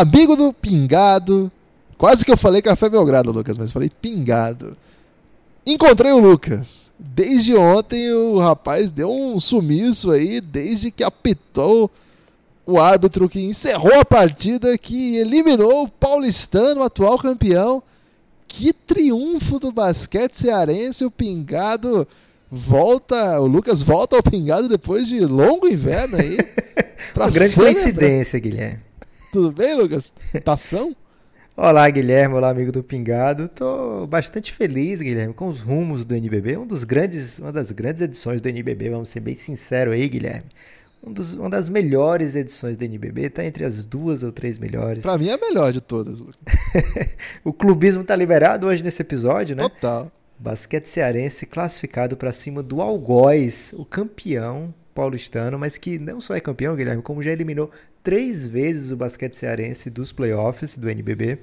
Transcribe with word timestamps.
Amigo 0.00 0.34
do 0.34 0.50
Pingado. 0.50 1.52
Quase 1.98 2.24
que 2.24 2.32
eu 2.32 2.36
falei 2.36 2.62
Café 2.62 2.88
Belgrado, 2.88 3.30
Lucas, 3.30 3.58
mas 3.58 3.70
falei 3.70 3.90
Pingado. 3.90 4.74
Encontrei 5.66 6.10
o 6.10 6.18
Lucas. 6.18 6.90
Desde 6.98 7.54
ontem 7.54 8.10
o 8.10 8.38
rapaz 8.38 8.90
deu 8.90 9.10
um 9.10 9.38
sumiço 9.38 10.10
aí, 10.10 10.40
desde 10.40 10.90
que 10.90 11.04
apitou 11.04 11.90
o 12.64 12.80
árbitro 12.80 13.28
que 13.28 13.42
encerrou 13.42 14.00
a 14.00 14.04
partida, 14.04 14.78
que 14.78 15.16
eliminou 15.16 15.84
o 15.84 15.88
paulistano, 15.88 16.82
atual 16.82 17.18
campeão. 17.18 17.82
Que 18.48 18.72
triunfo 18.72 19.60
do 19.60 19.70
basquete 19.70 20.34
cearense, 20.34 21.04
o 21.04 21.10
Pingado 21.10 22.08
volta, 22.50 23.38
o 23.38 23.46
Lucas 23.46 23.82
volta 23.82 24.16
ao 24.16 24.22
Pingado 24.22 24.66
depois 24.66 25.06
de 25.06 25.20
longo 25.20 25.68
inverno 25.68 26.16
aí. 26.16 26.38
Uma 27.14 27.28
grande 27.30 27.54
coincidência, 27.54 28.38
Guilherme. 28.40 28.89
Tudo 29.32 29.52
bem, 29.52 29.76
Lucas? 29.76 30.12
Tação? 30.44 30.96
Olá, 31.56 31.88
Guilherme, 31.88 32.34
olá, 32.34 32.50
amigo 32.50 32.72
do 32.72 32.82
Pingado. 32.82 33.48
Tô 33.48 34.04
bastante 34.04 34.52
feliz, 34.52 35.00
Guilherme, 35.00 35.32
com 35.32 35.46
os 35.46 35.60
rumos 35.60 36.04
do 36.04 36.16
NBB. 36.16 36.56
Um 36.56 36.66
dos 36.66 36.82
grandes, 36.82 37.38
uma 37.38 37.52
das 37.52 37.70
grandes 37.70 38.02
edições 38.02 38.40
do 38.40 38.48
NBB, 38.48 38.90
vamos 38.90 39.08
ser 39.08 39.20
bem 39.20 39.36
sinceros 39.36 39.94
aí, 39.94 40.08
Guilherme. 40.08 40.46
Um 41.00 41.12
dos, 41.12 41.34
uma 41.34 41.48
das 41.48 41.68
melhores 41.68 42.34
edições 42.34 42.76
do 42.76 42.84
NBB, 42.84 43.30
tá 43.30 43.44
entre 43.44 43.64
as 43.64 43.86
duas 43.86 44.24
ou 44.24 44.32
três 44.32 44.58
melhores. 44.58 45.04
Pra 45.04 45.16
mim 45.16 45.28
é 45.28 45.34
a 45.34 45.38
melhor 45.38 45.72
de 45.72 45.80
todas. 45.80 46.20
o 47.44 47.52
clubismo 47.52 48.02
tá 48.02 48.16
liberado 48.16 48.66
hoje 48.66 48.82
nesse 48.82 49.00
episódio, 49.00 49.54
né? 49.54 49.62
Total. 49.62 50.10
Basquete 50.40 50.86
cearense 50.86 51.46
classificado 51.46 52.16
para 52.16 52.32
cima 52.32 52.64
do 52.64 52.80
Algoz, 52.80 53.72
o 53.76 53.84
campeão 53.84 54.74
paulistano, 54.92 55.58
mas 55.58 55.78
que 55.78 55.98
não 55.98 56.20
só 56.20 56.34
é 56.34 56.40
campeão, 56.40 56.74
Guilherme, 56.74 57.02
como 57.02 57.22
já 57.22 57.30
eliminou 57.30 57.70
três 58.02 58.46
vezes 58.46 58.90
o 58.90 58.96
basquete 58.96 59.34
cearense 59.34 59.90
dos 59.90 60.12
playoffs 60.12 60.76
do 60.76 60.88
NBB. 60.88 61.38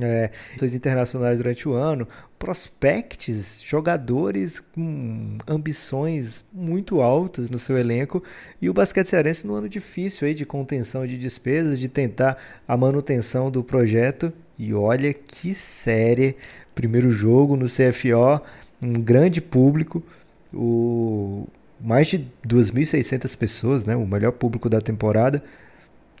É, 0.00 0.30
internacionais 0.62 1.38
durante 1.38 1.66
o 1.66 1.72
ano, 1.72 2.06
prospects, 2.38 3.60
jogadores 3.64 4.60
com 4.60 5.38
ambições 5.48 6.44
muito 6.52 7.00
altas 7.00 7.48
no 7.48 7.58
seu 7.58 7.76
elenco 7.76 8.22
e 8.60 8.68
o 8.68 8.74
basquete 8.74 9.08
cearense 9.08 9.46
no 9.46 9.54
ano 9.54 9.68
difícil 9.68 10.28
aí 10.28 10.34
de 10.34 10.44
contenção 10.44 11.06
de 11.06 11.16
despesas, 11.16 11.80
de 11.80 11.88
tentar 11.88 12.36
a 12.68 12.76
manutenção 12.76 13.50
do 13.50 13.64
projeto. 13.64 14.30
E 14.58 14.74
olha 14.74 15.12
que 15.12 15.54
série! 15.54 16.36
Primeiro 16.74 17.10
jogo 17.10 17.56
no 17.56 17.66
CFO, 17.66 18.44
um 18.80 18.92
grande 18.92 19.40
público, 19.40 20.02
o 20.52 21.48
mais 21.80 22.06
de 22.08 22.18
2.600 22.46 23.36
pessoas, 23.36 23.84
né? 23.84 23.96
O 23.96 24.06
melhor 24.06 24.32
público 24.32 24.68
da 24.68 24.80
temporada. 24.80 25.42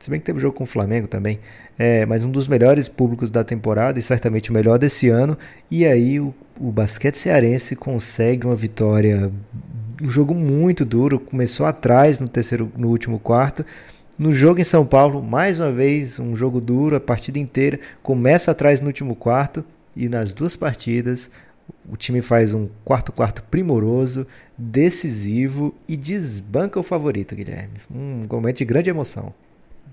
Se 0.00 0.08
bem 0.10 0.20
que 0.20 0.26
teve 0.26 0.38
jogo 0.38 0.56
com 0.56 0.64
o 0.64 0.66
Flamengo 0.66 1.08
também. 1.08 1.40
É, 1.78 2.06
mas 2.06 2.24
um 2.24 2.30
dos 2.30 2.46
melhores 2.46 2.88
públicos 2.88 3.30
da 3.30 3.42
temporada 3.42 3.98
e 3.98 4.02
certamente 4.02 4.50
o 4.50 4.54
melhor 4.54 4.78
desse 4.78 5.08
ano. 5.08 5.36
E 5.70 5.84
aí 5.84 6.20
o, 6.20 6.32
o 6.60 6.70
basquete 6.70 7.16
cearense 7.16 7.74
consegue 7.74 8.46
uma 8.46 8.54
vitória. 8.56 9.30
Um 10.00 10.08
jogo 10.08 10.34
muito 10.34 10.84
duro. 10.84 11.18
Começou 11.18 11.66
atrás 11.66 12.18
no 12.18 12.28
terceiro, 12.28 12.70
no 12.76 12.88
último 12.88 13.18
quarto. 13.18 13.64
No 14.16 14.32
jogo 14.32 14.60
em 14.60 14.64
São 14.64 14.84
Paulo, 14.84 15.22
mais 15.22 15.60
uma 15.60 15.70
vez, 15.70 16.18
um 16.18 16.34
jogo 16.34 16.60
duro, 16.60 16.96
a 16.96 17.00
partida 17.00 17.38
inteira. 17.38 17.78
Começa 18.02 18.50
atrás 18.50 18.80
no 18.80 18.86
último 18.86 19.14
quarto. 19.14 19.64
E 19.96 20.08
nas 20.08 20.32
duas 20.32 20.54
partidas, 20.54 21.28
o 21.90 21.96
time 21.96 22.22
faz 22.22 22.54
um 22.54 22.68
quarto-quarto 22.84 23.42
primoroso, 23.50 24.26
decisivo 24.56 25.74
e 25.88 25.96
desbanca 25.96 26.78
o 26.78 26.84
favorito, 26.84 27.34
Guilherme. 27.34 27.80
Um 27.90 28.26
momento 28.30 28.58
de 28.58 28.64
grande 28.64 28.90
emoção. 28.90 29.34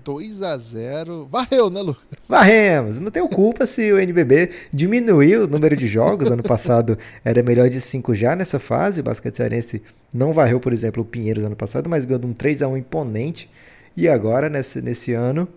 2 0.06 0.40
a 0.40 0.56
0 0.56 1.26
Varreu, 1.26 1.68
né, 1.68 1.80
Lucas? 1.80 2.28
Varremos. 2.28 3.00
Não 3.00 3.10
tenho 3.10 3.28
culpa 3.28 3.66
se 3.66 3.92
o 3.92 3.98
NBB 3.98 4.50
diminuiu 4.72 5.44
o 5.44 5.46
número 5.48 5.76
de 5.76 5.88
jogos. 5.88 6.30
Ano 6.30 6.44
passado 6.44 6.96
era 7.24 7.42
melhor 7.42 7.68
de 7.68 7.80
5 7.80 8.14
já 8.14 8.36
nessa 8.36 8.60
fase. 8.60 9.00
O 9.00 9.02
basquete 9.02 9.36
cearense 9.36 9.82
não 10.14 10.32
varreu, 10.32 10.60
por 10.60 10.72
exemplo, 10.72 11.02
o 11.02 11.06
Pinheiros 11.06 11.42
ano 11.42 11.56
passado, 11.56 11.90
mas 11.90 12.04
ganhou 12.04 12.24
um 12.24 12.32
3 12.32 12.62
a 12.62 12.68
1 12.68 12.76
imponente. 12.76 13.50
E 13.96 14.08
agora, 14.08 14.48
nesse, 14.48 14.80
nesse 14.80 15.12
ano, 15.12 15.48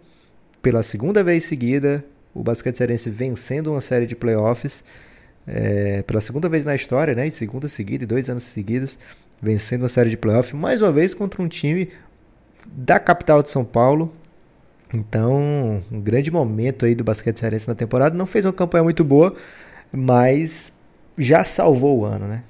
pela 0.64 0.82
segunda 0.82 1.24
vez 1.24 1.44
seguida, 1.44 2.04
o 2.34 2.42
basquete 2.42 2.78
cearense 2.78 3.08
vencendo 3.12 3.68
uma 3.68 3.82
série 3.82 4.08
de 4.08 4.16
playoffs. 4.16 4.84
É, 5.46 6.02
pela 6.04 6.22
segunda 6.22 6.50
vez 6.50 6.66
na 6.66 6.74
história, 6.74 7.14
né? 7.14 7.28
E 7.28 7.32
segunda 7.32 7.68
seguida, 7.68 8.04
e 8.04 8.08
dois 8.08 8.30
anos 8.32 8.44
seguidos, 8.44 8.98
vencendo 9.40 9.84
uma 9.84 9.90
série 9.90 10.10
de 10.10 10.18
playoffs. 10.18 10.54
Mais 10.54 10.82
uma 10.82 10.92
vez 10.92 11.14
contra 11.14 11.40
um 11.40 11.48
time 11.48 11.90
da 12.66 13.00
capital 13.00 13.44
de 13.44 13.50
São 13.50 13.64
Paulo, 13.64 14.14
então, 14.94 15.84
um 15.92 16.02
grande 16.02 16.32
momento 16.32 16.86
aí 16.86 16.96
do 16.96 17.04
basquete 17.04 17.40
cearense 17.40 17.68
na 17.68 17.76
temporada. 17.76 18.18
Não 18.18 18.26
fez 18.26 18.46
uma 18.46 18.54
campanha 18.54 18.84
muito 18.84 19.04
boa, 19.04 19.36
mas 19.92 20.74
já 21.18 21.44
salvou 21.44 22.00
o 22.00 22.06
ano, 22.06 22.28
né? 22.28 22.44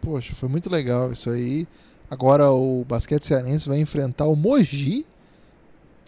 Poxa, 0.00 0.34
foi 0.34 0.48
muito 0.48 0.70
legal 0.70 1.12
isso 1.12 1.30
aí. 1.30 1.66
Agora 2.10 2.50
o 2.50 2.84
basquete 2.88 3.24
cearense 3.24 3.68
vai 3.68 3.78
enfrentar 3.78 4.26
o 4.26 4.36
Mogi. 4.36 5.06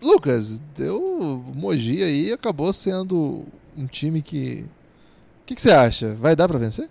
Lucas, 0.02 0.60
deu 0.76 1.42
Mogi 1.54 2.02
aí 2.02 2.32
acabou 2.32 2.72
sendo 2.72 3.44
um 3.76 3.86
time 3.86 4.22
que. 4.22 4.64
O 5.42 5.46
que, 5.46 5.54
que 5.54 5.62
você 5.62 5.70
acha? 5.70 6.14
Vai 6.14 6.34
dar 6.34 6.48
para 6.48 6.58
vencer? 6.58 6.88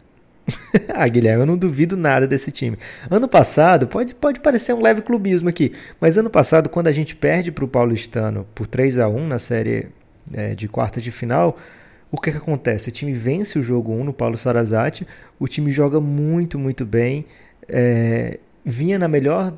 ah, 0.93 1.07
Guilherme, 1.07 1.41
eu 1.43 1.45
não 1.45 1.57
duvido 1.57 1.95
nada 1.95 2.27
desse 2.27 2.51
time. 2.51 2.77
Ano 3.09 3.27
passado, 3.27 3.87
pode, 3.87 4.13
pode 4.13 4.39
parecer 4.39 4.73
um 4.73 4.81
leve 4.81 5.01
clubismo 5.01 5.49
aqui, 5.49 5.71
mas 5.99 6.17
ano 6.17 6.29
passado, 6.29 6.69
quando 6.69 6.87
a 6.87 6.91
gente 6.91 7.15
perde 7.15 7.51
para 7.51 7.63
o 7.63 7.67
Paulistano 7.67 8.45
por 8.53 8.67
3 8.67 8.99
a 8.99 9.07
1 9.07 9.27
na 9.27 9.39
série 9.39 9.87
é, 10.33 10.53
de 10.55 10.67
quartas 10.67 11.03
de 11.03 11.11
final, 11.11 11.57
o 12.11 12.19
que, 12.19 12.31
que 12.31 12.37
acontece? 12.37 12.89
O 12.89 12.91
time 12.91 13.13
vence 13.13 13.57
o 13.57 13.63
jogo 13.63 13.91
1 13.91 14.03
no 14.03 14.13
Paulo 14.13 14.37
Sarazate, 14.37 15.07
o 15.39 15.47
time 15.47 15.71
joga 15.71 15.99
muito, 15.99 16.59
muito 16.59 16.85
bem, 16.85 17.25
é, 17.67 18.39
vinha 18.63 18.99
na 18.99 19.07
melhor 19.07 19.57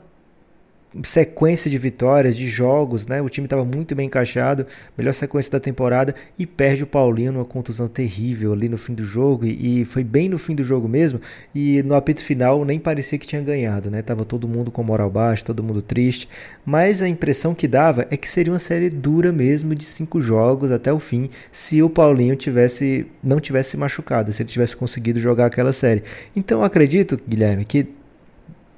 sequência 1.04 1.70
de 1.70 1.78
vitórias, 1.78 2.36
de 2.36 2.48
jogos, 2.48 3.06
né? 3.06 3.22
O 3.22 3.30
time 3.30 3.46
estava 3.46 3.66
muito 3.66 3.96
bem 3.96 4.08
encaixado, 4.08 4.66
melhor 4.98 5.14
sequência 5.14 5.52
da 5.52 5.60
temporada 5.60 6.16
e 6.38 6.46
perde 6.46 6.84
o 6.84 6.88
Paulinho 6.88 7.32
numa 7.32 7.46
contusão 7.46 7.88
terrível 7.88 8.54
ali 8.54 8.70
no 8.70 8.78
fim 8.78 8.94
do 8.94 9.04
jogo 9.04 9.46
e, 9.46 9.82
e, 9.82 9.86
foi 9.86 10.04
bem 10.04 10.30
no 10.30 10.38
fim 10.38 10.56
do 10.56 10.64
jogo 10.64 10.88
mesmo 10.88 11.20
e 11.54 11.84
no 11.84 11.96
apito 11.96 12.24
final 12.24 12.64
nem 12.64 12.80
parecia 12.80 13.18
que 13.18 13.28
tinha 13.28 13.42
ganhado, 13.42 13.90
né? 13.90 14.02
Tava 14.02 14.24
todo 14.24 14.48
mundo 14.48 14.72
com 14.72 14.84
moral 14.84 15.10
baixa, 15.10 15.44
todo 15.44 15.64
mundo 15.64 15.82
triste, 15.82 16.30
mas 16.66 17.02
a 17.02 17.08
impressão 17.08 17.54
que 17.54 17.68
dava 17.68 18.08
é 18.10 18.18
que 18.18 18.28
seria 18.28 18.54
uma 18.54 18.60
série 18.60 18.90
dura 18.90 19.32
mesmo 19.32 19.76
de 19.76 19.86
cinco 19.86 20.22
jogos 20.22 20.72
até 20.72 20.94
o 20.94 21.00
fim, 21.00 21.30
se 21.52 21.82
o 21.82 21.90
Paulinho 21.90 22.36
tivesse 22.36 23.06
não 23.22 23.40
tivesse 23.40 23.76
machucado, 23.76 24.32
se 24.32 24.42
ele 24.42 24.50
tivesse 24.50 24.76
conseguido 24.76 25.20
jogar 25.20 25.48
aquela 25.48 25.74
série. 25.74 26.04
Então 26.36 26.64
acredito, 26.64 27.20
Guilherme, 27.28 27.66
que 27.66 27.88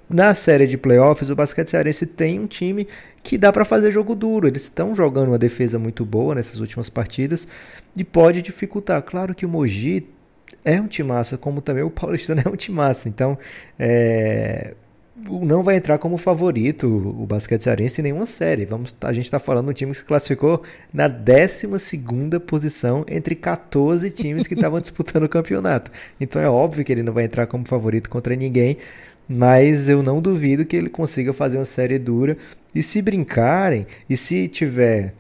na 0.10 0.34
série 0.34 0.68
de 0.68 0.78
playoffs, 0.78 1.30
o 1.30 1.36
basquete 1.36 1.70
cearense 1.70 2.06
tem 2.06 2.40
um 2.40 2.48
time 2.48 2.88
que 3.22 3.38
dá 3.38 3.52
para 3.52 3.66
fazer 3.66 3.92
jogo 3.92 4.16
duro. 4.16 4.48
Eles 4.48 4.64
estão 4.64 4.96
jogando 4.96 5.30
uma 5.30 5.38
defesa 5.38 5.78
muito 5.78 6.06
boa 6.06 6.36
nessas 6.36 6.60
últimas 6.60 6.90
partidas 6.90 7.48
e 7.96 8.04
pode 8.04 8.42
dificultar. 8.42 9.02
Claro 9.02 9.36
que 9.36 9.46
o 9.46 9.50
Mogi 9.50 10.08
é 10.64 10.80
um 10.80 10.88
timaço, 10.88 11.38
como 11.38 11.62
também 11.62 11.84
o 11.84 11.90
Paulistano 11.90 12.42
é 12.46 12.50
um 12.50 12.56
timaço. 12.56 13.10
Então, 13.10 13.38
é, 13.78 14.76
não 15.26 15.64
vai 15.64 15.76
entrar 15.76 15.98
como 15.98 16.16
favorito 16.18 16.86
o 16.88 17.26
basquete 17.26 17.64
cearense 17.64 18.02
em 18.02 18.04
nenhuma 18.04 18.26
série. 18.26 18.66
Vamos, 18.66 18.96
a 19.02 19.12
gente 19.12 19.26
está 19.26 19.40
falando 19.40 19.66
de 19.66 19.72
um 19.72 19.74
time 19.74 19.92
que 19.92 19.98
se 19.98 20.04
classificou 20.04 20.62
na 20.94 21.08
12 21.08 21.68
posição 22.46 23.04
entre 23.08 23.36
14 23.36 24.10
times 24.12 24.48
que 24.48 24.54
estavam 24.54 24.80
disputando 24.82 25.24
o 25.24 25.30
campeonato. 25.30 25.92
Então 26.22 26.42
é 26.42 26.50
óbvio 26.50 26.86
que 26.86 26.92
ele 26.92 27.04
não 27.04 27.14
vai 27.14 27.26
entrar 27.26 27.48
como 27.48 27.66
favorito 27.66 28.10
contra 28.10 28.36
ninguém 28.36 28.78
mas 29.28 29.90
eu 29.90 30.02
não 30.02 30.22
duvido 30.22 30.66
que 30.66 30.76
ele 30.76 30.90
consiga 30.90 31.34
fazer 31.34 31.58
uma 31.58 31.66
série 31.66 32.00
dura. 32.00 32.38
E 32.74 32.82
se 32.82 33.02
brincarem, 33.02 33.88
e 34.10 34.16
se 34.16 34.48
tiver 34.48 35.14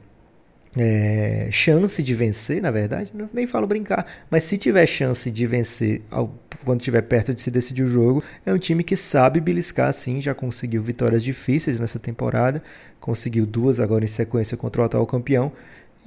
é, 0.77 1.49
chance 1.51 2.03
de 2.03 2.13
vencer, 2.13 2.61
na 2.61 2.69
verdade, 2.69 3.11
não, 3.13 3.29
nem 3.33 3.47
falo 3.47 3.65
brincar, 3.65 4.05
mas 4.29 4.43
se 4.43 4.57
tiver 4.57 4.85
chance 4.85 5.29
de 5.31 5.47
vencer 5.47 6.01
ao, 6.11 6.33
quando 6.63 6.81
estiver 6.81 7.01
perto 7.01 7.33
de 7.33 7.41
se 7.41 7.49
decidir 7.49 7.83
o 7.83 7.87
jogo, 7.87 8.23
é 8.45 8.53
um 8.53 8.57
time 8.57 8.83
que 8.83 8.95
sabe 8.95 9.39
beliscar 9.39 9.91
sim, 9.91 10.21
já 10.21 10.35
conseguiu 10.35 10.83
vitórias 10.83 11.23
difíceis 11.23 11.79
nessa 11.79 11.97
temporada, 11.97 12.61
conseguiu 12.99 13.45
duas 13.45 13.79
agora 13.79 14.05
em 14.05 14.07
sequência 14.07 14.55
contra 14.55 14.81
o 14.81 14.85
atual 14.85 15.05
campeão. 15.07 15.51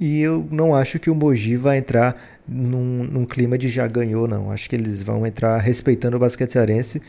E 0.01 0.19
eu 0.19 0.45
não 0.51 0.75
acho 0.75 0.99
que 0.99 1.09
o 1.09 1.15
Mogi 1.15 1.55
vai 1.55 1.77
entrar 1.77 2.19
num, 2.47 3.03
num 3.03 3.23
clima 3.23 3.57
de 3.57 3.69
já 3.69 3.85
ganhou, 3.87 4.27
não. 4.27 4.51
Acho 4.51 4.67
que 4.67 4.75
eles 4.75 5.01
vão 5.01 5.25
entrar 5.25 5.57
respeitando 5.59 6.17
o 6.17 6.19
basquete 6.19 6.51
cearense 6.51 7.01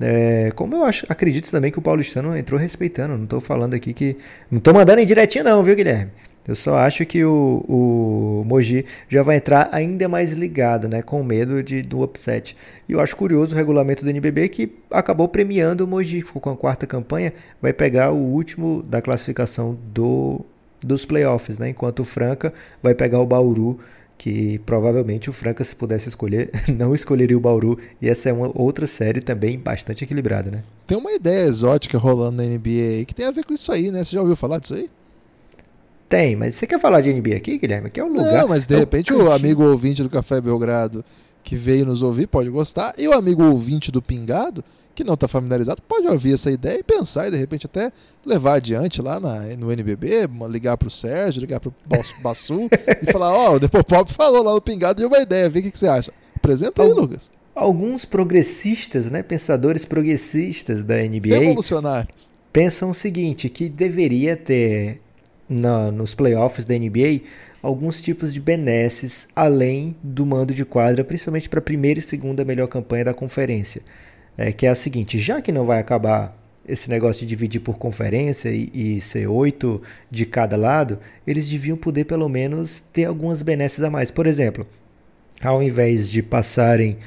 é, 0.00 0.50
como 0.54 0.76
eu 0.76 0.84
acho, 0.84 1.06
acredito 1.08 1.50
também 1.50 1.70
que 1.70 1.78
o 1.78 1.82
paulistano 1.82 2.36
entrou 2.36 2.60
respeitando. 2.60 3.16
Não 3.16 3.24
estou 3.24 3.40
falando 3.40 3.74
aqui 3.74 3.92
que. 3.92 4.16
Não 4.50 4.58
estou 4.58 4.74
mandando 4.74 5.00
em 5.00 5.06
direitinho, 5.06 5.44
não, 5.44 5.62
viu, 5.62 5.74
Guilherme? 5.74 6.10
Eu 6.46 6.54
só 6.54 6.76
acho 6.76 7.04
que 7.04 7.24
o, 7.24 7.64
o 7.68 8.44
Mogi 8.46 8.84
já 9.08 9.20
vai 9.22 9.36
entrar 9.36 9.68
ainda 9.72 10.08
mais 10.08 10.32
ligado, 10.32 10.88
né? 10.88 11.02
Com 11.02 11.22
medo 11.24 11.60
de, 11.60 11.82
do 11.82 12.02
upset. 12.02 12.56
E 12.88 12.92
eu 12.92 13.00
acho 13.00 13.16
curioso 13.16 13.52
o 13.52 13.56
regulamento 13.58 14.04
do 14.04 14.10
NBB 14.10 14.48
que 14.48 14.72
acabou 14.90 15.28
premiando 15.28 15.84
o 15.84 15.88
Mogi. 15.88 16.22
Ficou 16.22 16.40
com 16.40 16.50
a 16.50 16.56
quarta 16.56 16.86
campanha. 16.86 17.32
Vai 17.60 17.72
pegar 17.72 18.12
o 18.12 18.16
último 18.16 18.82
da 18.82 19.02
classificação 19.02 19.76
do 19.92 20.44
dos 20.86 21.04
playoffs, 21.04 21.58
né? 21.58 21.70
Enquanto 21.70 22.00
o 22.00 22.04
Franca 22.04 22.52
vai 22.82 22.94
pegar 22.94 23.20
o 23.20 23.26
Bauru, 23.26 23.78
que 24.16 24.58
provavelmente 24.60 25.28
o 25.28 25.32
Franca, 25.32 25.62
se 25.64 25.74
pudesse 25.74 26.08
escolher, 26.08 26.50
não 26.74 26.94
escolheria 26.94 27.36
o 27.36 27.40
Bauru. 27.40 27.78
E 28.00 28.08
essa 28.08 28.28
é 28.28 28.32
uma 28.32 28.50
outra 28.54 28.86
série 28.86 29.20
também 29.20 29.58
bastante 29.58 30.04
equilibrada, 30.04 30.50
né? 30.50 30.62
Tem 30.86 30.96
uma 30.96 31.12
ideia 31.12 31.46
exótica 31.46 31.98
rolando 31.98 32.36
na 32.36 32.44
NBA 32.44 33.04
que 33.06 33.14
tem 33.14 33.26
a 33.26 33.30
ver 33.30 33.44
com 33.44 33.52
isso 33.52 33.70
aí, 33.72 33.90
né? 33.90 34.04
Você 34.04 34.14
já 34.14 34.20
ouviu 34.20 34.36
falar 34.36 34.58
disso 34.58 34.74
aí? 34.74 34.88
Tem, 36.08 36.36
mas 36.36 36.54
você 36.54 36.66
quer 36.66 36.78
falar 36.78 37.00
de 37.00 37.12
NBA 37.12 37.34
aqui, 37.34 37.58
Guilherme? 37.58 37.90
Que 37.90 37.98
é 37.98 38.04
um 38.04 38.08
lugar. 38.08 38.32
Não, 38.32 38.48
mas 38.48 38.64
de 38.64 38.74
é 38.74 38.76
um 38.76 38.80
repente 38.80 39.12
o 39.12 39.16
cantinho. 39.16 39.34
amigo 39.34 39.64
ouvinte 39.64 40.02
do 40.02 40.08
Café 40.08 40.40
Belgrado 40.40 41.04
que 41.46 41.54
veio 41.54 41.86
nos 41.86 42.02
ouvir 42.02 42.26
pode 42.26 42.50
gostar, 42.50 42.92
e 42.98 43.06
o 43.06 43.12
amigo 43.12 43.44
ouvinte 43.44 43.92
do 43.92 44.02
Pingado, 44.02 44.64
que 44.96 45.04
não 45.04 45.14
está 45.14 45.28
familiarizado, 45.28 45.80
pode 45.82 46.08
ouvir 46.08 46.34
essa 46.34 46.50
ideia 46.50 46.80
e 46.80 46.82
pensar 46.82 47.28
e 47.28 47.30
de 47.30 47.36
repente 47.36 47.66
até 47.66 47.92
levar 48.24 48.54
adiante 48.54 49.00
lá 49.00 49.20
na, 49.20 49.40
no 49.56 49.70
NBB, 49.70 50.28
ligar 50.48 50.76
pro 50.76 50.90
Sérgio, 50.90 51.40
ligar 51.40 51.60
pro 51.60 51.72
Bas- 51.84 52.12
Bassu 52.20 52.68
e 53.02 53.12
falar: 53.12 53.32
Ó, 53.32 53.54
o 53.54 53.60
Depopop 53.60 54.12
falou 54.12 54.42
lá 54.42 54.52
no 54.54 54.60
Pingado 54.60 55.00
e 55.02 55.06
uma 55.06 55.18
ideia, 55.18 55.48
vê 55.48 55.60
o 55.60 55.62
que, 55.62 55.70
que 55.70 55.78
você 55.78 55.86
acha. 55.86 56.12
Apresenta 56.34 56.82
aí, 56.82 56.88
Lucas. 56.92 57.30
Alguns 57.54 58.04
progressistas, 58.04 59.10
né, 59.10 59.22
pensadores 59.22 59.84
progressistas 59.84 60.82
da 60.82 60.96
NBA, 60.96 61.38
Revolucionários. 61.38 62.28
pensam 62.52 62.90
o 62.90 62.94
seguinte, 62.94 63.48
que 63.48 63.68
deveria 63.68 64.36
ter 64.36 65.00
na- 65.48 65.90
nos 65.92 66.14
playoffs 66.14 66.64
da 66.64 66.74
NBA 66.74 67.20
alguns 67.62 68.00
tipos 68.00 68.32
de 68.32 68.38
benesses 68.40 69.26
além 69.34 69.96
do 70.02 70.24
mando 70.26 70.52
de 70.54 70.64
quadra, 70.64 71.02
principalmente 71.02 71.48
para 71.48 71.58
a 71.58 71.62
primeira 71.62 71.98
e 71.98 72.02
segunda 72.02 72.44
melhor 72.44 72.68
campanha 72.68 73.06
da 73.06 73.14
conferência. 73.14 73.80
É, 74.36 74.52
que 74.52 74.66
é 74.66 74.70
a 74.70 74.74
seguinte, 74.74 75.18
já 75.18 75.40
que 75.40 75.50
não 75.50 75.64
vai 75.64 75.78
acabar 75.78 76.36
esse 76.68 76.90
negócio 76.90 77.20
de 77.20 77.26
dividir 77.26 77.60
por 77.60 77.78
conferência 77.78 78.50
e, 78.50 78.70
e 78.74 79.00
ser 79.00 79.26
oito 79.28 79.80
de 80.10 80.26
cada 80.26 80.56
lado, 80.56 80.98
eles 81.26 81.48
deviam 81.48 81.76
poder 81.76 82.04
pelo 82.04 82.28
menos 82.28 82.84
ter 82.92 83.04
algumas 83.04 83.40
benesses 83.40 83.82
a 83.82 83.90
mais. 83.90 84.10
Por 84.10 84.26
exemplo, 84.26 84.66
ao 85.42 85.62
invés 85.62 86.10
de 86.10 86.22
passarem 86.22 86.98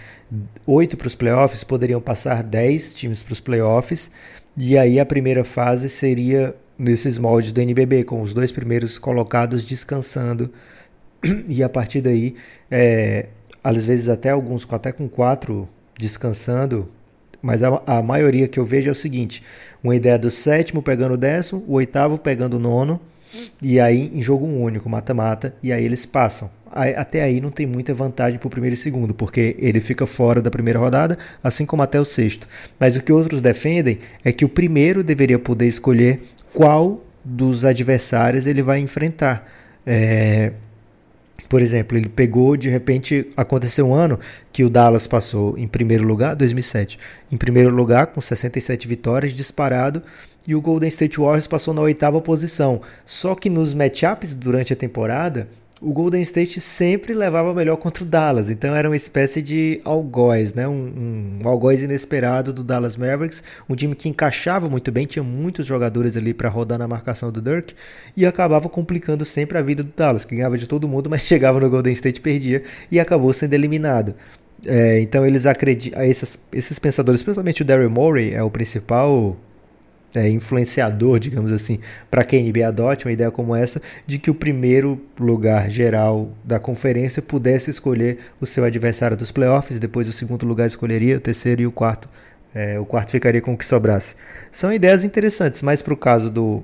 oito 0.66 0.96
para 0.96 1.08
os 1.08 1.16
playoffs, 1.16 1.64
poderiam 1.64 2.02
passar 2.02 2.44
10 2.44 2.94
times 2.94 3.24
para 3.24 3.34
os 3.34 3.40
playoffs. 3.40 4.10
E 4.56 4.78
aí 4.78 5.00
a 5.00 5.06
primeira 5.06 5.44
fase 5.44 5.90
seria 5.90 6.56
nesses 6.78 7.18
moldes 7.18 7.52
do 7.52 7.62
NBB, 7.62 8.06
com 8.06 8.22
os 8.22 8.34
dois 8.34 8.52
primeiros 8.52 8.98
colocados 8.98 9.66
descansando. 9.66 10.52
E 11.50 11.62
a 11.62 11.68
partir 11.68 12.00
daí, 12.00 12.36
é, 12.72 13.28
às 13.62 13.84
vezes 13.84 14.08
até 14.08 14.30
alguns 14.30 14.66
até 14.72 14.92
com 14.92 15.10
quatro 15.10 15.68
descansando. 15.98 16.90
Mas 17.42 17.64
a, 17.64 17.82
a 17.86 18.02
maioria 18.02 18.48
que 18.48 18.60
eu 18.60 18.66
vejo 18.66 18.90
é 18.90 18.92
o 18.92 18.96
seguinte: 18.96 19.44
uma 19.84 19.96
ideia 19.96 20.18
do 20.18 20.30
sétimo 20.30 20.82
pegando 20.82 21.14
o 21.14 21.18
décimo, 21.18 21.64
o 21.68 21.74
oitavo 21.74 22.18
pegando 22.18 22.58
o 22.58 22.60
nono, 22.60 23.00
e 23.62 23.80
aí 23.80 24.12
em 24.14 24.22
jogo 24.22 24.46
único, 24.46 24.90
mata-mata, 24.90 25.54
e 25.62 25.72
aí 25.72 25.84
eles 25.84 26.06
passam. 26.06 26.50
Até 26.72 27.24
aí 27.24 27.42
não 27.42 27.50
tem 27.50 27.66
muita 27.66 27.94
vantagem 27.96 28.38
para 28.38 28.48
o 28.48 28.50
primeiro 28.50 28.76
e 28.76 28.78
segundo, 28.78 29.14
porque 29.14 29.56
ele 29.58 29.80
fica 29.80 30.06
fora 30.06 30.40
da 30.40 30.52
primeira 30.52 30.78
rodada, 30.78 31.18
assim 31.44 31.66
como 31.66 31.82
até 31.82 32.00
o 32.00 32.06
sexto. 32.06 32.48
Mas 32.80 32.96
o 32.96 33.02
que 33.02 33.12
outros 33.12 33.42
defendem 33.42 34.00
é 34.24 34.32
que 34.32 34.46
o 34.46 34.50
primeiro 34.50 35.04
deveria 35.04 35.40
poder 35.40 35.68
escolher 35.68 36.22
qual 36.54 37.04
dos 37.26 37.66
adversários 37.66 38.46
ele 38.46 38.62
vai 38.62 38.80
enfrentar. 38.80 39.48
É, 39.86 40.52
por 41.50 41.64
exemplo, 41.64 41.98
ele 41.98 42.08
pegou, 42.08 42.56
de 42.56 42.70
repente, 42.70 43.28
aconteceu 43.36 43.88
um 43.88 43.96
ano 43.96 44.20
que 44.54 44.64
o 44.64 44.70
Dallas 44.70 45.08
passou 45.08 45.58
em 45.58 45.68
primeiro 45.68 46.06
lugar, 46.06 46.36
2007, 46.36 47.00
em 47.32 47.38
primeiro 47.38 47.72
lugar 47.72 48.08
com 48.08 48.22
67 48.22 48.88
vitórias, 48.88 49.34
disparado, 49.34 50.04
e 50.48 50.54
o 50.54 50.62
Golden 50.62 50.90
State 50.90 51.20
Warriors 51.20 51.48
passou 51.48 51.74
na 51.74 51.82
oitava 51.82 52.22
posição. 52.22 52.82
Só 53.04 53.34
que 53.34 53.50
nos 53.50 53.74
matchups 53.74 54.36
durante 54.36 54.74
a 54.74 54.76
temporada, 54.76 55.50
o 55.82 55.94
Golden 55.94 56.22
State 56.22 56.60
sempre 56.60 57.14
levava 57.14 57.54
melhor 57.54 57.78
contra 57.78 58.04
o 58.04 58.08
Dallas, 58.08 58.50
então 58.50 58.76
era 58.76 58.90
uma 58.90 58.98
espécie 58.98 59.42
de 59.42 59.80
algoz, 59.86 60.54
né? 60.54 60.68
um, 60.68 61.40
um 61.42 61.48
algoz 61.48 61.82
inesperado 61.82 62.52
do 62.52 62.64
Dallas 62.64 62.98
Mavericks, 62.98 63.42
um 63.68 63.76
time 63.76 63.96
que 63.96 64.10
encaixava 64.10 64.68
muito 64.68 64.92
bem, 64.92 65.06
tinha 65.06 65.24
muitos 65.24 65.66
jogadores 65.66 66.18
ali 66.18 66.34
para 66.34 66.50
rodar 66.50 66.78
na 66.78 66.88
marcação 66.88 67.32
do 67.32 67.42
Dirk 67.42 67.74
e 68.16 68.26
acabava 68.26 68.68
complicando 68.68 69.24
sempre 69.24 69.58
a 69.58 69.62
vida 69.62 69.82
do 69.82 69.92
Dallas, 69.96 70.26
que 70.26 70.36
ganhava 70.36 70.58
de 70.58 70.68
todo 70.68 70.88
mundo, 70.88 71.10
mas 71.10 71.22
chegava 71.28 71.60
no 71.60 71.70
Golden 71.70 71.94
State 71.94 72.20
perdia 72.20 72.64
e 72.92 73.00
acabou 73.00 73.32
sendo 73.32 73.54
eliminado. 73.54 74.16
É, 74.66 75.00
então 75.00 75.26
eles 75.26 75.46
acreditam, 75.46 76.02
esses, 76.04 76.38
esses 76.52 76.78
pensadores, 76.78 77.24
principalmente 77.24 77.62
o 77.62 77.66
Daryl 77.66 77.90
Morey, 77.90 78.34
é 78.34 78.44
o 78.44 78.50
principal 78.50 79.38
é, 80.16 80.30
influenciador, 80.30 81.20
digamos 81.20 81.52
assim, 81.52 81.80
para 82.10 82.24
que 82.24 82.36
a 82.36 82.42
NBA 82.42 82.68
adote 82.68 83.06
uma 83.06 83.12
ideia 83.12 83.32
como 83.32 83.56
essa, 83.56 83.82
de 84.06 84.18
que 84.18 84.32
o 84.32 84.34
primeiro 84.34 85.00
lugar 85.20 85.70
geral 85.70 86.32
da 86.44 86.60
conferência 86.60 87.22
pudesse 87.22 87.70
escolher 87.70 88.18
o 88.40 88.46
seu 88.46 88.64
adversário 88.64 89.16
dos 89.16 89.32
playoffs, 89.32 89.80
depois 89.80 90.08
o 90.08 90.12
segundo 90.12 90.46
lugar 90.46 90.68
escolheria, 90.68 91.18
o 91.18 91.20
terceiro 91.20 91.62
e 91.62 91.68
o 91.68 91.72
quarto. 91.72 92.08
é, 92.54 92.80
o 92.80 92.86
quarto 92.86 93.12
ficaria 93.12 93.42
com 93.42 93.54
o 93.54 93.58
que 93.58 93.66
sobrasse. 93.66 94.16
São 94.52 94.74
ideias 94.74 95.04
interessantes, 95.04 95.62
mas 95.62 95.82
para 95.82 95.94
o 95.94 95.98
caso 95.98 96.32
do, 96.32 96.64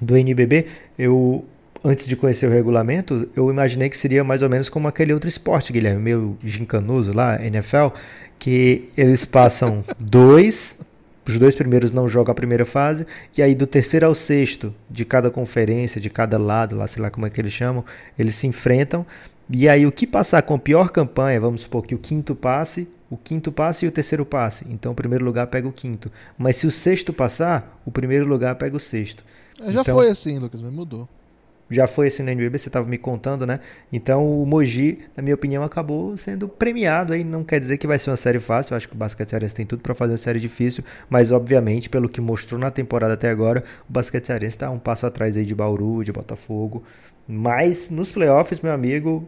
do 0.00 0.16
NBB, 0.16 0.66
eu 0.98 1.44
antes 1.84 2.06
de 2.06 2.16
conhecer 2.16 2.46
o 2.46 2.50
regulamento, 2.50 3.28
eu 3.36 3.50
imaginei 3.50 3.90
que 3.90 3.96
seria 3.96 4.24
mais 4.24 4.40
ou 4.40 4.48
menos 4.48 4.70
como 4.70 4.88
aquele 4.88 5.12
outro 5.12 5.28
esporte, 5.28 5.70
Guilherme, 5.70 6.00
meio 6.00 6.38
gincanoso 6.42 7.12
lá, 7.12 7.44
NFL, 7.44 7.88
que 8.38 8.88
eles 8.96 9.26
passam 9.26 9.84
dois 10.00 10.78
os 11.26 11.38
dois 11.38 11.54
primeiros 11.54 11.90
não 11.90 12.08
jogam 12.08 12.32
a 12.32 12.34
primeira 12.34 12.66
fase, 12.66 13.06
e 13.36 13.42
aí 13.42 13.54
do 13.54 13.66
terceiro 13.66 14.06
ao 14.06 14.14
sexto 14.14 14.74
de 14.90 15.04
cada 15.04 15.30
conferência, 15.30 16.00
de 16.00 16.10
cada 16.10 16.36
lado, 16.38 16.76
lá 16.76 16.86
sei 16.86 17.02
lá 17.02 17.10
como 17.10 17.26
é 17.26 17.30
que 17.30 17.40
eles 17.40 17.52
chamam, 17.52 17.84
eles 18.18 18.34
se 18.34 18.46
enfrentam. 18.46 19.06
E 19.48 19.68
aí 19.68 19.86
o 19.86 19.92
que 19.92 20.06
passar 20.06 20.42
com 20.42 20.54
a 20.54 20.58
pior 20.58 20.90
campanha, 20.90 21.40
vamos 21.40 21.62
supor 21.62 21.86
que 21.86 21.94
o 21.94 21.98
quinto 21.98 22.34
passe, 22.34 22.88
o 23.10 23.16
quinto 23.16 23.52
passe 23.52 23.84
e 23.84 23.88
o 23.88 23.92
terceiro 23.92 24.24
passe. 24.24 24.64
Então 24.68 24.92
o 24.92 24.94
primeiro 24.94 25.24
lugar 25.24 25.46
pega 25.48 25.68
o 25.68 25.72
quinto. 25.72 26.10
Mas 26.38 26.56
se 26.56 26.66
o 26.66 26.70
sexto 26.70 27.12
passar, 27.12 27.80
o 27.84 27.90
primeiro 27.90 28.26
lugar 28.26 28.54
pega 28.56 28.76
o 28.76 28.80
sexto. 28.80 29.22
É, 29.60 29.70
Já 29.70 29.82
Então- 29.82 29.94
foi 29.94 30.08
assim, 30.08 30.38
Lucas, 30.38 30.60
mas 30.62 30.72
mudou. 30.72 31.08
Já 31.70 31.86
foi 31.86 32.08
assim 32.08 32.22
no 32.22 32.30
NBB, 32.30 32.58
você 32.58 32.68
estava 32.68 32.86
me 32.86 32.98
contando, 32.98 33.46
né? 33.46 33.60
Então 33.92 34.42
o 34.42 34.44
Mogi, 34.44 34.98
na 35.16 35.22
minha 35.22 35.34
opinião, 35.34 35.62
acabou 35.62 36.16
sendo 36.16 36.46
premiado 36.48 37.12
aí. 37.12 37.24
Não 37.24 37.42
quer 37.42 37.58
dizer 37.58 37.78
que 37.78 37.86
vai 37.86 37.98
ser 37.98 38.10
uma 38.10 38.16
série 38.16 38.38
fácil. 38.38 38.74
Eu 38.74 38.76
acho 38.76 38.88
que 38.88 38.94
o 38.94 38.98
Basquete 38.98 39.30
Cearense 39.30 39.54
tem 39.54 39.64
tudo 39.66 39.80
para 39.80 39.94
fazer 39.94 40.12
uma 40.12 40.18
série 40.18 40.38
difícil. 40.38 40.84
Mas, 41.08 41.32
obviamente, 41.32 41.88
pelo 41.88 42.08
que 42.08 42.20
mostrou 42.20 42.60
na 42.60 42.70
temporada 42.70 43.14
até 43.14 43.30
agora, 43.30 43.64
o 43.88 43.92
Basquete 43.92 44.26
Cearense 44.26 44.56
está 44.56 44.70
um 44.70 44.78
passo 44.78 45.06
atrás 45.06 45.36
aí 45.36 45.44
de 45.44 45.54
Bauru, 45.54 46.04
de 46.04 46.12
Botafogo. 46.12 46.82
Mas 47.26 47.88
nos 47.90 48.12
playoffs, 48.12 48.60
meu 48.60 48.72
amigo, 48.72 49.26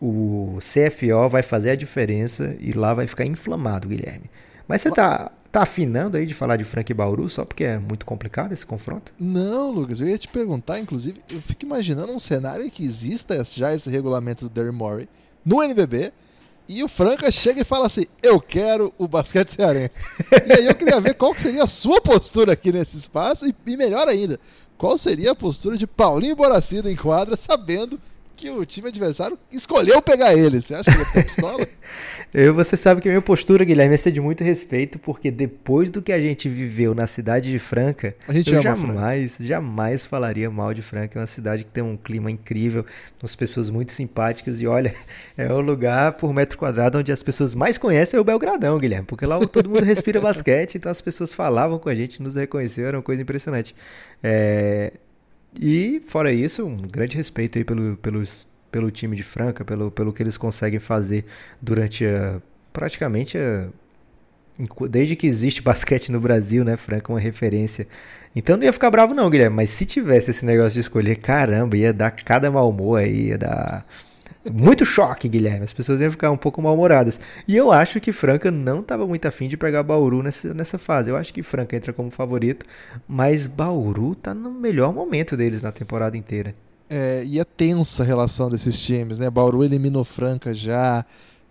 o 0.00 0.58
CFO 0.58 1.28
vai 1.30 1.42
fazer 1.42 1.70
a 1.70 1.76
diferença 1.76 2.54
e 2.60 2.72
lá 2.72 2.94
vai 2.94 3.06
ficar 3.06 3.24
inflamado, 3.24 3.88
Guilherme. 3.88 4.30
Mas 4.66 4.82
você 4.82 4.90
tá, 4.90 5.32
tá 5.50 5.62
afinando 5.62 6.16
aí 6.16 6.26
de 6.26 6.34
falar 6.34 6.56
de 6.56 6.64
Frank 6.64 6.92
Bauru 6.92 7.28
só 7.28 7.44
porque 7.44 7.64
é 7.64 7.78
muito 7.78 8.04
complicado 8.04 8.52
esse 8.52 8.66
confronto? 8.66 9.12
Não, 9.18 9.70
Lucas, 9.70 10.00
eu 10.00 10.08
ia 10.08 10.18
te 10.18 10.28
perguntar, 10.28 10.78
inclusive, 10.78 11.20
eu 11.30 11.40
fico 11.40 11.64
imaginando 11.64 12.12
um 12.12 12.18
cenário 12.18 12.64
em 12.64 12.70
que 12.70 12.84
exista 12.84 13.42
já 13.44 13.74
esse 13.74 13.90
regulamento 13.90 14.48
do 14.48 14.50
Daryl 14.50 14.72
Morey 14.72 15.08
no 15.44 15.62
NBB 15.62 16.12
e 16.68 16.84
o 16.84 16.88
Franca 16.88 17.30
chega 17.30 17.62
e 17.62 17.64
fala 17.64 17.86
assim: 17.86 18.04
Eu 18.22 18.38
quero 18.38 18.92
o 18.98 19.08
basquete 19.08 19.48
cearense. 19.48 19.94
e 20.46 20.52
aí 20.52 20.66
eu 20.66 20.74
queria 20.74 21.00
ver 21.00 21.14
qual 21.14 21.34
que 21.34 21.40
seria 21.40 21.62
a 21.62 21.66
sua 21.66 22.00
postura 22.00 22.52
aqui 22.52 22.70
nesse 22.70 22.96
espaço 22.96 23.48
e, 23.48 23.54
e 23.66 23.76
melhor 23.76 24.06
ainda, 24.06 24.38
qual 24.76 24.98
seria 24.98 25.32
a 25.32 25.34
postura 25.34 25.78
de 25.78 25.86
Paulinho 25.86 26.36
Boracida 26.36 26.92
em 26.92 26.96
quadra, 26.96 27.36
sabendo 27.38 27.98
que 28.38 28.48
o 28.48 28.64
time 28.64 28.88
adversário 28.88 29.36
escolheu 29.50 30.00
pegar 30.00 30.32
ele. 30.32 30.60
Você 30.60 30.72
acha 30.72 30.84
que 30.84 30.90
ele 30.90 31.00
ia 31.00 31.06
ficar 31.06 31.24
pistola? 31.24 31.66
Eu, 32.32 32.54
você 32.54 32.76
sabe 32.76 33.00
que 33.00 33.08
a 33.08 33.10
minha 33.10 33.22
postura, 33.22 33.64
Guilherme, 33.64 33.94
é 33.94 33.96
ser 33.96 34.12
de 34.12 34.20
muito 34.20 34.44
respeito, 34.44 34.98
porque 34.98 35.30
depois 35.30 35.88
do 35.88 36.02
que 36.02 36.12
a 36.12 36.20
gente 36.20 36.46
viveu 36.46 36.94
na 36.94 37.06
cidade 37.06 37.50
de 37.50 37.58
Franca, 37.58 38.14
A 38.28 38.32
gente 38.34 38.52
eu 38.52 38.60
ama 38.60 38.76
Franca. 38.76 38.92
jamais, 38.92 39.36
jamais 39.40 40.04
falaria 40.06 40.50
mal 40.50 40.74
de 40.74 40.82
Franca. 40.82 41.18
É 41.18 41.20
uma 41.22 41.26
cidade 41.26 41.64
que 41.64 41.70
tem 41.70 41.82
um 41.82 41.96
clima 41.96 42.30
incrível, 42.30 42.84
umas 43.20 43.34
pessoas 43.34 43.70
muito 43.70 43.92
simpáticas 43.92 44.60
e 44.60 44.66
olha, 44.66 44.94
é 45.38 45.50
o 45.50 45.60
lugar 45.60 46.12
por 46.12 46.32
metro 46.34 46.58
quadrado 46.58 46.98
onde 46.98 47.10
as 47.10 47.22
pessoas 47.22 47.54
mais 47.54 47.78
conhecem 47.78 48.18
é 48.18 48.20
o 48.20 48.24
Belgradão, 48.24 48.76
Guilherme, 48.76 49.06
porque 49.06 49.24
lá 49.24 49.38
todo 49.46 49.70
mundo 49.70 49.84
respira 49.84 50.20
basquete, 50.20 50.76
então 50.76 50.92
as 50.92 51.00
pessoas 51.00 51.32
falavam 51.32 51.78
com 51.78 51.88
a 51.88 51.94
gente, 51.94 52.22
nos 52.22 52.36
reconheceram, 52.36 52.88
era 52.88 52.96
uma 52.98 53.02
coisa 53.02 53.22
impressionante. 53.22 53.74
É, 54.22 54.92
E, 55.60 56.02
fora 56.06 56.32
isso, 56.32 56.66
um 56.66 56.76
grande 56.76 57.16
respeito 57.16 57.58
aí 57.58 57.64
pelo, 57.64 57.96
pelo 58.70 58.90
time 58.90 59.16
de 59.16 59.22
Franca, 59.22 59.64
pelo, 59.64 59.90
pelo 59.90 60.12
que 60.12 60.22
eles 60.22 60.36
conseguem 60.36 60.78
fazer 60.78 61.24
durante 61.60 62.04
a, 62.04 62.40
praticamente 62.72 63.38
a, 63.38 63.68
enqu- 64.58 64.88
desde 64.88 65.16
que 65.16 65.26
existe 65.26 65.62
basquete 65.62 66.10
no 66.12 66.20
Brasil, 66.20 66.64
né? 66.64 66.76
Franca 66.76 67.12
é 67.12 67.14
uma 67.14 67.20
referência. 67.20 67.86
Então 68.36 68.56
não 68.56 68.64
ia 68.64 68.72
ficar 68.72 68.90
bravo 68.90 69.14
não, 69.14 69.30
Guilherme, 69.30 69.56
mas 69.56 69.70
se 69.70 69.86
tivesse 69.86 70.30
esse 70.30 70.44
negócio 70.44 70.74
de 70.74 70.80
escolher, 70.80 71.16
caramba, 71.16 71.76
ia 71.76 71.92
dar 71.92 72.10
cada 72.12 72.50
mau 72.50 72.68
humor 72.70 73.00
aí, 73.00 73.28
ia 73.28 73.38
dar... 73.38 73.86
Muito 74.52 74.84
choque, 74.84 75.28
Guilherme. 75.28 75.64
As 75.64 75.72
pessoas 75.72 76.00
iam 76.00 76.10
ficar 76.10 76.30
um 76.30 76.36
pouco 76.36 76.60
mal-humoradas. 76.62 77.20
E 77.46 77.56
eu 77.56 77.72
acho 77.72 78.00
que 78.00 78.12
Franca 78.12 78.50
não 78.50 78.80
estava 78.80 79.06
muito 79.06 79.26
afim 79.26 79.48
de 79.48 79.56
pegar 79.56 79.82
Bauru 79.82 80.22
nessa, 80.22 80.54
nessa 80.54 80.78
fase. 80.78 81.10
Eu 81.10 81.16
acho 81.16 81.32
que 81.32 81.42
Franca 81.42 81.76
entra 81.76 81.92
como 81.92 82.10
favorito, 82.10 82.64
mas 83.06 83.46
Bauru 83.46 84.14
tá 84.14 84.34
no 84.34 84.50
melhor 84.50 84.92
momento 84.92 85.36
deles 85.36 85.62
na 85.62 85.72
temporada 85.72 86.16
inteira. 86.16 86.54
É, 86.90 87.22
e 87.24 87.38
é 87.38 87.44
tensa 87.44 88.02
a 88.02 88.06
relação 88.06 88.48
desses 88.48 88.80
times, 88.80 89.18
né? 89.18 89.28
Bauru 89.28 89.62
eliminou 89.62 90.04
Franca 90.04 90.54
já. 90.54 91.04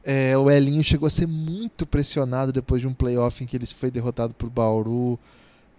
É, 0.04 0.38
o 0.38 0.50
Elinho 0.50 0.84
chegou 0.84 1.06
a 1.06 1.10
ser 1.10 1.28
muito 1.28 1.86
pressionado 1.86 2.52
depois 2.52 2.82
de 2.82 2.88
um 2.88 2.94
playoff 2.94 3.44
em 3.44 3.48
que 3.48 3.58
ele 3.58 3.66
foi 3.68 3.92
derrotado 3.92 4.34
por 4.34 4.50
Bauru. 4.50 5.20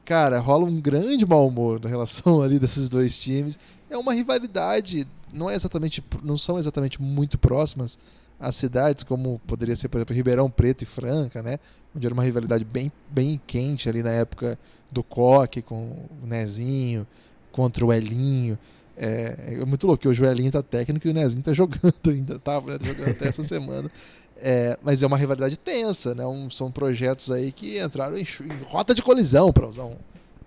Cara, 0.05 0.39
rola 0.39 0.65
um 0.65 0.81
grande 0.81 1.27
mau 1.27 1.47
humor 1.47 1.81
na 1.83 1.89
relação 1.89 2.41
ali 2.43 2.59
desses 2.59 2.89
dois 2.89 3.19
times. 3.19 3.59
É 3.91 3.97
uma 3.97 4.13
rivalidade 4.13 5.07
não 5.33 5.51
é 5.51 5.55
exatamente 5.55 6.03
não 6.23 6.39
são 6.39 6.59
exatamente 6.59 7.01
muito 7.01 7.37
próximas 7.39 7.99
às 8.41 8.55
cidades 8.57 9.05
como 9.05 9.41
poderia 9.47 9.77
ser 9.77 9.89
por 9.89 9.99
exemplo 9.99 10.15
Ribeirão 10.15 10.51
Preto 10.51 10.83
e 10.83 10.87
Franca 10.87 11.43
né? 11.43 11.59
Onde 11.95 12.07
era 12.07 12.15
uma 12.15 12.23
rivalidade 12.23 12.65
bem 12.65 12.91
bem 13.11 13.41
quente 13.47 13.89
ali 13.89 14.03
na 14.03 14.11
época 14.11 14.59
do 14.91 15.03
Coque 15.03 15.63
com 15.63 16.09
o 16.23 16.27
Nezinho 16.27 17.07
contra 17.53 17.85
o 17.85 17.93
Elinho. 17.93 18.59
É, 18.97 19.59
é 19.61 19.65
muito 19.65 19.87
louco 19.87 20.03
que 20.03 20.09
hoje 20.09 20.23
o 20.23 20.27
Elinho 20.27 20.51
tá 20.51 20.63
técnico 20.63 21.07
e 21.07 21.11
o 21.11 21.15
Nezinho 21.15 21.43
tá 21.43 21.53
jogando 21.55 21.95
ainda 22.07 22.39
tava 22.39 22.73
né, 22.73 22.79
jogando 22.83 23.11
até 23.11 23.29
essa 23.29 23.43
semana. 23.43 23.91
É, 24.37 24.79
mas 24.83 25.03
é 25.03 25.07
uma 25.07 25.17
rivalidade 25.17 25.57
tensa 25.57 26.15
né? 26.15 26.25
Um, 26.27 26.49
são 26.51 26.71
projetos 26.71 27.31
aí 27.31 27.51
que 27.51 27.83
entraram 27.83 28.17
em, 28.17 28.23
em 28.23 28.65
rota 28.65 28.95
de 28.95 29.03
colisão 29.03 29.53
para 29.53 29.67
usar 29.67 29.85
um, 29.85 29.97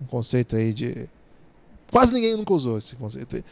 um 0.01 0.05
conceito 0.05 0.55
aí 0.55 0.74
de 0.74 1.10
Quase 1.91 2.13
ninguém 2.13 2.38
nunca 2.38 2.53
usou 2.53 2.77
esse 2.77 2.95
conceito 2.95 3.36
aí. 3.36 3.43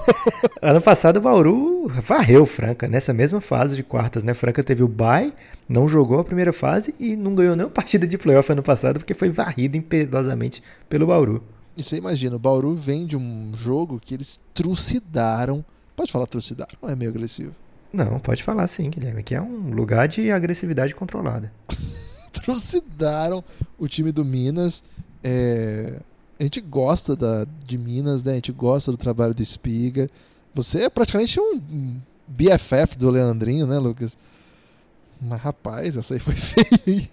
ano 0.62 0.80
passado 0.80 1.18
o 1.18 1.20
Bauru 1.20 1.86
varreu 2.02 2.46
Franca 2.46 2.88
nessa 2.88 3.12
mesma 3.12 3.42
fase 3.42 3.76
de 3.76 3.82
quartas, 3.82 4.22
né? 4.22 4.32
Franca 4.32 4.64
teve 4.64 4.82
o 4.82 4.88
bye, 4.88 5.34
não 5.68 5.86
jogou 5.86 6.18
a 6.18 6.24
primeira 6.24 6.50
fase 6.50 6.94
e 6.98 7.14
não 7.14 7.34
ganhou 7.34 7.54
nenhuma 7.54 7.72
partida 7.74 8.06
de 8.06 8.16
playoff 8.16 8.50
ano 8.50 8.62
passado 8.62 8.98
porque 8.98 9.12
foi 9.12 9.28
varrido 9.28 9.76
impiedosamente 9.76 10.62
pelo 10.88 11.06
Bauru. 11.06 11.44
E 11.76 11.84
você 11.84 11.98
imagina, 11.98 12.36
o 12.36 12.38
Bauru 12.38 12.74
vem 12.74 13.04
de 13.04 13.18
um 13.18 13.52
jogo 13.54 14.00
que 14.00 14.14
eles 14.14 14.40
trucidaram. 14.54 15.62
Pode 15.94 16.10
falar 16.10 16.26
trucidaram, 16.26 16.72
não 16.80 16.88
é 16.88 16.96
meio 16.96 17.10
agressivo? 17.10 17.54
Não, 17.92 18.18
pode 18.18 18.42
falar 18.42 18.66
sim, 18.66 18.88
Guilherme, 18.88 19.22
que 19.22 19.34
é 19.34 19.42
um 19.42 19.70
lugar 19.74 20.08
de 20.08 20.30
agressividade 20.30 20.94
controlada. 20.94 21.52
trucidaram 22.32 23.44
o 23.78 23.86
time 23.86 24.10
do 24.10 24.24
Minas. 24.24 24.82
É, 25.22 26.00
a 26.38 26.42
gente 26.42 26.60
gosta 26.60 27.14
da, 27.14 27.46
de 27.64 27.78
Minas, 27.78 28.22
né? 28.22 28.32
A 28.32 28.34
gente 28.36 28.52
gosta 28.52 28.90
do 28.90 28.96
trabalho 28.98 29.34
do 29.34 29.42
Espiga. 29.42 30.10
Você 30.54 30.82
é 30.82 30.90
praticamente 30.90 31.38
um 31.40 32.00
BFF 32.26 32.98
do 32.98 33.10
Leandrinho, 33.10 33.66
né, 33.66 33.78
Lucas? 33.78 34.16
Mas 35.20 35.40
rapaz, 35.40 35.96
essa 35.96 36.14
aí 36.14 36.20
foi 36.20 36.34
feia. 36.36 37.08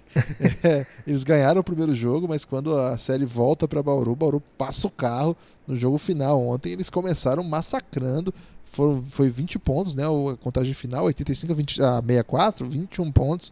é, 0.63 0.85
eles 1.05 1.23
ganharam 1.23 1.61
o 1.61 1.63
primeiro 1.63 1.93
jogo, 1.93 2.27
mas 2.27 2.43
quando 2.43 2.77
a 2.77 2.97
série 2.97 3.25
volta 3.25 3.67
para 3.67 3.83
Bauru, 3.83 4.15
Bauru 4.15 4.41
passa 4.57 4.87
o 4.87 4.91
carro 4.91 5.35
no 5.67 5.77
jogo 5.77 5.97
final. 5.97 6.41
Ontem 6.45 6.73
eles 6.73 6.89
começaram 6.89 7.43
massacrando. 7.43 8.33
Foram, 8.65 9.03
foi 9.03 9.29
20 9.29 9.59
pontos, 9.59 9.95
né? 9.95 10.03
A 10.03 10.37
contagem 10.37 10.73
final, 10.73 11.05
85 11.05 11.51
a, 11.51 11.55
20, 11.55 11.81
a 11.81 12.01
64, 12.01 12.69
21 12.69 13.11
pontos 13.11 13.51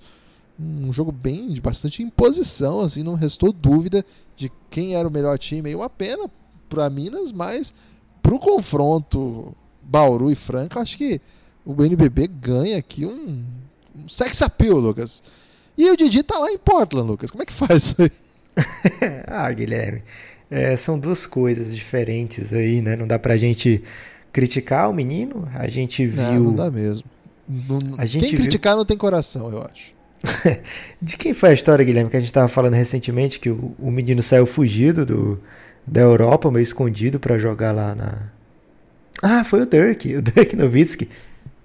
um 0.60 0.92
jogo 0.92 1.12
bem 1.12 1.54
de 1.54 1.62
bastante 1.62 2.04
imposição, 2.04 2.82
assim, 2.82 3.02
não 3.02 3.16
restou 3.16 3.54
dúvida 3.54 4.06
de 4.36 4.52
quem 4.70 4.96
era 4.96 5.08
o 5.08 5.12
melhor 5.12 5.38
time. 5.40 5.72
E 5.72 5.76
uma 5.76 5.90
pena 5.90 6.30
para 6.68 6.90
Minas, 6.90 7.32
mas 7.32 7.74
para 8.22 8.36
o 8.36 8.40
confronto 8.40 9.56
Bauru 9.82 10.30
e 10.30 10.36
Franca, 10.36 10.82
acho 10.82 10.98
que 10.98 11.22
o 11.66 11.84
NBB 11.84 12.28
ganha 12.28 12.78
aqui 12.78 13.06
um, 13.06 13.44
um 13.96 14.10
sex 14.10 14.42
appeal, 14.42 14.78
Lucas. 14.78 15.24
E 15.78 15.90
o 15.90 15.96
Didi 15.96 16.24
tá 16.24 16.38
lá 16.38 16.52
em 16.52 16.58
Portland, 16.58 17.08
Lucas. 17.08 17.32
Como 17.32 17.42
é 17.42 17.46
que 17.46 17.54
faz 17.54 17.86
isso 17.86 18.02
aí? 18.02 18.12
ah, 19.28 19.52
Guilherme, 19.52 20.04
é, 20.52 20.76
são 20.76 21.00
duas 21.00 21.26
coisas 21.26 21.74
diferentes 21.74 22.52
aí, 22.52 22.82
né? 22.82 22.96
Não 22.98 23.08
dá 23.08 23.18
pra 23.18 23.38
gente 23.38 23.82
criticar 24.34 24.90
o 24.90 24.94
menino. 24.94 25.48
A 25.54 25.68
gente 25.68 26.06
viu. 26.06 26.24
Não, 26.24 26.40
não 26.40 26.56
dá 26.56 26.70
mesmo. 26.70 27.08
Não, 27.48 27.80
a 27.98 28.06
gente 28.06 28.24
quem 28.24 28.32
viu... 28.32 28.42
criticar 28.42 28.76
não 28.76 28.84
tem 28.84 28.98
coração, 28.98 29.52
eu 29.52 29.62
acho. 29.62 29.99
de 31.02 31.18
quem 31.18 31.34
foi 31.34 31.50
a 31.50 31.54
história, 31.54 31.84
Guilherme, 31.84 32.10
que 32.10 32.18
a 32.18 32.20
gente 32.20 32.30
estava 32.30 32.48
falando 32.48 32.74
recentemente 32.74 33.40
que 33.40 33.50
o, 33.50 33.74
o, 33.80 33.90
menino 33.90 34.22
saiu 34.22 34.46
fugido 34.46 35.06
do, 35.06 35.40
da 35.86 36.02
Europa, 36.02 36.52
meio 36.52 36.64
escondido 36.64 37.20
para 37.20 37.38
jogar 37.38 37.72
lá 37.72 37.96
na. 37.96 38.18
Ah, 39.22 39.44
foi 39.44 39.62
o 39.62 39.66
Dirk, 39.66 40.16
o 40.16 40.22
Dirk 40.22 40.56
Nowitzki. 40.56 41.10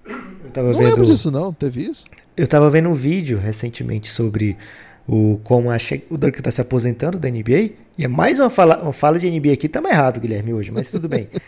Eu 0.06 0.50
tava 0.52 0.68
não 0.68 0.78
vendo... 0.78 0.88
lembro 0.88 1.06
disso, 1.06 1.30
não. 1.30 1.52
Teve 1.52 1.82
isso? 1.82 2.04
Eu 2.36 2.44
estava 2.44 2.70
vendo 2.70 2.88
um 2.88 2.94
vídeo 2.94 3.38
recentemente 3.38 4.08
sobre 4.08 4.56
o 5.06 5.40
como 5.44 5.70
a 5.70 5.78
che... 5.78 6.04
o 6.10 6.16
Dirk 6.16 6.38
está 6.38 6.50
se 6.50 6.60
aposentando 6.60 7.18
da 7.18 7.28
NBA. 7.28 7.70
E 7.96 8.04
é 8.04 8.08
mais 8.08 8.40
uma 8.40 8.50
fala, 8.50 8.82
uma 8.82 8.92
fala 8.92 9.18
de 9.18 9.30
NBA 9.30 9.52
aqui. 9.52 9.66
Estamos 9.66 9.90
errado, 9.90 10.20
Guilherme, 10.20 10.52
hoje, 10.52 10.70
mas 10.70 10.90
tudo 10.90 11.08
bem. 11.08 11.28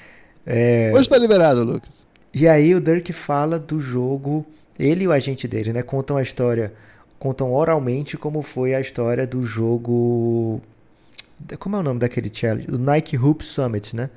É... 0.48 0.92
Hoje 0.92 1.02
está 1.02 1.18
liberado, 1.18 1.64
Lucas. 1.64 2.06
E 2.32 2.46
aí 2.46 2.72
o 2.72 2.80
Dirk 2.80 3.12
fala 3.12 3.58
do 3.58 3.80
jogo. 3.80 4.46
Ele 4.78 5.02
e 5.02 5.08
o 5.08 5.10
agente 5.10 5.48
dele, 5.48 5.72
né? 5.72 5.82
Contam 5.82 6.16
a 6.16 6.22
história 6.22 6.72
contam 7.18 7.52
oralmente 7.52 8.16
como 8.16 8.42
foi 8.42 8.74
a 8.74 8.80
história 8.80 9.26
do 9.26 9.42
jogo. 9.42 10.60
Como 11.58 11.76
é 11.76 11.78
o 11.80 11.82
nome 11.82 12.00
daquele 12.00 12.30
challenge? 12.32 12.70
O 12.70 12.78
Nike 12.78 13.16
Hoop 13.16 13.44
Summit, 13.44 13.94
né? 13.94 14.10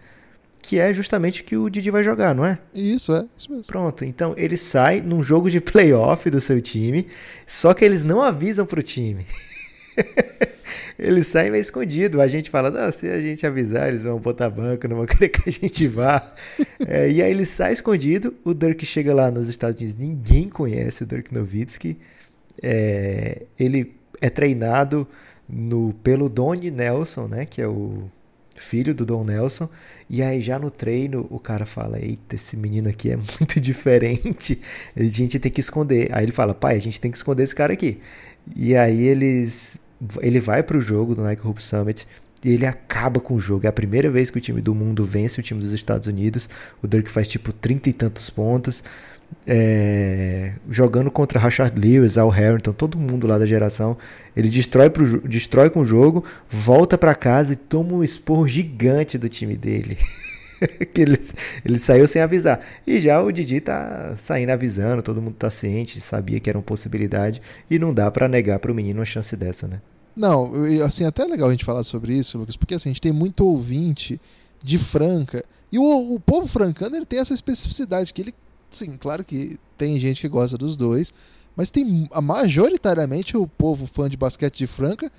Que 0.62 0.78
é 0.78 0.94
justamente 0.94 1.42
o 1.42 1.46
que 1.46 1.58
o 1.58 1.70
Didi 1.70 1.90
vai 1.90 2.04
jogar, 2.04 2.36
não 2.36 2.46
é? 2.46 2.60
Isso, 2.74 3.14
é. 3.14 3.26
Isso 3.38 3.50
mesmo. 3.50 3.66
Pronto. 3.66 4.04
Então 4.04 4.34
ele 4.38 4.58
sai 4.58 5.02
num 5.02 5.22
jogo 5.24 5.50
de 5.50 5.60
playoff 5.60 6.30
do 6.30 6.42
seu 6.42 6.62
time, 6.62 7.08
só 7.48 7.74
que 7.74 7.84
eles 7.84 8.04
não 8.04 8.22
avisam 8.22 8.66
pro 8.66 8.84
time. 8.84 9.26
eles 10.98 11.28
saem 11.28 11.52
meio 11.52 11.62
escondido. 11.62 12.22
A 12.22 12.28
gente 12.28 12.50
fala, 12.50 12.92
se 12.92 13.08
a 13.08 13.20
gente 13.20 13.46
avisar, 13.48 13.90
eles 13.90 14.04
vão 14.04 14.20
botar 14.20 14.50
banco, 14.50 14.88
não 14.88 14.98
vão 14.98 15.06
querer 15.08 15.30
que 15.30 15.50
a 15.50 15.52
gente 15.52 15.88
vá. 15.88 16.34
é, 16.86 17.10
e 17.10 17.22
aí 17.22 17.32
ele 17.32 17.46
sai 17.46 17.74
escondido. 17.74 18.36
O 18.44 18.54
Dirk 18.54 18.86
chega 18.86 19.14
lá 19.14 19.32
nos 19.32 19.48
Estados 19.48 19.82
Unidos, 19.82 20.00
ninguém 20.00 20.50
conhece 20.50 21.04
o 21.04 21.06
Dirk 21.06 21.34
Nowitzki. 21.34 21.98
É, 22.62 23.44
ele 23.58 23.96
é 24.22 24.30
treinado 24.30 25.08
no, 25.48 25.94
pelo 26.04 26.30
Donnie 26.30 26.72
Nelson, 26.72 27.28
né? 27.28 27.46
Que 27.46 27.62
é 27.62 27.68
o 27.68 28.10
filho 28.58 28.94
do 28.94 29.06
Don 29.06 29.24
Nelson. 29.24 29.70
E 30.10 30.22
aí 30.22 30.42
já 30.42 30.60
no 30.60 30.70
treino 30.70 31.26
o 31.30 31.40
cara 31.40 31.66
fala: 31.66 32.00
Eita, 32.00 32.36
esse 32.36 32.56
menino 32.56 32.90
aqui 32.90 33.12
é 33.12 33.18
muito 33.40 33.60
diferente. 33.60 34.62
A 34.96 35.04
gente 35.04 35.40
tem 35.40 35.52
que 35.52 35.60
esconder. 35.60 36.10
Aí 36.12 36.26
ele 36.26 36.32
fala: 36.32 36.54
Pai, 36.54 36.76
a 36.76 36.80
gente 36.80 37.00
tem 37.00 37.10
que 37.10 37.18
esconder 37.18 37.44
esse 37.44 37.56
cara 37.56 37.74
aqui. 37.74 38.00
E 38.56 38.76
aí 38.76 39.06
eles. 39.06 39.80
Ele 40.22 40.40
vai 40.40 40.64
pro 40.64 40.80
jogo 40.80 41.14
do 41.14 41.22
Nike 41.22 41.46
Hope 41.46 41.62
Summit 41.62 42.08
e 42.44 42.52
ele 42.52 42.66
acaba 42.66 43.20
com 43.20 43.34
o 43.34 43.40
jogo. 43.40 43.66
É 43.66 43.70
a 43.70 43.74
primeira 43.74 44.10
vez 44.10 44.30
que 44.30 44.38
o 44.38 44.42
time 44.42 44.62
do 44.62 44.74
mundo 44.74 45.04
vence 45.04 45.40
o 45.40 45.44
time 45.44 45.60
dos 45.60 45.74
Estados 45.74 46.08
Unidos. 46.08 46.50
O 46.82 46.88
Dirk 46.88 47.12
faz 47.12 47.28
tipo 47.28 47.52
trinta 47.52 47.90
e 47.90 47.94
tantos 47.94 48.30
pontos 48.30 48.82
é, 49.46 50.54
jogando 50.70 51.10
contra 51.10 51.40
Rashard 51.40 51.80
Lewis, 51.80 52.18
Al 52.18 52.30
Harrington, 52.30 52.74
todo 52.74 52.98
mundo 52.98 53.26
lá 53.26 53.38
da 53.38 53.46
geração. 53.46 53.98
Ele 54.36 54.48
destrói, 54.48 54.90
pro, 54.90 55.28
destrói 55.28 55.70
com 55.70 55.82
o 55.82 55.86
jogo, 55.86 56.24
volta 56.50 56.98
para 56.98 57.16
casa 57.16 57.54
e 57.54 57.56
toma 57.56 57.94
um 57.94 58.04
esporro 58.04 58.48
gigante 58.48 59.18
do 59.18 59.28
time 59.28 59.56
dele. 59.56 59.98
que 60.94 61.02
ele, 61.02 61.20
ele 61.66 61.80
saiu 61.80 62.08
sem 62.08 62.22
avisar. 62.22 62.60
E 62.86 63.00
já 63.00 63.22
o 63.22 63.32
Didi 63.32 63.60
tá 63.60 64.16
saindo 64.18 64.52
avisando, 64.52 65.02
todo 65.02 65.22
mundo 65.22 65.36
tá 65.36 65.50
ciente, 65.50 66.02
sabia 66.02 66.40
que 66.40 66.50
era 66.50 66.58
uma 66.58 66.64
possibilidade 66.64 67.42
e 67.70 67.80
não 67.80 67.94
dá 67.94 68.12
para 68.12 68.28
negar 68.28 68.60
para 68.60 68.72
o 68.72 68.76
menino 68.76 69.00
uma 69.00 69.06
chance 69.06 69.36
dessa, 69.36 69.68
né? 69.68 69.82
Não, 70.16 70.52
assim, 70.86 71.06
até 71.06 71.24
é 71.24 71.26
legal 71.26 71.48
a 71.48 71.52
gente 71.52 71.64
falar 71.64 71.84
sobre 71.84 72.14
isso, 72.14 72.38
Lucas, 72.38 72.58
porque 72.58 72.74
assim, 72.74 72.90
a 72.90 72.92
gente 72.92 73.02
tem 73.02 73.12
muito 73.12 73.46
ouvinte 73.46 74.20
de 74.62 74.78
Franca 74.78 75.44
e 75.72 75.80
o, 75.80 76.14
o 76.14 76.20
povo 76.20 76.46
francano 76.46 76.96
ele 76.96 77.06
tem 77.06 77.20
essa 77.20 77.34
especificidade 77.34 78.14
que 78.14 78.22
ele 78.22 78.34
sim, 78.72 78.98
claro 78.98 79.24
que 79.24 79.60
tem 79.78 80.00
gente 80.00 80.22
que 80.22 80.28
gosta 80.28 80.58
dos 80.58 80.76
dois, 80.76 81.14
mas 81.56 81.70
tem 81.70 82.10
majoritariamente 82.22 83.36
o 83.36 83.48
povo 83.48 83.86
fã 83.86 84.10
de 84.10 84.18
basquete 84.18 84.58
de 84.58 84.68
Franca 84.68 85.12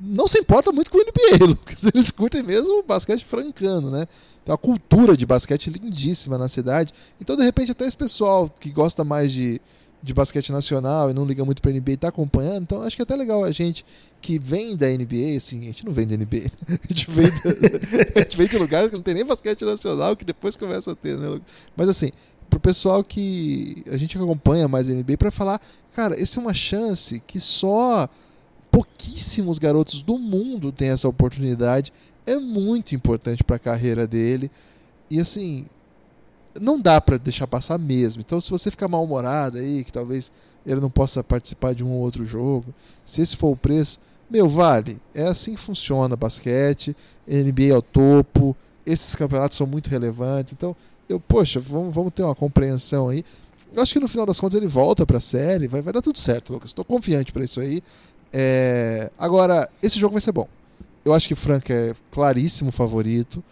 não 0.00 0.26
se 0.26 0.38
importa 0.38 0.72
muito 0.72 0.90
com 0.90 0.98
o 0.98 1.02
NBA, 1.02 1.44
Lucas. 1.44 1.84
Eles 1.84 2.10
curtem 2.10 2.42
mesmo 2.42 2.78
o 2.78 2.82
basquete 2.82 3.24
francano, 3.24 3.90
né? 3.90 4.06
Tem 4.44 4.50
uma 4.50 4.58
cultura 4.58 5.16
de 5.16 5.26
basquete 5.26 5.68
lindíssima 5.68 6.38
na 6.38 6.48
cidade. 6.48 6.94
Então, 7.20 7.36
de 7.36 7.42
repente, 7.42 7.72
até 7.72 7.86
esse 7.86 7.96
pessoal 7.96 8.48
que 8.48 8.70
gosta 8.70 9.04
mais 9.04 9.30
de, 9.30 9.60
de 10.02 10.14
basquete 10.14 10.50
nacional 10.50 11.10
e 11.10 11.12
não 11.12 11.26
liga 11.26 11.44
muito 11.44 11.60
pra 11.60 11.70
NBA 11.70 11.98
tá 11.98 12.08
acompanhando. 12.08 12.62
Então, 12.62 12.82
acho 12.82 12.96
que 12.96 13.02
é 13.02 13.04
até 13.04 13.14
legal 13.14 13.44
a 13.44 13.50
gente 13.50 13.84
que 14.22 14.38
vem 14.38 14.74
da 14.74 14.86
NBA, 14.86 15.36
assim, 15.36 15.60
a 15.60 15.64
gente 15.64 15.84
não 15.84 15.92
vem 15.92 16.06
da 16.06 16.16
NBA, 16.16 16.50
né? 16.68 16.78
a 16.82 16.88
gente 16.88 17.10
vem, 17.10 17.28
da, 17.28 18.16
a 18.16 18.22
gente 18.22 18.36
vem 18.36 18.48
de 18.48 18.58
lugares 18.58 18.90
que 18.90 18.96
não 18.96 19.02
tem 19.02 19.14
nem 19.14 19.24
basquete 19.24 19.64
nacional, 19.64 20.16
que 20.16 20.24
depois 20.24 20.56
começa 20.56 20.92
a 20.92 20.96
ter, 20.96 21.18
né? 21.18 21.40
Mas 21.76 21.88
assim, 21.88 22.10
pro 22.50 22.60
pessoal 22.60 23.02
que 23.02 23.82
a 23.90 23.96
gente 23.96 24.18
acompanha 24.18 24.68
mais 24.68 24.88
a 24.88 24.92
NBA 24.92 25.16
para 25.16 25.30
falar, 25.30 25.60
cara, 25.94 26.20
essa 26.20 26.38
é 26.38 26.42
uma 26.42 26.52
chance 26.52 27.22
que 27.26 27.40
só 27.40 28.08
pouquíssimos 28.70 29.58
garotos 29.58 30.02
do 30.02 30.18
mundo 30.18 30.70
têm 30.70 30.90
essa 30.90 31.08
oportunidade. 31.08 31.92
É 32.26 32.36
muito 32.36 32.94
importante 32.94 33.42
para 33.42 33.56
a 33.56 33.60
carreira 33.60 34.06
dele. 34.06 34.50
E 35.08 35.18
assim, 35.18 35.66
não 36.60 36.80
dá 36.80 37.00
para 37.00 37.16
deixar 37.16 37.46
passar 37.46 37.78
mesmo. 37.78 38.20
Então, 38.20 38.40
se 38.40 38.50
você 38.50 38.70
ficar 38.70 38.88
mal-humorado 38.88 39.58
aí, 39.58 39.84
que 39.84 39.92
talvez 39.92 40.30
ele 40.66 40.80
não 40.80 40.90
possa 40.90 41.24
participar 41.24 41.74
de 41.74 41.82
um 41.82 41.92
ou 41.92 42.00
outro 42.00 42.24
jogo, 42.24 42.74
se 43.04 43.22
esse 43.22 43.36
for 43.36 43.52
o 43.52 43.56
preço, 43.56 43.98
meu, 44.28 44.48
vale. 44.48 44.98
É 45.14 45.22
assim 45.26 45.54
que 45.54 45.60
funciona 45.60 46.16
basquete, 46.16 46.96
NBA 47.26 47.72
é 47.72 47.76
o 47.76 47.82
topo, 47.82 48.56
esses 48.86 49.14
campeonatos 49.14 49.56
são 49.56 49.66
muito 49.66 49.88
relevantes. 49.88 50.52
Então, 50.52 50.76
eu, 51.10 51.18
poxa, 51.18 51.58
vamos, 51.58 51.92
vamos 51.92 52.12
ter 52.12 52.22
uma 52.22 52.34
compreensão 52.34 53.08
aí. 53.08 53.24
Eu 53.72 53.82
acho 53.82 53.92
que 53.92 54.00
no 54.00 54.08
final 54.08 54.24
das 54.24 54.38
contas 54.38 54.56
ele 54.56 54.66
volta 54.66 55.04
para 55.04 55.18
a 55.18 55.20
série, 55.20 55.66
vai, 55.66 55.82
vai 55.82 55.92
dar 55.92 56.00
tudo 56.00 56.18
certo, 56.18 56.52
Lucas. 56.52 56.70
Estou 56.70 56.84
confiante 56.84 57.32
para 57.32 57.44
isso 57.44 57.60
aí. 57.60 57.82
É... 58.32 59.10
Agora, 59.18 59.68
esse 59.82 59.98
jogo 59.98 60.12
vai 60.12 60.20
ser 60.20 60.32
bom. 60.32 60.46
Eu 61.04 61.12
acho 61.12 61.26
que 61.26 61.34
Frank 61.34 61.72
é 61.72 61.94
claríssimo 62.12 62.70
favorito. 62.70 63.42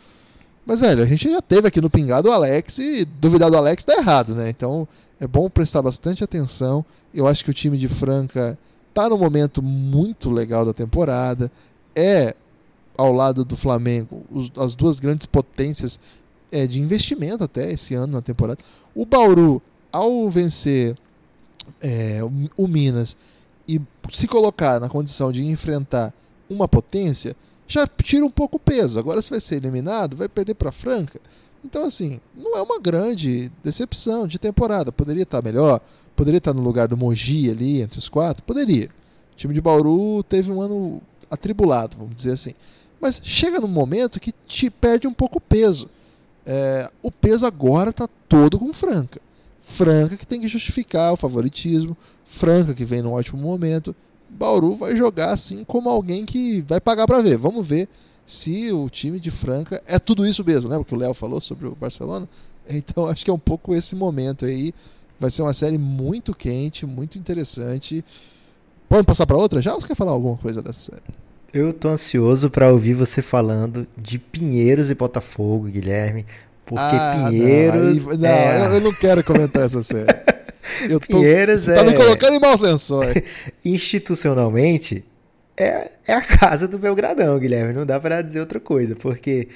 Mas, 0.65 0.79
velho, 0.81 1.03
a 1.03 1.07
gente 1.07 1.31
já 1.31 1.41
teve 1.41 1.67
aqui 1.67 1.81
no 1.81 1.91
Pingado 1.91 2.29
o 2.29 2.33
Alex 2.33 2.79
e 2.79 3.05
duvidar 3.05 3.51
do 3.51 3.57
Alex 3.57 3.85
tá 3.85 3.97
errado, 3.97 4.35
né? 4.35 4.51
Então 4.51 4.87
é 5.19 5.27
bom 5.27 5.49
prestar 5.51 5.83
bastante 5.83 6.23
atenção. 6.23 6.85
Eu 7.13 7.27
acho 7.27 7.45
que 7.45 7.51
o 7.51 7.55
time 7.55 7.77
de 7.77 7.89
Franca 7.89 8.57
tá 8.95 9.09
num 9.09 9.19
momento 9.19 9.63
muito 9.63 10.31
legal 10.31 10.65
da 10.65 10.73
temporada. 10.73 11.51
É, 11.97 12.35
ao 12.97 13.13
lado 13.13 13.45
do 13.45 13.57
Flamengo, 13.57 14.25
os, 14.31 14.51
as 14.57 14.75
duas 14.75 15.01
grandes 15.01 15.25
potências 15.25 15.99
é, 16.51 16.67
de 16.67 16.81
investimento 16.81 17.45
até 17.45 17.73
esse 17.73 17.95
ano 17.95 18.15
na 18.15 18.23
temporada. 18.23 18.59
O 18.95 19.05
Bauru, 19.05 19.63
ao 19.93 20.29
vencer 20.29 20.97
é, 21.81 22.21
o, 22.57 22.69
Minas 22.69 23.17
e 23.67 23.81
se 24.11 24.27
colocar 24.27 24.81
na 24.81 24.89
condição 24.89 25.31
de 25.31 25.45
enfrentar 25.45 26.13
uma 26.49 26.67
potência, 26.67 27.37
já 27.67 27.87
tira 27.87 28.25
um 28.25 28.31
pouco 28.31 28.57
o 28.57 28.61
peso. 28.61 28.99
Agora, 28.99 29.21
se 29.21 29.31
vai 29.31 29.41
ser 29.41 29.57
eliminado, 29.57 30.17
vai 30.17 30.29
perder 30.29 30.55
para 30.55 30.73
Franca. 30.73 31.21
Então, 31.65 31.85
assim, 31.85 32.21
não 32.35 32.57
é 32.57 32.63
uma 32.63 32.79
grande 32.79 33.53
decepção 33.63 34.27
de 34.27 34.39
temporada. 34.39 34.91
Poderia 34.91 35.25
estar 35.25 35.43
melhor, 35.43 35.81
poderia 36.17 36.39
estar 36.39 36.55
no 36.55 36.63
lugar 36.63 36.89
do 36.89 36.97
Mogi 36.97 37.51
ali, 37.51 37.83
entre 37.83 37.99
os 37.99 38.09
quatro, 38.09 38.43
poderia. 38.43 38.89
O 39.33 39.37
time 39.37 39.53
de 39.53 39.61
Bauru 39.61 40.23
teve 40.23 40.51
um 40.51 40.63
ano 40.63 41.03
atribulado, 41.31 41.97
vamos 41.99 42.17
dizer 42.17 42.33
assim. 42.33 42.55
Mas 43.01 43.21
chega 43.23 43.61
num 43.61 43.69
momento 43.69 44.19
que 44.19 44.33
te 44.47 44.71
perde 44.71 45.07
um 45.07 45.13
pouco 45.13 45.39
o 45.39 45.41
peso. 45.41 45.91
É, 46.51 46.91
o 47.03 47.11
peso 47.11 47.45
agora 47.45 47.91
está 47.91 48.09
todo 48.27 48.59
com 48.59 48.73
Franca. 48.73 49.21
Franca 49.61 50.17
que 50.17 50.27
tem 50.27 50.41
que 50.41 50.49
justificar 50.49 51.13
o 51.13 51.17
favoritismo, 51.17 51.95
Franca 52.25 52.73
que 52.73 52.87
vem 52.87 53.03
num 53.03 53.13
ótimo 53.13 53.43
momento. 53.43 53.95
Bauru 54.31 54.75
vai 54.75 54.97
jogar 54.97 55.31
assim 55.31 55.63
como 55.63 55.91
alguém 55.91 56.25
que 56.25 56.63
vai 56.63 56.81
pagar 56.81 57.07
para 57.07 57.21
ver. 57.21 57.37
Vamos 57.37 57.69
ver 57.69 57.87
se 58.25 58.73
o 58.73 58.89
time 58.89 59.21
de 59.21 59.31
Franca 59.31 59.83
é 59.87 59.99
tudo 59.99 60.27
isso 60.27 60.43
mesmo, 60.43 60.71
né? 60.71 60.79
Porque 60.79 60.95
o 60.95 60.99
Léo 60.99 61.13
falou 61.13 61.41
sobre 61.41 61.69
o 61.69 61.77
Barcelona. 61.77 62.27
Então 62.71 63.07
acho 63.07 63.25
que 63.25 63.31
é 63.31 63.33
um 63.33 63.39
pouco 63.39 63.75
esse 63.75 63.97
momento 63.97 64.45
aí. 64.45 64.75
Vai 65.19 65.31
ser 65.31 65.41
uma 65.41 65.55
série 65.55 65.79
muito 65.79 66.35
quente, 66.35 66.85
muito 66.85 67.19
interessante. 67.19 68.05
Vamos 68.91 69.07
passar 69.07 69.27
para 69.27 69.39
outra 69.39 69.63
já? 69.63 69.73
Ou 69.73 69.81
você 69.81 69.87
quer 69.87 69.97
falar 69.97 70.13
alguma 70.13 70.37
coisa 70.37 70.61
dessa 70.61 70.79
série? 70.79 71.01
Eu 71.53 71.73
tô 71.73 71.89
ansioso 71.89 72.51
para 72.51 72.71
ouvir 72.71 72.95
você 72.95 73.23
falando 73.23 73.87
de 73.97 74.19
Pinheiros 74.19 74.91
e 74.91 74.95
Botafogo, 74.95 75.65
Guilherme. 75.65 76.27
Porque 76.67 76.85
ah, 76.85 77.29
Pinheiros. 77.31 78.05
Não, 78.05 78.13
aí, 78.13 78.19
não 78.19 78.29
é... 78.29 78.77
eu 78.77 78.81
não 78.81 78.93
quero 78.93 79.25
comentar 79.25 79.65
essa 79.65 79.83
série. 79.83 80.09
Eu 80.89 81.01
tô, 81.01 81.07
Pinheiros 81.07 81.67
é... 81.67 81.77
tá 81.77 81.83
me 81.83 81.95
colocando 81.95 82.35
em 82.35 82.39
maus 82.39 82.61
lençóis. 82.61 83.23
Institucionalmente, 83.65 85.03
é, 85.57 85.91
é 86.07 86.13
a 86.13 86.21
casa 86.21 86.69
do 86.69 86.79
Belgradão, 86.79 87.39
Guilherme. 87.39 87.73
Não 87.73 87.87
dá 87.87 87.99
para 87.99 88.21
dizer 88.23 88.39
outra 88.39 88.61
coisa, 88.61 88.95
porque 88.95 89.49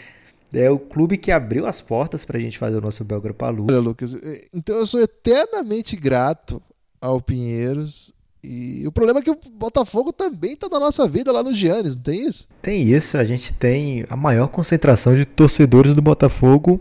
é 0.52 0.70
o 0.70 0.78
clube 0.78 1.16
que 1.16 1.30
abriu 1.30 1.66
as 1.66 1.80
portas 1.80 2.24
pra 2.24 2.40
gente 2.40 2.58
fazer 2.58 2.76
o 2.76 2.80
nosso 2.80 3.04
Belgrapalu. 3.04 3.66
Olha, 3.68 3.78
Lucas, 3.78 4.14
é, 4.14 4.46
então 4.52 4.78
eu 4.78 4.86
sou 4.86 5.00
eternamente 5.00 5.94
grato 5.94 6.60
ao 7.00 7.20
Pinheiros. 7.20 8.12
E 8.44 8.84
o 8.86 8.90
problema 8.90 9.20
é 9.20 9.22
que 9.22 9.30
o 9.30 9.38
Botafogo 9.52 10.12
também 10.12 10.56
tá 10.56 10.68
na 10.68 10.80
nossa 10.80 11.06
vida 11.06 11.30
lá 11.30 11.44
no 11.44 11.54
Giannis, 11.54 11.94
não 11.94 12.02
tem 12.02 12.26
isso? 12.26 12.48
Tem 12.60 12.82
isso, 12.82 13.16
a 13.16 13.24
gente 13.24 13.52
tem 13.52 14.04
a 14.10 14.16
maior 14.16 14.48
concentração 14.48 15.14
de 15.14 15.24
torcedores 15.24 15.94
do 15.94 16.02
Botafogo 16.02 16.80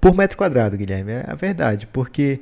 por 0.00 0.14
metro 0.14 0.38
quadrado, 0.38 0.78
Guilherme. 0.78 1.12
É 1.12 1.24
a 1.28 1.34
verdade, 1.34 1.86
porque 1.86 2.40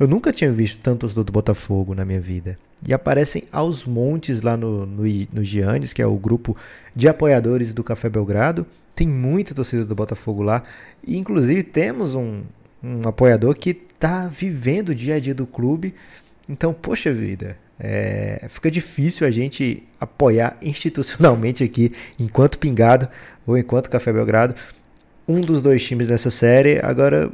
eu 0.00 0.08
nunca 0.08 0.32
tinha 0.32 0.50
visto 0.50 0.80
tantos 0.80 1.14
do 1.14 1.24
Botafogo 1.24 1.94
na 1.94 2.04
minha 2.04 2.20
vida. 2.20 2.56
E 2.86 2.94
aparecem 2.94 3.44
aos 3.52 3.84
montes 3.84 4.42
lá 4.42 4.56
no, 4.56 4.86
no, 4.86 5.02
no 5.32 5.44
Giannis, 5.44 5.92
que 5.92 6.00
é 6.00 6.06
o 6.06 6.16
grupo 6.16 6.56
de 6.94 7.08
apoiadores 7.08 7.74
do 7.74 7.84
Café 7.84 8.08
Belgrado. 8.08 8.66
Tem 8.94 9.06
muita 9.06 9.54
torcida 9.54 9.84
do 9.84 9.94
Botafogo 9.94 10.42
lá. 10.42 10.62
E 11.06 11.16
inclusive 11.16 11.62
temos 11.62 12.14
um, 12.14 12.42
um 12.82 13.06
apoiador 13.06 13.54
que 13.54 13.70
está 13.70 14.26
vivendo 14.26 14.90
o 14.90 14.94
dia 14.94 15.16
a 15.16 15.20
dia 15.20 15.34
do 15.34 15.46
clube. 15.46 15.94
Então, 16.48 16.72
poxa 16.72 17.12
vida, 17.12 17.56
é, 17.78 18.46
fica 18.48 18.70
difícil 18.70 19.26
a 19.26 19.30
gente 19.30 19.82
apoiar 20.00 20.56
institucionalmente 20.62 21.62
aqui, 21.62 21.92
enquanto 22.18 22.58
Pingado 22.58 23.08
ou 23.46 23.56
enquanto 23.58 23.90
Café 23.90 24.12
Belgrado, 24.12 24.54
um 25.26 25.40
dos 25.40 25.60
dois 25.60 25.84
times 25.84 26.08
dessa 26.08 26.30
série. 26.30 26.78
Agora, 26.82 27.30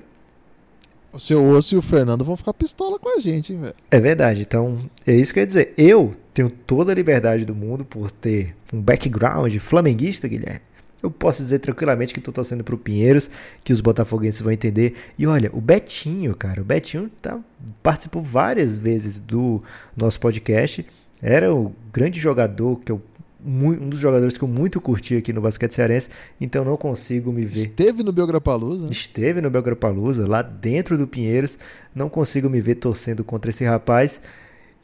o 1.13 1.21
seu 1.21 1.47
Osso 1.51 1.75
e 1.75 1.79
o 1.79 1.83
Fernando 1.83 2.25
vão 2.25 2.37
ficar 2.37 2.55
pistola 2.55 2.99
com 2.99 3.19
a 3.19 3.21
gente, 3.21 3.53
hein, 3.53 3.61
velho? 3.61 3.75
É 3.91 4.01
verdade. 4.01 4.41
Então, 4.41 4.79
é 5.07 5.15
isso 5.15 5.33
que 5.33 5.39
eu 5.39 5.43
ia 5.43 5.47
dizer. 5.47 5.75
Eu 5.77 6.15
tenho 6.33 6.49
toda 6.51 6.91
a 6.91 6.95
liberdade 6.95 7.45
do 7.45 7.55
mundo 7.55 7.85
por 7.85 8.11
ter 8.11 8.57
um 8.73 8.81
background 8.81 9.55
flamenguista, 9.59 10.27
Guilherme. 10.27 10.63
Eu 11.03 11.11
posso 11.11 11.43
dizer 11.43 11.59
tranquilamente 11.59 12.13
que 12.13 12.21
estou 12.21 12.33
torcendo 12.33 12.63
pro 12.63 12.79
Pinheiros, 12.79 13.29
que 13.65 13.73
os 13.73 13.81
botafoguenses 13.81 14.41
vão 14.41 14.53
entender. 14.53 14.95
E 15.19 15.27
olha, 15.27 15.51
o 15.53 15.61
Betinho, 15.61 16.35
cara, 16.35 16.61
o 16.61 16.65
Betinho 16.65 17.11
tá, 17.21 17.41
participou 17.83 18.23
várias 18.23 18.77
vezes 18.77 19.19
do 19.19 19.63
nosso 19.97 20.21
podcast. 20.21 20.87
Era 21.21 21.53
o 21.55 21.75
grande 21.93 22.21
jogador 22.21 22.81
que 22.81 22.93
eu 22.93 23.01
um 23.45 23.89
dos 23.89 23.99
jogadores 23.99 24.39
que 24.39 24.45
eu 24.45 24.49
muito 24.49 24.81
curti 24.81 25.17
aqui 25.17 25.33
no 25.33 25.41
basquete 25.41 25.73
cearense, 25.73 26.09
então 26.41 26.65
não 26.65 26.77
consigo 26.77 27.33
me 27.33 27.45
ver. 27.45 27.59
Esteve 27.59 28.05
no 28.05 28.13
Belgrapalusa? 28.13 28.91
Esteve 28.91 29.41
no 29.41 29.51
Belgrapalusa, 29.51 30.29
lá 30.29 30.43
dentro 30.43 30.97
do 30.97 31.09
Pinheiros, 31.09 31.59
não 31.93 32.09
consigo 32.09 32.49
me 32.49 32.61
ver 32.61 32.77
torcendo 32.77 33.25
contra 33.25 33.51
esse 33.51 33.65
rapaz. 33.65 34.21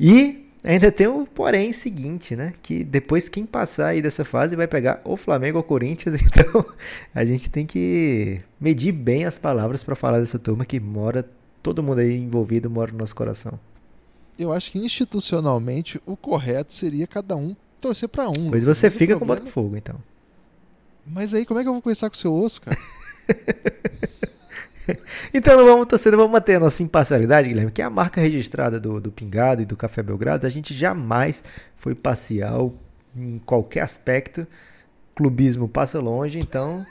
E 0.01 0.48
ainda 0.63 0.91
tem 0.91 1.07
o 1.07 1.27
porém 1.27 1.73
seguinte, 1.73 2.35
né? 2.35 2.55
Que 2.63 2.85
depois 2.85 3.29
quem 3.29 3.47
passar 3.47 3.89
aí 3.89 4.03
dessa 4.03 4.25
fase 4.25 4.57
vai 4.57 4.67
pegar 4.67 5.01
o 5.05 5.17
Flamengo 5.17 5.59
ou 5.59 5.65
o 5.65 5.67
Corinthians, 5.67 6.21
então 6.21 6.65
a 7.15 7.25
gente 7.25 7.49
tem 7.49 7.67
que 7.67 8.39
medir 8.61 8.93
bem 8.93 9.25
as 9.25 9.39
palavras 9.39 9.85
para 9.85 9.95
falar 9.95 10.21
dessa 10.21 10.39
turma 10.39 10.65
que 10.65 10.81
mora, 10.81 11.29
todo 11.63 11.83
mundo 11.83 12.01
aí 12.01 12.17
envolvido 12.17 12.71
mora 12.71 12.93
no 12.93 12.99
nosso 12.99 13.15
coração. 13.15 13.59
Eu 14.39 14.53
acho 14.53 14.71
que 14.71 14.79
institucionalmente 14.79 16.01
o 16.07 16.17
correto 16.17 16.73
seria 16.73 17.07
cada 17.07 17.35
um 17.35 17.57
torcer 17.81 18.09
para 18.09 18.29
um. 18.29 18.51
Pois 18.51 18.65
você 18.65 18.91
fica 18.91 19.17
problema... 19.17 19.19
com 19.19 19.25
o 19.25 19.45
Botafogo, 19.45 19.77
então. 19.77 19.97
Mas 21.07 21.33
aí 21.35 21.45
como 21.45 21.59
é 21.59 21.63
que 21.63 21.69
eu 21.69 21.73
vou 21.73 21.83
conversar 21.83 22.11
com 22.11 22.17
o 22.17 22.19
seu 22.19 22.35
osso, 22.35 22.61
cara? 22.61 22.79
então 25.33 25.57
não 25.57 25.65
vamos 25.65 25.87
torcer, 25.87 26.13
não 26.13 26.19
vamos 26.19 26.33
manter 26.33 26.57
a 26.57 26.61
nossa 26.61 26.83
imparcialidade, 26.83 27.49
Guilherme, 27.49 27.71
que 27.71 27.83
é 27.83 27.85
a 27.85 27.91
marca 27.91 28.21
registrada 28.21 28.79
do, 28.81 29.01
do 29.01 29.11
Pingado 29.11 29.63
e 29.63 29.65
do 29.65 29.77
Café 29.77 30.03
Belgrado. 30.03 30.47
A 30.47 30.51
gente 30.51 30.75
jamais 30.75 31.43
foi 31.77 31.95
parcial 31.95 32.75
em 33.17 33.39
qualquer 33.45 33.83
aspecto. 33.83 34.47
Clubismo 35.15 35.69
passa 35.69 35.99
longe, 35.99 36.39
então 36.39 36.87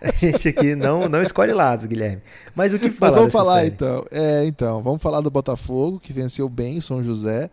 a 0.00 0.10
gente 0.16 0.48
aqui 0.48 0.74
não, 0.74 1.08
não 1.08 1.22
escolhe 1.22 1.52
lados, 1.52 1.86
Guilherme. 1.86 2.22
Mas 2.54 2.72
o 2.72 2.78
que 2.78 2.90
falar 2.90 3.10
Mas 3.10 3.16
vamos 3.18 3.32
falar 3.32 3.56
série? 3.56 3.68
então. 3.68 4.04
É, 4.10 4.44
então, 4.46 4.82
vamos 4.82 5.02
falar 5.02 5.20
do 5.20 5.30
Botafogo, 5.30 6.00
que 6.00 6.12
venceu 6.12 6.48
bem 6.48 6.78
o 6.78 6.82
São 6.82 7.04
José. 7.04 7.50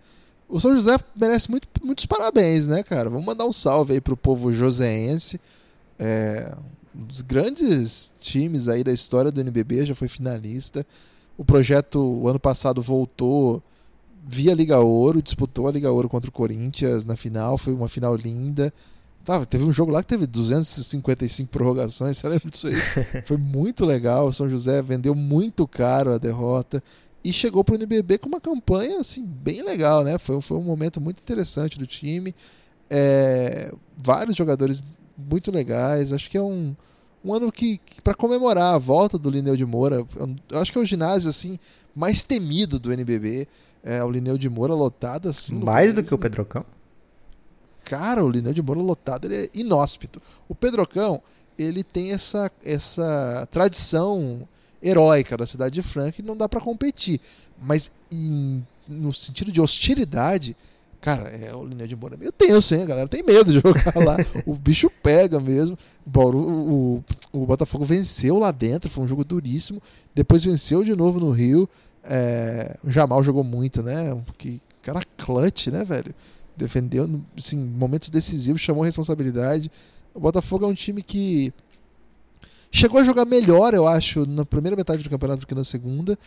O 0.48 0.60
São 0.60 0.74
José 0.74 0.98
merece 1.16 1.50
muito, 1.50 1.68
muitos 1.84 2.06
parabéns, 2.06 2.68
né, 2.68 2.84
cara? 2.84 3.10
Vamos 3.10 3.26
mandar 3.26 3.46
um 3.46 3.54
salve 3.54 3.94
aí 3.94 4.02
pro 4.02 4.16
povo 4.16 4.54
joseense. 4.54 5.42
É, 6.00 6.54
um 6.96 7.06
dos 7.06 7.22
grandes 7.22 8.14
times 8.20 8.68
aí 8.68 8.84
da 8.84 8.94
história 8.94 9.32
do 9.32 9.42
NBB, 9.42 9.86
já 9.86 9.96
foi 9.96 10.08
finalista. 10.08 10.86
O 11.38 11.44
projeto, 11.44 12.00
o 12.00 12.28
ano 12.28 12.40
passado, 12.40 12.82
voltou 12.82 13.62
via 14.26 14.54
Liga 14.54 14.80
Ouro, 14.80 15.22
disputou 15.22 15.68
a 15.68 15.72
Liga 15.72 15.92
Ouro 15.92 16.08
contra 16.08 16.30
o 16.30 16.34
Corinthians 16.34 17.04
na 17.04 17.16
final, 17.16 17.58
foi 17.58 17.74
uma 17.74 17.90
final 17.90 18.16
linda. 18.16 18.74
Tava, 19.26 19.46
teve 19.46 19.64
um 19.64 19.72
jogo 19.72 19.92
lá 19.92 20.04
que 20.04 20.10
teve 20.10 20.28
255 20.28 21.50
prorrogações, 21.50 22.18
você 22.20 22.28
lembra 22.28 22.50
disso 22.50 22.68
aí? 22.68 22.76
Foi 23.26 23.38
muito 23.38 23.86
legal. 23.86 24.28
O 24.28 24.34
São 24.34 24.50
José 24.50 24.82
vendeu 24.82 25.16
muito 25.16 25.66
caro 25.66 26.12
a 26.12 26.18
derrota 26.18 26.84
e 27.24 27.32
chegou 27.32 27.64
para 27.64 27.74
o 27.74 27.76
NBB 27.78 28.18
com 28.18 28.28
uma 28.28 28.42
campanha 28.42 29.00
assim 29.00 29.24
bem 29.24 29.64
legal, 29.64 30.04
né? 30.04 30.18
Foi, 30.18 30.42
foi 30.42 30.58
um 30.58 30.64
momento 30.64 31.00
muito 31.00 31.20
interessante 31.20 31.80
do 31.80 31.88
time. 31.88 32.36
É, 32.90 33.74
vários 33.98 34.36
jogadores 34.36 34.84
muito 35.18 35.52
legais. 35.52 36.12
Acho 36.12 36.30
que 36.30 36.38
é 36.38 36.42
um, 36.42 36.76
um 37.24 37.34
ano 37.34 37.52
que, 37.52 37.78
que 37.78 38.02
para 38.02 38.14
comemorar 38.14 38.74
a 38.74 38.78
volta 38.78 39.18
do 39.18 39.30
Lineu 39.30 39.56
de 39.56 39.66
Moura, 39.66 40.06
eu, 40.16 40.60
acho 40.60 40.72
que 40.72 40.78
é 40.78 40.82
o 40.82 40.86
ginásio 40.86 41.30
assim 41.30 41.60
mais 41.96 42.24
temido 42.24 42.80
do 42.80 42.92
NBB. 42.92 43.48
É, 43.84 44.04
o 44.04 44.10
Lineu 44.10 44.38
de 44.38 44.50
Moura 44.50 44.74
lotado 44.74 45.30
assim. 45.30 45.56
Mais 45.56 45.94
do 45.94 46.04
que 46.04 46.14
o 46.14 46.18
Pedrocão? 46.18 46.66
Cara, 47.84 48.24
o 48.24 48.30
Lineu 48.30 48.54
de 48.54 48.62
Moura 48.62 48.82
lotado 48.82 49.26
ele 49.26 49.46
é 49.46 49.50
inóspito. 49.54 50.22
O 50.48 50.56
Pedrocão 50.56 51.22
ele 51.58 51.84
tem 51.84 52.12
essa 52.12 52.52
essa 52.64 53.48
tradição 53.52 54.48
heróica 54.82 55.38
da 55.38 55.46
cidade 55.46 55.76
de 55.76 55.82
Franca 55.82 56.20
e 56.20 56.26
não 56.26 56.36
dá 56.36 56.50
para 56.50 56.60
competir. 56.60 57.22
Mas 57.62 57.92
em, 58.12 58.66
no 58.88 59.14
sentido 59.14 59.52
de 59.52 59.62
hostilidade, 59.62 60.56
cara, 61.04 61.28
é 61.32 61.54
o 61.54 61.66
Linha 61.66 61.86
de 61.86 61.98
Moura 61.98 62.16
é 62.16 62.18
meio 62.18 62.32
tenso, 62.32 62.74
hein? 62.74 62.84
A 62.84 62.86
galera 62.86 63.10
tem 63.10 63.22
medo 63.22 63.52
de 63.52 63.60
jogar 63.60 63.94
lá. 63.98 64.16
o 64.46 64.56
bicho 64.56 64.90
pega 64.90 65.38
mesmo. 65.38 65.78
O, 66.16 66.20
o, 66.22 67.04
o, 67.34 67.46
Botafogo 67.46 67.84
venceu 67.84 68.40
lá 68.40 68.52
dentro, 68.52 68.90
foi 68.90 69.04
um 69.04 69.08
jogo 69.08 69.26
duríssimo. 69.26 69.82
Depois 70.16 70.46
venceu 70.46 70.82
de 70.82 70.96
novo 70.96 71.20
no 71.20 71.30
Rio. 71.30 71.68
É, 72.06 72.78
o 72.82 72.90
Jamal 72.90 73.22
jogou 73.22 73.44
muito, 73.44 73.84
né? 73.84 74.18
Que 74.38 74.62
cara 74.82 75.02
clutch, 75.18 75.68
né, 75.68 75.84
velho? 75.84 76.16
Defendeu, 76.56 77.10
assim, 77.38 77.58
momentos 77.58 78.10
decisivos, 78.10 78.62
chamou 78.62 78.84
responsabilidade. 78.84 79.70
O 80.14 80.22
Botafogo 80.22 80.64
é 80.64 80.68
um 80.70 80.74
time 80.74 81.04
que 81.04 81.52
chegou 82.72 83.02
a 83.02 83.04
jogar 83.04 83.26
melhor, 83.26 83.74
eu 83.74 83.86
acho, 83.86 84.26
na 84.26 84.46
primeira 84.46 84.78
metade 84.78 85.04
do 85.04 85.10
campeonato 85.10 85.42
do 85.42 85.48
que 85.48 85.56
na 85.56 85.66
segunda. 85.66 86.18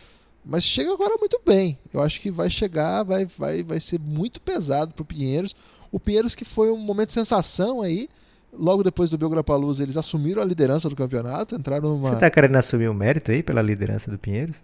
Mas 0.48 0.62
chega 0.62 0.92
agora 0.92 1.16
muito 1.18 1.40
bem. 1.44 1.76
Eu 1.92 2.00
acho 2.00 2.20
que 2.20 2.30
vai 2.30 2.48
chegar, 2.48 3.02
vai, 3.02 3.26
vai, 3.26 3.64
vai 3.64 3.80
ser 3.80 3.98
muito 3.98 4.40
pesado 4.40 4.94
pro 4.94 5.04
Pinheiros. 5.04 5.56
O 5.90 5.98
Pinheiros 5.98 6.36
que 6.36 6.44
foi 6.44 6.70
um 6.70 6.76
momento 6.76 7.08
de 7.08 7.14
sensação 7.14 7.82
aí. 7.82 8.08
Logo 8.56 8.84
depois 8.84 9.10
do 9.10 9.18
Belgrapaluz, 9.18 9.80
eles 9.80 9.96
assumiram 9.96 10.40
a 10.40 10.44
liderança 10.44 10.88
do 10.88 10.96
campeonato, 10.96 11.56
entraram 11.56 11.90
numa... 11.90 12.10
Você 12.10 12.20
tá 12.20 12.30
querendo 12.30 12.56
assumir 12.56 12.88
o 12.88 12.92
um 12.92 12.94
mérito 12.94 13.32
aí 13.32 13.42
pela 13.42 13.60
liderança 13.60 14.10
do 14.10 14.16
Pinheiros? 14.16 14.56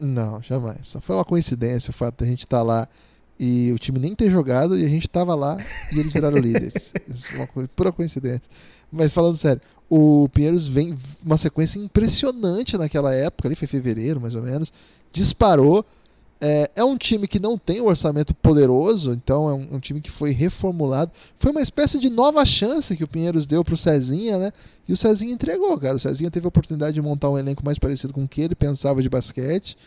Não, 0.00 0.40
jamais. 0.40 0.86
Só 0.86 1.00
foi 1.00 1.16
uma 1.16 1.24
coincidência 1.24 1.90
o 1.90 1.94
fato 1.94 2.18
de 2.18 2.24
a 2.24 2.30
gente 2.30 2.44
estar 2.44 2.58
tá 2.58 2.62
lá 2.62 2.88
e 3.38 3.72
o 3.72 3.78
time 3.78 3.98
nem 3.98 4.14
ter 4.14 4.30
jogado 4.30 4.78
e 4.78 4.84
a 4.84 4.88
gente 4.88 5.08
tava 5.08 5.34
lá 5.34 5.58
e 5.92 5.98
eles 5.98 6.12
viraram 6.12 6.38
líderes. 6.38 6.92
Isso 7.06 7.32
é 7.32 7.36
uma 7.36 7.46
coisa, 7.46 7.68
pura 7.74 7.92
coincidência. 7.92 8.50
Mas 8.90 9.12
falando 9.12 9.36
sério, 9.36 9.60
o 9.90 10.28
Pinheiros 10.32 10.66
vem 10.66 10.94
uma 11.22 11.36
sequência 11.36 11.78
impressionante 11.78 12.78
naquela 12.78 13.12
época, 13.12 13.48
ali 13.48 13.56
foi 13.56 13.66
fevereiro 13.66 14.20
mais 14.20 14.34
ou 14.34 14.42
menos, 14.42 14.72
disparou. 15.16 15.84
É, 16.38 16.70
é 16.76 16.84
um 16.84 16.98
time 16.98 17.26
que 17.26 17.40
não 17.40 17.56
tem 17.56 17.80
um 17.80 17.86
orçamento 17.86 18.34
poderoso, 18.34 19.12
então 19.12 19.48
é 19.48 19.54
um, 19.54 19.76
um, 19.76 19.80
time 19.80 20.02
que 20.02 20.10
foi 20.10 20.32
reformulado. 20.32 21.10
Foi 21.38 21.50
uma 21.50 21.62
espécie 21.62 21.98
de 21.98 22.10
nova 22.10 22.44
chance 22.44 22.94
que 22.94 23.02
o 23.02 23.08
Pinheiros 23.08 23.46
deu 23.46 23.64
pro 23.64 23.76
Cezinha, 23.76 24.36
né? 24.36 24.52
E 24.86 24.92
o 24.92 24.96
Cezinha 24.96 25.32
entregou, 25.32 25.78
cara. 25.78 25.96
O 25.96 26.00
Cezinha 26.00 26.30
teve 26.30 26.46
a 26.46 26.48
oportunidade 26.48 26.94
de 26.94 27.00
montar 27.00 27.30
um 27.30 27.38
elenco 27.38 27.64
mais 27.64 27.78
parecido 27.78 28.12
com 28.12 28.24
o 28.24 28.28
que 28.28 28.42
ele 28.42 28.54
pensava 28.54 29.00
de 29.00 29.08
basquete. 29.08 29.78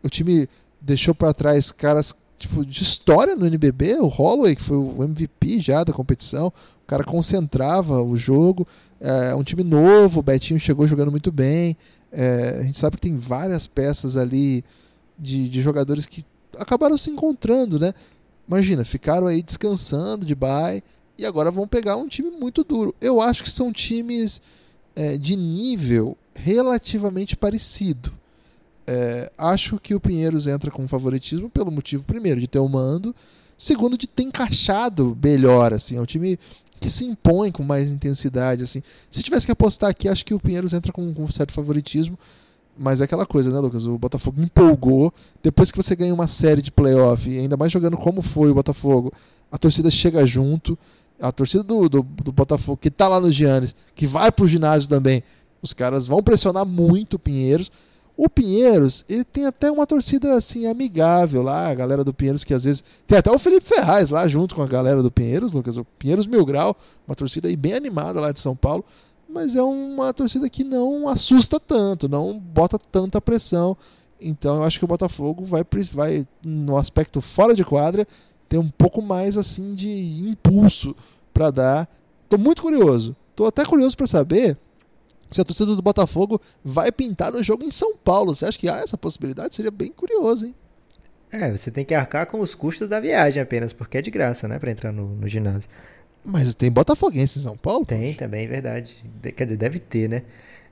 O 0.00 0.08
time 0.08 0.48
deixou 0.80 1.12
para 1.12 1.34
trás 1.34 1.72
caras 1.72 2.14
tipo, 2.38 2.64
de 2.64 2.82
história 2.82 3.34
no 3.34 3.46
NBB, 3.46 3.94
o 3.94 4.06
Holloway, 4.06 4.54
que 4.54 4.62
foi 4.62 4.76
o 4.76 5.02
MVP 5.02 5.58
já 5.60 5.82
da 5.82 5.92
competição, 5.92 6.48
o 6.48 6.86
cara 6.86 7.02
concentrava 7.02 8.00
o 8.02 8.16
jogo, 8.16 8.66
é 9.00 9.34
um 9.34 9.42
time 9.42 9.64
novo, 9.64 10.20
o 10.20 10.22
Betinho 10.22 10.60
chegou 10.60 10.86
jogando 10.86 11.10
muito 11.10 11.32
bem, 11.32 11.76
é, 12.18 12.60
a 12.60 12.62
gente 12.62 12.78
sabe 12.78 12.96
que 12.96 13.02
tem 13.02 13.14
várias 13.14 13.66
peças 13.66 14.16
ali 14.16 14.64
de, 15.18 15.50
de 15.50 15.60
jogadores 15.60 16.06
que 16.06 16.24
acabaram 16.58 16.96
se 16.96 17.10
encontrando, 17.10 17.78
né? 17.78 17.92
Imagina, 18.48 18.86
ficaram 18.86 19.26
aí 19.26 19.42
descansando 19.42 20.24
de 20.24 20.34
bye 20.34 20.82
e 21.18 21.26
agora 21.26 21.50
vão 21.50 21.68
pegar 21.68 21.96
um 21.96 22.08
time 22.08 22.30
muito 22.30 22.64
duro. 22.64 22.94
Eu 23.02 23.20
acho 23.20 23.42
que 23.42 23.50
são 23.50 23.70
times 23.70 24.40
é, 24.94 25.18
de 25.18 25.36
nível 25.36 26.16
relativamente 26.34 27.36
parecido. 27.36 28.10
É, 28.86 29.30
acho 29.36 29.78
que 29.78 29.94
o 29.94 30.00
Pinheiros 30.00 30.46
entra 30.46 30.70
com 30.70 30.88
favoritismo 30.88 31.50
pelo 31.50 31.70
motivo, 31.70 32.04
primeiro, 32.04 32.40
de 32.40 32.46
ter 32.46 32.60
o 32.60 32.68
mando, 32.68 33.14
segundo, 33.58 33.98
de 33.98 34.06
ter 34.06 34.22
encaixado 34.22 35.18
melhor. 35.22 35.74
Assim, 35.74 35.96
é 35.96 36.00
um 36.00 36.06
time 36.06 36.38
que 36.80 36.90
se 36.90 37.04
impõe 37.04 37.50
com 37.50 37.62
mais 37.62 37.88
intensidade. 37.88 38.62
assim. 38.62 38.82
Se 39.10 39.22
tivesse 39.22 39.46
que 39.46 39.52
apostar 39.52 39.90
aqui, 39.90 40.08
acho 40.08 40.24
que 40.24 40.34
o 40.34 40.40
Pinheiros 40.40 40.72
entra 40.72 40.92
com, 40.92 41.02
um 41.02 41.30
certo 41.30 41.52
favoritismo. 41.52 42.18
Mas 42.78 43.00
é 43.00 43.04
aquela 43.04 43.24
coisa, 43.24 43.50
né, 43.50 43.58
Lucas? 43.58 43.86
O 43.86 43.98
Botafogo 43.98 44.40
empolgou. 44.40 45.12
Depois 45.42 45.70
que 45.70 45.76
você 45.76 45.96
ganha 45.96 46.12
uma 46.12 46.26
série 46.26 46.60
de 46.60 46.70
playoff, 46.70 47.28
e 47.28 47.38
ainda 47.38 47.56
mais 47.56 47.72
jogando 47.72 47.96
como 47.96 48.20
foi 48.20 48.50
o 48.50 48.54
Botafogo, 48.54 49.12
a 49.50 49.56
torcida 49.56 49.90
chega 49.90 50.26
junto. 50.26 50.78
A 51.18 51.32
torcida 51.32 51.62
do, 51.62 51.88
do, 51.88 52.02
do 52.02 52.30
Botafogo, 52.30 52.76
que 52.76 52.90
tá 52.90 53.08
lá 53.08 53.18
no 53.18 53.30
Giannis, 53.30 53.74
que 53.94 54.06
vai 54.06 54.30
pro 54.30 54.46
ginásio 54.46 54.86
também, 54.86 55.22
os 55.62 55.72
caras 55.72 56.06
vão 56.06 56.22
pressionar 56.22 56.66
muito 56.66 57.14
o 57.14 57.18
Pinheiros. 57.18 57.70
O 58.16 58.30
Pinheiros, 58.30 59.04
ele 59.08 59.24
tem 59.24 59.44
até 59.44 59.70
uma 59.70 59.86
torcida 59.86 60.34
assim 60.34 60.66
amigável 60.66 61.42
lá, 61.42 61.68
a 61.68 61.74
galera 61.74 62.02
do 62.02 62.14
Pinheiros 62.14 62.44
que 62.44 62.54
às 62.54 62.64
vezes 62.64 62.82
tem 63.06 63.18
até 63.18 63.30
o 63.30 63.38
Felipe 63.38 63.66
Ferraz 63.66 64.08
lá 64.08 64.26
junto 64.26 64.54
com 64.54 64.62
a 64.62 64.66
galera 64.66 65.02
do 65.02 65.10
Pinheiros, 65.10 65.52
Lucas, 65.52 65.76
o 65.76 65.84
Pinheiros 65.84 66.26
Mil 66.26 66.44
Grau, 66.44 66.74
uma 67.06 67.14
torcida 67.14 67.46
aí 67.46 67.56
bem 67.56 67.74
animada 67.74 68.18
lá 68.18 68.32
de 68.32 68.40
São 68.40 68.56
Paulo, 68.56 68.82
mas 69.28 69.54
é 69.54 69.62
uma 69.62 70.14
torcida 70.14 70.48
que 70.48 70.64
não 70.64 71.08
assusta 71.08 71.60
tanto, 71.60 72.08
não 72.08 72.38
bota 72.38 72.78
tanta 72.78 73.20
pressão. 73.20 73.76
Então 74.18 74.56
eu 74.56 74.64
acho 74.64 74.78
que 74.78 74.84
o 74.86 74.88
Botafogo 74.88 75.44
vai 75.44 75.62
vai 75.92 76.26
no 76.42 76.78
aspecto 76.78 77.20
fora 77.20 77.54
de 77.54 77.64
quadra 77.64 78.08
ter 78.48 78.56
um 78.56 78.70
pouco 78.70 79.02
mais 79.02 79.36
assim 79.36 79.74
de 79.74 80.22
impulso 80.26 80.96
para 81.34 81.50
dar. 81.50 81.88
Tô 82.30 82.38
muito 82.38 82.62
curioso. 82.62 83.14
Tô 83.34 83.44
até 83.44 83.62
curioso 83.62 83.94
para 83.94 84.06
saber 84.06 84.56
se 85.30 85.40
a 85.40 85.44
torcida 85.44 85.74
do 85.74 85.82
Botafogo 85.82 86.40
vai 86.64 86.92
pintar 86.92 87.32
no 87.32 87.42
jogo 87.42 87.64
em 87.64 87.70
São 87.70 87.96
Paulo. 87.96 88.34
Você 88.34 88.46
acha 88.46 88.58
que 88.58 88.68
há 88.68 88.78
essa 88.78 88.96
possibilidade? 88.96 89.54
Seria 89.54 89.70
bem 89.70 89.90
curioso, 89.90 90.46
hein? 90.46 90.54
É, 91.30 91.50
você 91.50 91.70
tem 91.70 91.84
que 91.84 91.94
arcar 91.94 92.26
com 92.26 92.40
os 92.40 92.54
custos 92.54 92.88
da 92.88 93.00
viagem 93.00 93.42
apenas, 93.42 93.72
porque 93.72 93.98
é 93.98 94.02
de 94.02 94.10
graça, 94.10 94.46
né, 94.46 94.58
para 94.58 94.70
entrar 94.70 94.92
no, 94.92 95.08
no, 95.16 95.28
ginásio. 95.28 95.68
Mas 96.24 96.54
tem 96.54 96.70
botafoguense 96.70 97.38
em 97.38 97.42
São 97.42 97.56
Paulo? 97.56 97.84
Tem 97.84 98.12
poxa. 98.12 98.18
também, 98.18 98.46
verdade. 98.46 99.04
De, 99.20 99.32
quer 99.32 99.44
dizer, 99.44 99.56
deve 99.56 99.78
ter, 99.78 100.08
né? 100.08 100.22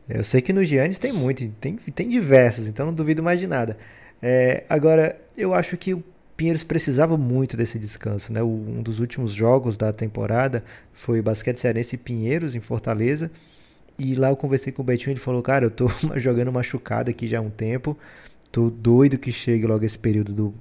Eu 0.09 0.23
sei 0.23 0.41
que 0.41 0.53
no 0.53 0.65
Giannis 0.65 0.99
tem 0.99 1.13
muito, 1.13 1.47
tem, 1.61 1.77
tem 1.77 2.09
diversos, 2.09 2.69
então 2.69 2.87
não 2.87 2.95
duvido 2.95 3.23
mais 3.23 3.41
de 3.41 3.47
nada. 3.47 3.77
É, 4.23 4.65
agora, 4.69 5.21
eu 5.37 5.55
acho 5.55 5.77
que 5.77 5.95
o 5.95 6.03
Pinheiros 6.37 6.65
precisava 6.65 7.17
muito 7.17 7.57
desse 7.57 7.79
descanso, 7.79 8.33
né? 8.33 8.43
O, 8.43 8.47
um 8.47 8.83
dos 8.83 9.01
últimos 9.01 9.33
jogos 9.33 9.77
da 9.77 9.93
temporada 9.93 10.65
foi 10.93 11.23
Basquete 11.23 11.59
Cearense 11.59 11.95
e 11.95 11.99
Pinheiros 11.99 12.55
em 12.55 12.61
Fortaleza. 12.61 13.31
E 13.99 14.15
lá 14.15 14.31
eu 14.31 14.37
conversei 14.37 14.73
com 14.73 14.83
o 14.83 14.85
Betinho, 14.85 15.13
ele 15.13 15.21
falou, 15.21 15.43
cara, 15.43 15.67
eu 15.67 15.71
tô 15.71 15.89
jogando 16.17 16.53
machucado 16.53 17.11
aqui 17.11 17.29
já 17.29 17.39
há 17.39 17.43
um 17.43 17.51
tempo, 17.51 17.97
tô 18.51 18.71
doido 18.71 19.19
que 19.19 19.31
chegue 19.31 19.67
logo 19.67 19.85
esse 19.85 19.99
período 19.99 20.33
do 20.33 20.55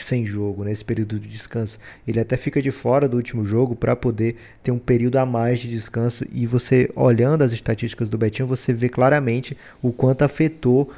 sem 0.00 0.24
jogo, 0.24 0.64
nesse 0.64 0.82
né, 0.82 0.86
período 0.86 1.18
de 1.18 1.28
descanso. 1.28 1.78
Ele 2.06 2.18
até 2.18 2.36
fica 2.36 2.62
de 2.62 2.70
fora 2.70 3.08
do 3.08 3.16
último 3.16 3.44
jogo 3.44 3.74
para 3.76 3.94
poder 3.94 4.36
ter 4.62 4.70
um 4.70 4.78
período 4.78 5.16
a 5.16 5.26
mais 5.26 5.60
de 5.60 5.68
descanso 5.68 6.24
e 6.32 6.46
você 6.46 6.90
olhando 6.94 7.42
as 7.42 7.52
estatísticas 7.52 8.08
do 8.08 8.16
Betinho, 8.16 8.48
você 8.48 8.72
vê 8.72 8.88
claramente 8.88 9.56
o 9.82 9.92
quanto 9.92 10.22
afetou 10.22 10.90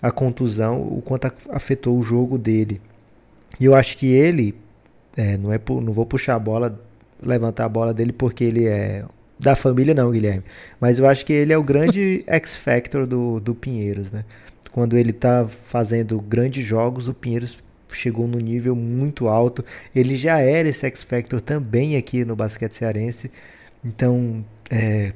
a 0.00 0.10
contusão, 0.10 0.82
o 0.82 1.00
quanto 1.00 1.32
afetou 1.50 1.98
o 1.98 2.02
jogo 2.02 2.38
dele. 2.38 2.80
E 3.60 3.64
eu 3.64 3.74
acho 3.74 3.96
que 3.96 4.06
ele 4.06 4.54
é, 5.16 5.36
não 5.36 5.52
é 5.52 5.60
não 5.68 5.92
vou 5.92 6.06
puxar 6.06 6.34
a 6.34 6.38
bola, 6.38 6.78
levantar 7.22 7.64
a 7.64 7.68
bola 7.68 7.94
dele 7.94 8.12
porque 8.12 8.44
ele 8.44 8.66
é 8.66 9.04
da 9.42 9.56
família 9.56 9.92
não, 9.92 10.10
Guilherme. 10.10 10.44
Mas 10.80 10.98
eu 10.98 11.06
acho 11.06 11.26
que 11.26 11.32
ele 11.32 11.52
é 11.52 11.58
o 11.58 11.62
grande 11.62 12.24
X-Factor 12.28 13.06
do, 13.06 13.40
do 13.40 13.54
Pinheiros, 13.54 14.10
né? 14.12 14.24
Quando 14.70 14.96
ele 14.96 15.12
tá 15.12 15.46
fazendo 15.46 16.18
grandes 16.20 16.64
jogos, 16.64 17.08
o 17.08 17.12
Pinheiros 17.12 17.58
chegou 17.92 18.26
no 18.26 18.38
nível 18.38 18.74
muito 18.74 19.28
alto. 19.28 19.62
Ele 19.94 20.16
já 20.16 20.38
era 20.38 20.68
esse 20.68 20.86
X-Factor 20.86 21.40
também 21.40 21.96
aqui 21.96 22.24
no 22.24 22.34
basquete 22.34 22.72
cearense. 22.72 23.30
Então, 23.84 24.42
é, 24.70 25.12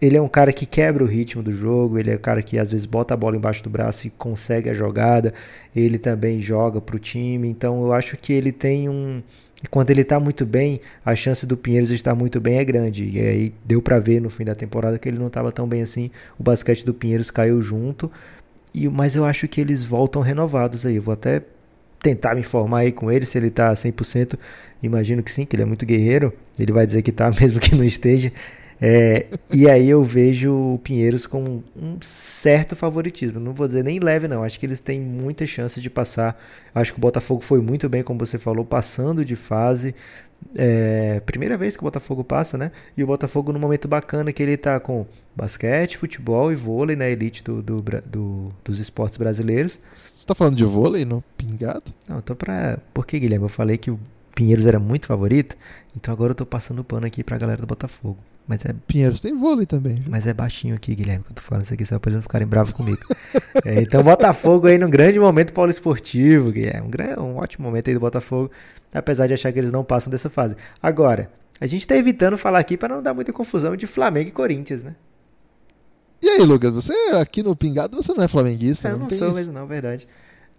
ele 0.00 0.16
é 0.16 0.20
um 0.20 0.28
cara 0.28 0.52
que 0.52 0.66
quebra 0.66 1.04
o 1.04 1.06
ritmo 1.06 1.44
do 1.44 1.52
jogo, 1.52 1.96
ele 1.96 2.10
é 2.10 2.16
um 2.16 2.18
cara 2.18 2.42
que 2.42 2.58
às 2.58 2.72
vezes 2.72 2.86
bota 2.86 3.14
a 3.14 3.16
bola 3.16 3.36
embaixo 3.36 3.62
do 3.62 3.70
braço 3.70 4.08
e 4.08 4.10
consegue 4.10 4.68
a 4.68 4.74
jogada. 4.74 5.32
Ele 5.76 5.98
também 5.98 6.40
joga 6.40 6.80
para 6.80 6.96
o 6.96 6.98
time. 6.98 7.48
Então, 7.48 7.84
eu 7.84 7.92
acho 7.92 8.16
que 8.16 8.32
ele 8.32 8.50
tem 8.50 8.88
um, 8.88 9.22
e 9.62 9.68
quando 9.68 9.90
ele 9.90 10.02
está 10.02 10.18
muito 10.18 10.44
bem, 10.44 10.80
a 11.04 11.14
chance 11.14 11.46
do 11.46 11.56
Pinheiros 11.56 11.90
estar 11.90 12.14
muito 12.14 12.40
bem 12.40 12.58
é 12.58 12.64
grande. 12.64 13.04
E 13.04 13.20
aí 13.20 13.54
deu 13.64 13.80
para 13.80 14.00
ver 14.00 14.20
no 14.20 14.28
fim 14.28 14.44
da 14.44 14.54
temporada 14.54 14.98
que 14.98 15.08
ele 15.08 15.18
não 15.18 15.28
estava 15.28 15.52
tão 15.52 15.68
bem 15.68 15.82
assim. 15.82 16.10
O 16.38 16.42
basquete 16.42 16.84
do 16.84 16.92
Pinheiros 16.92 17.30
caiu 17.30 17.62
junto. 17.62 18.10
E, 18.74 18.88
mas 18.88 19.14
eu 19.14 19.24
acho 19.24 19.46
que 19.46 19.60
eles 19.60 19.84
voltam 19.84 20.20
renovados 20.20 20.84
aí. 20.84 20.96
Eu 20.96 21.02
vou 21.02 21.14
até 21.14 21.42
tentar 22.00 22.34
me 22.34 22.40
informar 22.40 22.78
aí 22.78 22.92
com 22.92 23.10
ele 23.10 23.24
se 23.24 23.38
ele 23.38 23.48
está 23.48 23.72
100%. 23.72 24.36
Imagino 24.82 25.22
que 25.22 25.30
sim, 25.30 25.46
que 25.46 25.54
ele 25.54 25.62
é 25.62 25.66
muito 25.66 25.86
guerreiro. 25.86 26.32
Ele 26.58 26.72
vai 26.72 26.84
dizer 26.84 27.02
que 27.02 27.10
está 27.10 27.30
mesmo 27.40 27.60
que 27.60 27.76
não 27.76 27.84
esteja. 27.84 28.32
É, 28.84 29.26
e 29.52 29.70
aí 29.70 29.88
eu 29.88 30.02
vejo 30.02 30.52
o 30.52 30.78
Pinheiros 30.82 31.24
com 31.24 31.62
um 31.76 31.98
certo 32.00 32.74
favoritismo. 32.74 33.38
Não 33.38 33.52
vou 33.52 33.68
dizer 33.68 33.84
nem 33.84 34.00
leve, 34.00 34.26
não. 34.26 34.42
Acho 34.42 34.58
que 34.58 34.66
eles 34.66 34.80
têm 34.80 35.00
muita 35.00 35.46
chance 35.46 35.80
de 35.80 35.88
passar. 35.88 36.36
Acho 36.74 36.92
que 36.92 36.98
o 36.98 37.00
Botafogo 37.00 37.42
foi 37.42 37.60
muito 37.60 37.88
bem, 37.88 38.02
como 38.02 38.18
você 38.18 38.40
falou, 38.40 38.64
passando 38.64 39.24
de 39.24 39.36
fase. 39.36 39.94
É, 40.56 41.20
primeira 41.20 41.56
vez 41.56 41.76
que 41.76 41.82
o 41.82 41.86
Botafogo 41.86 42.24
passa, 42.24 42.58
né? 42.58 42.72
E 42.96 43.04
o 43.04 43.06
Botafogo 43.06 43.52
num 43.52 43.60
momento 43.60 43.86
bacana 43.86 44.32
que 44.32 44.42
ele 44.42 44.56
tá 44.56 44.80
com 44.80 45.06
basquete, 45.36 45.96
futebol 45.96 46.50
e 46.50 46.56
vôlei 46.56 46.96
na 46.96 47.08
elite 47.08 47.44
do, 47.44 47.62
do, 47.62 47.80
do, 47.80 48.52
dos 48.64 48.80
esportes 48.80 49.16
brasileiros. 49.16 49.78
Você 49.94 50.26
tá 50.26 50.34
falando 50.34 50.56
de 50.56 50.64
vôlei 50.64 51.04
no 51.04 51.22
pingado? 51.38 51.84
Não, 52.08 52.16
eu 52.16 52.22
tô 52.22 52.34
pra. 52.34 52.80
Por 52.92 53.06
que, 53.06 53.20
Guilherme? 53.20 53.44
Eu 53.44 53.48
falei 53.48 53.78
que 53.78 53.92
o 53.92 54.00
Pinheiros 54.34 54.66
era 54.66 54.80
muito 54.80 55.06
favorito, 55.06 55.56
então 55.96 56.12
agora 56.12 56.32
eu 56.32 56.34
tô 56.34 56.44
passando 56.44 56.80
o 56.80 56.84
pano 56.84 57.06
aqui 57.06 57.22
pra 57.22 57.38
galera 57.38 57.60
do 57.60 57.66
Botafogo. 57.66 58.18
Mas 58.46 58.64
é, 58.64 58.74
Pinheiros 58.86 59.20
tem 59.20 59.32
vôlei 59.38 59.64
também. 59.66 59.94
viu? 59.94 60.10
mas 60.10 60.26
é 60.26 60.34
baixinho 60.34 60.74
aqui, 60.74 60.94
Guilherme, 60.94 61.24
que 61.24 61.30
eu 61.30 61.36
tô 61.36 61.42
falando 61.42 61.64
isso 61.64 61.72
aqui 61.74 61.84
só 61.84 61.98
pra 61.98 62.08
eles 62.10 62.16
não 62.16 62.22
ficarem 62.22 62.46
bravos 62.46 62.72
comigo. 62.72 62.98
É, 63.64 63.82
então, 63.82 64.02
Botafogo 64.02 64.66
aí 64.66 64.78
num 64.78 64.88
grande 64.90 65.20
momento 65.20 65.52
poliesportivo, 65.52 66.50
Guilherme. 66.50 66.86
Um, 66.86 66.90
gran- 66.90 67.20
um 67.20 67.36
ótimo 67.36 67.66
momento 67.66 67.88
aí 67.88 67.94
do 67.94 68.00
Botafogo, 68.00 68.50
apesar 68.92 69.26
de 69.26 69.34
achar 69.34 69.52
que 69.52 69.58
eles 69.58 69.70
não 69.70 69.84
passam 69.84 70.10
dessa 70.10 70.30
fase. 70.30 70.56
Agora, 70.82 71.30
a 71.60 71.66
gente 71.66 71.86
tá 71.86 71.94
evitando 71.94 72.36
falar 72.38 72.58
aqui 72.58 72.76
para 72.78 72.94
não 72.94 73.02
dar 73.02 73.12
muita 73.14 73.32
confusão 73.32 73.76
de 73.76 73.86
Flamengo 73.86 74.28
e 74.30 74.32
Corinthians, 74.32 74.82
né? 74.82 74.96
E 76.20 76.28
aí, 76.28 76.42
Lucas, 76.42 76.72
você 76.72 76.92
aqui 77.20 77.42
no 77.42 77.54
Pingado, 77.54 78.02
você 78.02 78.12
não 78.14 78.24
é 78.24 78.28
flamenguista, 78.28 78.88
eu 78.88 78.92
não, 78.92 79.00
não 79.00 79.10
sou 79.10 79.28
isso? 79.28 79.36
mesmo, 79.36 79.52
não, 79.52 79.66
verdade. 79.66 80.08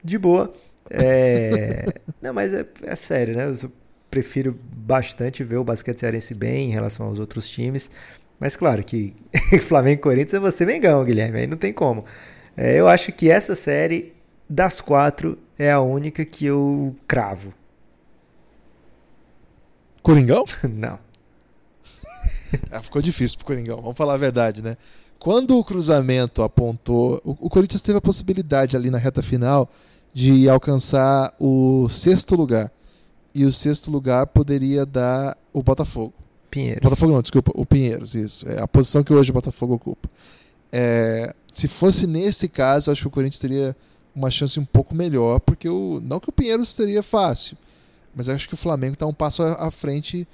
De 0.04 0.18
boa. 0.18 0.54
É... 0.90 1.86
não, 2.22 2.34
mas 2.34 2.54
é, 2.54 2.66
é 2.84 2.96
sério, 2.96 3.36
né? 3.36 3.48
Eu 3.48 3.58
só 3.58 3.68
prefiro 4.14 4.56
bastante 4.62 5.44
ver 5.44 5.58
o 5.58 5.64
basquete 5.64 6.00
cearense 6.00 6.36
bem 6.36 6.70
em 6.70 6.72
relação 6.72 7.08
aos 7.08 7.18
outros 7.18 7.50
times. 7.50 7.90
Mas 8.40 8.56
claro 8.56 8.84
que 8.84 9.16
Flamengo 9.68 10.00
e 10.00 10.04
Corinthians 10.04 10.36
é 10.36 10.40
você 10.40 10.68
Mengão, 10.68 11.04
Guilherme. 11.04 11.40
Aí 11.40 11.48
não 11.48 11.58
tem 11.58 11.74
como. 11.74 12.06
É, 12.56 12.76
eu 12.80 12.88
acho 12.88 13.12
que 13.12 13.28
essa 13.28 13.56
série, 13.56 14.14
das 14.48 14.80
quatro, 14.80 15.40
é 15.58 15.72
a 15.72 15.82
única 15.82 16.24
que 16.24 16.46
eu 16.46 16.96
cravo. 17.08 17.52
Coringão? 20.04 20.46
não. 20.70 21.00
Ah, 22.70 22.84
ficou 22.84 23.02
difícil 23.02 23.38
pro 23.40 23.48
Coringão, 23.48 23.82
vamos 23.82 23.98
falar 23.98 24.14
a 24.14 24.18
verdade, 24.18 24.62
né? 24.62 24.78
Quando 25.18 25.58
o 25.58 25.64
cruzamento 25.64 26.44
apontou, 26.44 27.20
o, 27.24 27.32
o 27.32 27.50
Corinthians 27.50 27.82
teve 27.82 27.98
a 27.98 28.02
possibilidade 28.02 28.78
ali 28.78 28.92
na 28.92 29.00
reta 29.00 29.24
final 29.24 29.68
de 30.14 30.48
alcançar 30.48 31.34
o 31.40 31.90
sexto 31.90 32.36
lugar. 32.36 32.72
E 33.34 33.46
o 33.46 33.52
sexto 33.52 33.90
lugar 33.90 34.28
poderia 34.28 34.86
dar 34.86 35.38
o 35.52 35.64
Botafogo. 35.64 36.14
Pinheiro. 36.50 36.82
Botafogo 36.82 37.14
não, 37.14 37.22
desculpa, 37.22 37.52
o 37.56 37.66
Pinheiros, 37.66 38.14
isso. 38.14 38.48
É 38.48 38.62
a 38.62 38.68
posição 38.68 39.04
que 39.04 39.12
hoje 39.12 39.32
o 39.32 39.34
Botafogo 39.34 39.74
ocupa. 39.74 40.08
É, 40.72 41.34
se 41.52 41.68
fosse 41.68 42.06
nesse 42.06 42.48
caso, 42.48 42.90
eu 42.90 42.92
acho 42.92 43.02
que 43.02 43.08
o 43.08 43.12
Corinthians 43.12 43.40
teria 43.40 43.76
uma 44.16 44.30
chance 44.30 44.60
um 44.60 44.66
pouco 44.66 44.94
melhor, 44.94 45.40
porque 45.40 45.68
o, 45.68 46.00
não 46.04 46.20
que 46.20 46.30
o 46.30 46.32
Pinheiros 46.32 46.70
seria 46.70 47.02
fácil, 47.02 47.58
mas 48.16 48.30
acho 48.30 48.48
que 48.48 48.54
o 48.54 48.58
Flamengo 48.58 48.94
está 48.94 49.08
um 49.08 49.14
passo 49.14 49.42
à 49.42 49.72
frente. 49.72 50.28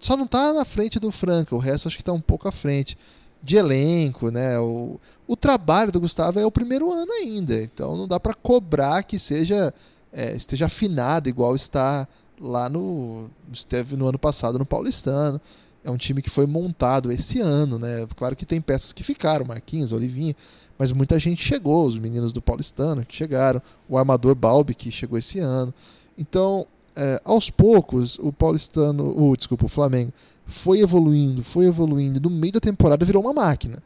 Só 0.00 0.16
não 0.16 0.24
está 0.24 0.52
na 0.52 0.64
frente 0.64 0.98
do 0.98 1.12
Franca, 1.12 1.54
o 1.54 1.58
resto 1.58 1.86
acho 1.86 1.96
que 1.96 2.02
está 2.02 2.12
um 2.12 2.20
pouco 2.20 2.48
à 2.48 2.52
frente. 2.52 2.98
De 3.40 3.56
elenco, 3.56 4.30
né? 4.30 4.58
O, 4.58 5.00
o 5.26 5.36
trabalho 5.36 5.90
do 5.90 6.00
Gustavo 6.00 6.38
é 6.38 6.46
o 6.46 6.50
primeiro 6.50 6.92
ano 6.92 7.12
ainda, 7.12 7.60
então 7.60 7.96
não 7.96 8.06
dá 8.06 8.18
para 8.18 8.34
cobrar 8.34 9.02
que 9.02 9.18
seja 9.18 9.74
é, 10.12 10.34
esteja 10.34 10.66
afinado 10.66 11.28
igual 11.28 11.56
está 11.56 12.06
lá 12.42 12.68
no 12.68 13.30
esteve 13.52 13.96
no 13.96 14.06
ano 14.08 14.18
passado 14.18 14.58
no 14.58 14.66
Paulistano. 14.66 15.40
É 15.84 15.90
um 15.90 15.96
time 15.96 16.22
que 16.22 16.30
foi 16.30 16.46
montado 16.46 17.10
esse 17.10 17.40
ano, 17.40 17.78
né? 17.78 18.06
Claro 18.16 18.36
que 18.36 18.46
tem 18.46 18.60
peças 18.60 18.92
que 18.92 19.02
ficaram, 19.02 19.44
Marquinhos, 19.44 19.92
Olivinha, 19.92 20.34
mas 20.78 20.92
muita 20.92 21.18
gente 21.18 21.42
chegou, 21.42 21.86
os 21.86 21.98
meninos 21.98 22.32
do 22.32 22.40
Paulistano 22.40 23.04
que 23.04 23.16
chegaram, 23.16 23.60
o 23.88 23.98
armador 23.98 24.34
Balbi 24.34 24.74
que 24.74 24.90
chegou 24.90 25.18
esse 25.18 25.38
ano. 25.38 25.74
Então, 26.16 26.66
é, 26.94 27.20
aos 27.24 27.50
poucos, 27.50 28.18
o 28.18 28.32
Paulistano, 28.32 29.12
o 29.16 29.36
desculpa, 29.36 29.64
o 29.64 29.68
Flamengo 29.68 30.12
foi 30.46 30.80
evoluindo, 30.80 31.42
foi 31.42 31.66
evoluindo, 31.66 32.20
no 32.20 32.30
meio 32.30 32.52
da 32.52 32.60
temporada 32.60 33.04
virou 33.04 33.22
uma 33.22 33.32
máquina. 33.32 33.78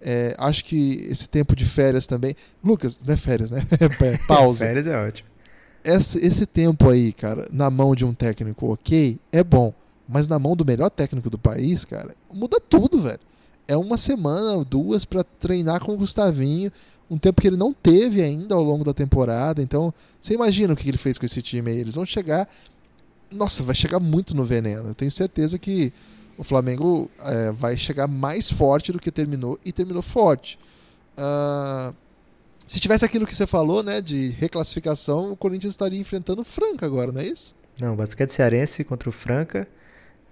É, 0.00 0.34
acho 0.38 0.64
que 0.64 1.06
esse 1.10 1.28
tempo 1.28 1.54
de 1.54 1.66
férias 1.66 2.06
também. 2.06 2.34
Lucas, 2.64 2.98
não 3.04 3.12
é 3.12 3.16
férias, 3.16 3.50
né? 3.50 3.66
É 3.80 4.16
pausa 4.26 4.66
Férias 4.66 4.86
é 4.86 5.06
ótimo. 5.06 5.29
Esse, 5.84 6.18
esse 6.24 6.46
tempo 6.46 6.88
aí, 6.88 7.12
cara, 7.12 7.48
na 7.52 7.70
mão 7.70 7.94
de 7.94 8.04
um 8.04 8.14
técnico 8.14 8.72
ok, 8.72 9.18
é 9.32 9.42
bom. 9.42 9.72
Mas 10.08 10.26
na 10.26 10.38
mão 10.38 10.56
do 10.56 10.64
melhor 10.64 10.90
técnico 10.90 11.30
do 11.30 11.38
país, 11.38 11.84
cara, 11.84 12.14
muda 12.32 12.60
tudo, 12.60 13.00
velho. 13.00 13.20
É 13.68 13.76
uma 13.76 13.96
semana, 13.96 14.64
duas 14.64 15.04
pra 15.04 15.22
treinar 15.22 15.80
com 15.80 15.92
o 15.94 15.96
Gustavinho, 15.96 16.72
um 17.08 17.16
tempo 17.16 17.40
que 17.40 17.46
ele 17.46 17.56
não 17.56 17.72
teve 17.72 18.20
ainda 18.20 18.54
ao 18.56 18.62
longo 18.62 18.82
da 18.82 18.92
temporada. 18.92 19.62
Então, 19.62 19.94
você 20.20 20.34
imagina 20.34 20.72
o 20.72 20.76
que 20.76 20.88
ele 20.88 20.98
fez 20.98 21.16
com 21.16 21.26
esse 21.26 21.40
time 21.40 21.70
aí. 21.70 21.78
Eles 21.78 21.94
vão 21.94 22.04
chegar. 22.04 22.48
Nossa, 23.30 23.62
vai 23.62 23.74
chegar 23.74 24.00
muito 24.00 24.34
no 24.34 24.44
veneno. 24.44 24.88
Eu 24.88 24.94
tenho 24.94 25.10
certeza 25.12 25.58
que 25.58 25.92
o 26.36 26.42
Flamengo 26.42 27.08
é, 27.20 27.52
vai 27.52 27.76
chegar 27.76 28.08
mais 28.08 28.50
forte 28.50 28.90
do 28.90 28.98
que 28.98 29.12
terminou 29.12 29.58
e 29.64 29.70
terminou 29.70 30.02
forte. 30.02 30.58
Ah, 31.16 31.92
se 32.70 32.78
tivesse 32.78 33.04
aquilo 33.04 33.26
que 33.26 33.34
você 33.34 33.48
falou, 33.48 33.82
né, 33.82 34.00
de 34.00 34.28
reclassificação, 34.28 35.32
o 35.32 35.36
Corinthians 35.36 35.72
estaria 35.72 35.98
enfrentando 35.98 36.42
o 36.42 36.44
Franca 36.44 36.86
agora, 36.86 37.10
não 37.10 37.20
é 37.20 37.26
isso? 37.26 37.52
Não, 37.80 37.96
basquete 37.96 38.30
cearense 38.30 38.84
contra 38.84 39.08
o 39.08 39.12
Franca. 39.12 39.66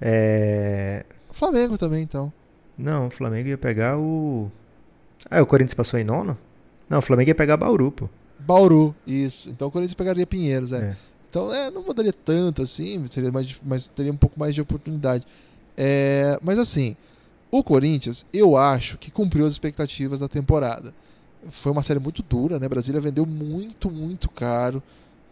É... 0.01 1.05
O 1.29 1.35
Flamengo 1.35 1.77
também, 1.77 2.01
então. 2.01 2.33
Não, 2.79 3.09
o 3.09 3.11
Flamengo 3.11 3.49
ia 3.49 3.59
pegar 3.59 3.99
o. 3.99 4.49
Ah, 5.29 5.43
o 5.43 5.47
Corinthians 5.47 5.75
passou 5.75 5.99
em 5.99 6.05
nono? 6.05 6.39
Não, 6.89 7.01
o 7.01 7.03
Flamengo 7.03 7.29
ia 7.29 7.35
pegar 7.35 7.57
Bauru, 7.57 7.91
pô. 7.91 8.09
Bauru, 8.39 8.95
isso. 9.05 9.51
Então 9.51 9.67
o 9.67 9.71
Corinthians 9.73 9.95
pegaria 9.95 10.25
Pinheiros, 10.25 10.71
é. 10.71 10.91
É. 10.91 10.97
Então, 11.29 11.53
é, 11.53 11.73
não 11.73 11.83
mudaria 11.83 12.13
tanto 12.13 12.63
assim, 12.63 13.05
seria 13.09 13.33
mais, 13.33 13.61
mas 13.65 13.89
teria 13.89 14.13
um 14.13 14.17
pouco 14.17 14.39
mais 14.39 14.55
de 14.55 14.61
oportunidade. 14.61 15.27
É, 15.77 16.39
mas 16.41 16.57
assim, 16.57 16.97
o 17.51 17.65
Corinthians, 17.65 18.25
eu 18.33 18.57
acho 18.57 18.97
que 18.97 19.11
cumpriu 19.11 19.45
as 19.45 19.55
expectativas 19.55 20.21
da 20.21 20.29
temporada. 20.29 20.95
Foi 21.51 21.73
uma 21.73 21.83
série 21.83 22.01
muito 22.01 22.23
dura, 22.23 22.59
né? 22.59 22.69
Brasília 22.69 23.01
vendeu 23.01 23.25
muito, 23.25 23.91
muito 23.91 24.29
caro. 24.29 24.83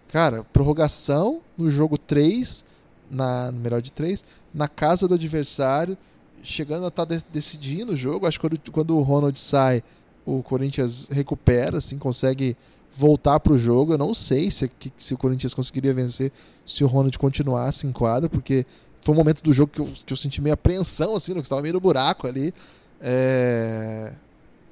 Cara, 0.08 0.44
prorrogação 0.44 1.40
no 1.58 1.70
jogo 1.70 1.98
3, 1.98 2.64
na, 3.10 3.50
no 3.50 3.58
melhor 3.58 3.82
de 3.82 3.92
3, 3.92 4.24
na 4.54 4.68
casa 4.68 5.08
do 5.08 5.14
adversário, 5.14 5.96
chegando 6.42 6.84
a 6.84 6.88
estar 6.88 7.04
decidindo 7.04 7.92
o 7.92 7.96
jogo. 7.96 8.26
Acho 8.26 8.38
que 8.38 8.48
quando, 8.48 8.72
quando 8.72 8.96
o 8.96 9.02
Ronald 9.02 9.38
sai, 9.38 9.82
o 10.24 10.42
Corinthians 10.42 11.08
recupera, 11.10 11.78
assim, 11.78 11.98
consegue 11.98 12.56
voltar 12.96 13.38
para 13.40 13.52
o 13.52 13.58
jogo. 13.58 13.92
Eu 13.92 13.98
não 13.98 14.14
sei 14.14 14.50
se, 14.50 14.70
se 14.96 15.14
o 15.14 15.18
Corinthians 15.18 15.54
conseguiria 15.54 15.92
vencer 15.92 16.32
se 16.64 16.82
o 16.82 16.86
Ronald 16.86 17.18
continuasse 17.18 17.86
em 17.86 17.92
quadra, 17.92 18.28
porque 18.28 18.64
foi 19.02 19.14
um 19.14 19.18
momento 19.18 19.42
do 19.42 19.52
jogo 19.52 19.72
que 19.72 19.80
eu, 19.80 19.92
que 20.04 20.12
eu 20.12 20.16
senti 20.16 20.40
meio 20.40 20.54
apreensão, 20.54 21.14
assim, 21.14 21.34
que 21.34 21.40
estava 21.40 21.62
meio 21.62 21.74
no 21.74 21.80
buraco 21.80 22.26
ali. 22.26 22.52
É, 23.00 24.12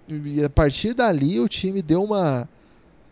E 0.08 0.44
a 0.44 0.50
partir 0.50 0.94
dali 0.94 1.40
o 1.40 1.48
time 1.48 1.80
deu 1.80 2.02
uma, 2.02 2.48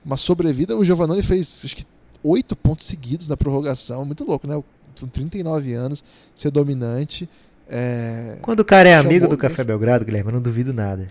uma 0.04 0.16
sobrevida. 0.16 0.76
O 0.76 0.84
Giovannone 0.84 1.22
fez 1.22 1.62
acho 1.64 1.76
que 1.76 1.86
oito 2.22 2.54
pontos 2.54 2.86
seguidos 2.86 3.28
na 3.28 3.36
prorrogação. 3.36 4.04
Muito 4.04 4.24
louco, 4.24 4.46
né? 4.46 4.62
Com 5.00 5.06
39 5.06 5.72
anos, 5.72 6.04
ser 6.34 6.50
dominante. 6.50 7.28
É, 7.68 8.38
Quando 8.42 8.60
o 8.60 8.64
cara 8.64 8.88
é 8.88 8.92
Chamou 8.92 9.10
amigo 9.10 9.26
do 9.26 9.30
mesmo. 9.30 9.38
Café 9.38 9.64
Belgrado, 9.64 10.04
Guilherme, 10.04 10.30
eu 10.30 10.34
não 10.34 10.42
duvido 10.42 10.72
nada. 10.72 11.10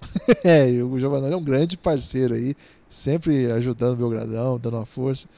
É, 0.44 0.70
e 0.70 0.82
o 0.82 0.98
Giovanni 0.98 1.32
é 1.32 1.36
um 1.36 1.42
grande 1.42 1.76
parceiro 1.76 2.34
aí, 2.34 2.56
sempre 2.88 3.50
ajudando 3.52 3.94
o 3.94 3.96
Belgradão, 3.96 4.58
dando 4.58 4.76
uma 4.76 4.86
força. 4.86 5.28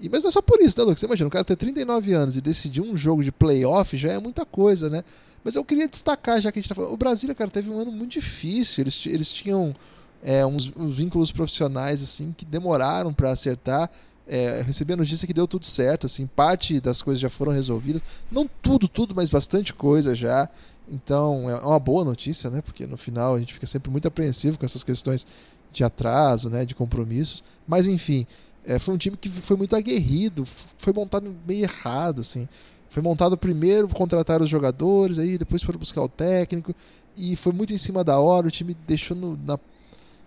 E, 0.00 0.08
mas 0.08 0.22
não 0.22 0.28
é 0.28 0.32
só 0.32 0.40
por 0.40 0.60
isso, 0.60 0.78
né, 0.78 0.84
Lucas? 0.84 1.00
Você 1.00 1.06
imagina, 1.06 1.28
o 1.28 1.30
cara 1.30 1.44
ter 1.44 1.56
39 1.56 2.12
anos 2.12 2.36
e 2.36 2.40
decidir 2.40 2.80
um 2.80 2.96
jogo 2.96 3.24
de 3.24 3.32
playoff 3.32 3.96
já 3.96 4.12
é 4.12 4.18
muita 4.18 4.44
coisa, 4.46 4.88
né? 4.88 5.02
Mas 5.42 5.56
eu 5.56 5.64
queria 5.64 5.88
destacar, 5.88 6.40
já 6.40 6.52
que 6.52 6.58
a 6.58 6.62
gente 6.62 6.68
tá 6.68 6.74
falando. 6.74 6.92
O 6.92 6.96
Brasília, 6.96 7.34
cara, 7.34 7.50
teve 7.50 7.70
um 7.70 7.78
ano 7.78 7.90
muito 7.90 8.12
difícil. 8.12 8.82
Eles, 8.82 9.06
eles 9.06 9.32
tinham 9.32 9.74
é, 10.22 10.44
uns, 10.46 10.70
uns 10.76 10.96
vínculos 10.96 11.32
profissionais, 11.32 12.02
assim, 12.02 12.34
que 12.36 12.44
demoraram 12.44 13.12
para 13.12 13.30
acertar. 13.30 13.90
É, 14.26 14.62
recebi 14.62 14.92
a 14.92 14.96
notícia 14.96 15.26
que 15.26 15.32
deu 15.32 15.48
tudo 15.48 15.64
certo, 15.64 16.04
assim, 16.04 16.26
parte 16.26 16.80
das 16.80 17.00
coisas 17.00 17.20
já 17.20 17.30
foram 17.30 17.50
resolvidas. 17.50 18.02
Não 18.30 18.48
tudo, 18.60 18.86
tudo, 18.86 19.14
mas 19.14 19.30
bastante 19.30 19.72
coisa 19.72 20.14
já. 20.14 20.48
Então 20.90 21.48
é 21.50 21.54
uma 21.60 21.78
boa 21.78 22.04
notícia, 22.04 22.50
né? 22.50 22.60
Porque 22.60 22.86
no 22.86 22.96
final 22.96 23.34
a 23.34 23.38
gente 23.38 23.54
fica 23.54 23.66
sempre 23.66 23.90
muito 23.90 24.08
apreensivo 24.08 24.58
com 24.58 24.64
essas 24.64 24.84
questões 24.84 25.26
de 25.72 25.84
atraso, 25.84 26.48
né? 26.50 26.64
De 26.64 26.74
compromissos. 26.74 27.42
Mas 27.66 27.86
enfim, 27.86 28.26
é, 28.68 28.78
foi 28.78 28.94
um 28.94 28.98
time 28.98 29.16
que 29.16 29.28
foi 29.28 29.56
muito 29.56 29.74
aguerrido, 29.74 30.44
foi 30.78 30.92
montado 30.92 31.34
meio 31.46 31.62
errado, 31.64 32.20
assim. 32.20 32.48
Foi 32.90 33.02
montado 33.02 33.36
primeiro, 33.36 33.88
contrataram 33.88 34.44
os 34.44 34.50
jogadores, 34.50 35.18
aí 35.18 35.36
depois 35.38 35.62
foram 35.62 35.78
buscar 35.78 36.02
o 36.02 36.08
técnico 36.08 36.74
e 37.16 37.36
foi 37.36 37.52
muito 37.52 37.72
em 37.72 37.78
cima 37.78 38.04
da 38.04 38.18
hora. 38.18 38.46
O 38.48 38.50
time 38.50 38.76
deixou 38.86 39.16
no, 39.16 39.38
na, 39.44 39.58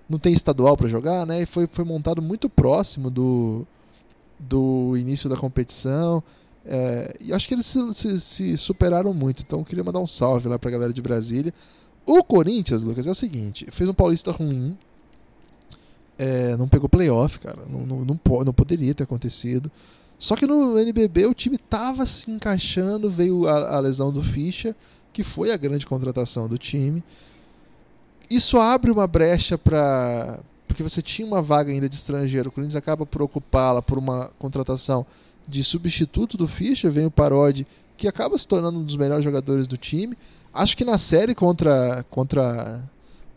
não 0.10 0.20
tem 0.20 0.34
estadual 0.34 0.76
para 0.78 0.88
jogar, 0.88 1.26
né? 1.26 1.42
E 1.44 1.46
foi, 1.46 1.68
foi 1.72 1.86
montado 1.86 2.22
muito 2.22 2.50
próximo 2.50 3.10
do, 3.10 3.66
do 4.40 4.96
início 4.98 5.30
da 5.30 5.38
competição. 5.38 6.24
É, 6.66 7.16
e 7.20 7.34
acho 7.34 7.48
que 7.48 7.56
eles 7.56 7.66
se, 7.66 7.94
se- 7.94 8.20
se 8.22 8.58
superaram 8.58 9.14
muito. 9.14 9.44
Então 9.44 9.60
eu 9.60 9.66
queria 9.66 9.84
mandar 9.84 10.00
um 10.00 10.08
salve 10.08 10.48
lá 10.48 10.60
pra 10.60 10.70
galera 10.72 10.94
de 10.94 11.02
Brasília. 11.02 11.54
O 12.06 12.24
Corinthians, 12.24 12.84
Lucas, 12.84 13.08
é 13.08 13.12
o 13.12 13.16
seguinte: 13.16 13.66
fez 13.72 13.90
um 13.90 13.94
paulista 13.94 14.32
ruim. 14.32 14.78
É, 16.22 16.56
não 16.56 16.68
pegou 16.68 16.88
playoff, 16.88 17.40
cara. 17.40 17.64
Não, 17.68 17.80
não, 17.80 18.06
não, 18.06 18.20
não 18.46 18.54
poderia 18.54 18.94
ter 18.94 19.02
acontecido. 19.02 19.72
Só 20.20 20.36
que 20.36 20.46
no 20.46 20.78
NBB 20.78 21.26
o 21.26 21.34
time 21.34 21.58
tava 21.58 22.06
se 22.06 22.30
encaixando. 22.30 23.10
Veio 23.10 23.48
a, 23.48 23.78
a 23.78 23.80
lesão 23.80 24.12
do 24.12 24.22
Fischer, 24.22 24.76
que 25.12 25.24
foi 25.24 25.52
a 25.52 25.58
grande 25.58 25.88
contratação 25.88 26.48
do 26.48 26.60
time. 26.60 27.04
Isso 28.30 28.60
abre 28.60 28.92
uma 28.92 29.08
brecha 29.08 29.58
para 29.58 30.40
porque 30.68 30.84
você 30.84 31.02
tinha 31.02 31.28
uma 31.28 31.42
vaga 31.42 31.72
ainda 31.72 31.90
de 31.90 31.96
estrangeiro. 31.96 32.50
O 32.50 32.52
Corinthians 32.52 32.76
acaba 32.76 33.04
por 33.04 33.24
ocupá-la 33.24 33.82
por 33.82 33.98
uma 33.98 34.30
contratação 34.38 35.06
de 35.48 35.64
substituto 35.64 36.38
do 36.38 36.48
Fischer, 36.48 36.92
vem 36.92 37.08
o 37.08 37.12
Parodi, 37.12 37.68
que 37.98 38.08
acaba 38.08 38.38
se 38.38 38.48
tornando 38.48 38.80
um 38.80 38.84
dos 38.84 38.96
melhores 38.96 39.26
jogadores 39.26 39.68
do 39.68 39.76
time. 39.76 40.16
Acho 40.54 40.78
que 40.78 40.86
na 40.86 41.00
série 41.00 41.34
contra, 41.34 42.06
contra 42.12 42.82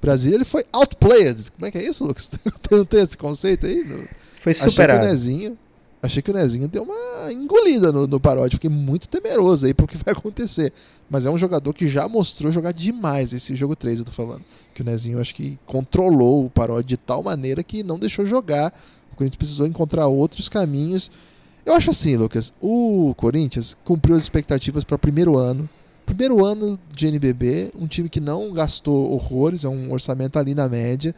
Brasília 0.04 0.36
ele 0.36 0.44
foi 0.44 0.64
outplayed. 0.70 1.50
Como 1.52 1.64
é 1.64 1.70
que 1.70 1.78
é 1.78 1.82
isso, 1.82 2.04
Lucas? 2.04 2.30
Não 2.70 2.84
tem 2.84 3.00
esse 3.00 3.16
conceito 3.16 3.66
aí? 3.66 4.06
Foi 4.38 4.52
superado. 4.52 5.00
Achei 5.00 5.00
que 5.00 5.06
o 5.06 5.10
Nezinho, 5.10 5.58
achei 6.02 6.22
que 6.22 6.30
o 6.30 6.34
Nezinho 6.34 6.68
deu 6.68 6.82
uma 6.82 7.32
engolida 7.32 7.90
no, 7.90 8.06
no 8.06 8.20
paródio. 8.20 8.56
Fiquei 8.56 8.68
muito 8.68 9.08
temeroso 9.08 9.64
aí 9.64 9.72
pro 9.72 9.86
que 9.86 9.96
vai 10.04 10.12
acontecer. 10.12 10.74
Mas 11.08 11.24
é 11.24 11.30
um 11.30 11.38
jogador 11.38 11.72
que 11.72 11.88
já 11.88 12.06
mostrou 12.06 12.52
jogar 12.52 12.72
demais 12.72 13.32
esse 13.32 13.56
jogo 13.56 13.74
3, 13.74 14.00
eu 14.00 14.04
tô 14.04 14.12
falando. 14.12 14.44
Que 14.74 14.82
o 14.82 14.84
Nezinho 14.84 15.18
acho 15.18 15.34
que 15.34 15.58
controlou 15.64 16.44
o 16.44 16.50
paródio 16.50 16.88
de 16.88 16.96
tal 16.98 17.22
maneira 17.22 17.62
que 17.62 17.82
não 17.82 17.98
deixou 17.98 18.26
jogar. 18.26 18.78
O 19.10 19.16
Corinthians 19.16 19.38
precisou 19.38 19.66
encontrar 19.66 20.06
outros 20.06 20.50
caminhos. 20.50 21.10
Eu 21.64 21.72
acho 21.72 21.90
assim, 21.90 22.14
Lucas, 22.14 22.52
o 22.60 23.14
Corinthians 23.16 23.74
cumpriu 23.84 24.14
as 24.14 24.22
expectativas 24.22 24.84
para 24.84 24.96
o 24.96 24.98
primeiro 24.98 25.38
ano. 25.38 25.66
Primeiro 26.06 26.44
ano 26.44 26.78
de 26.92 27.06
NBB, 27.06 27.72
um 27.78 27.86
time 27.86 28.08
que 28.08 28.20
não 28.20 28.52
gastou 28.52 29.12
horrores, 29.12 29.64
é 29.64 29.68
um 29.68 29.92
orçamento 29.92 30.38
ali 30.38 30.54
na 30.54 30.68
média. 30.68 31.14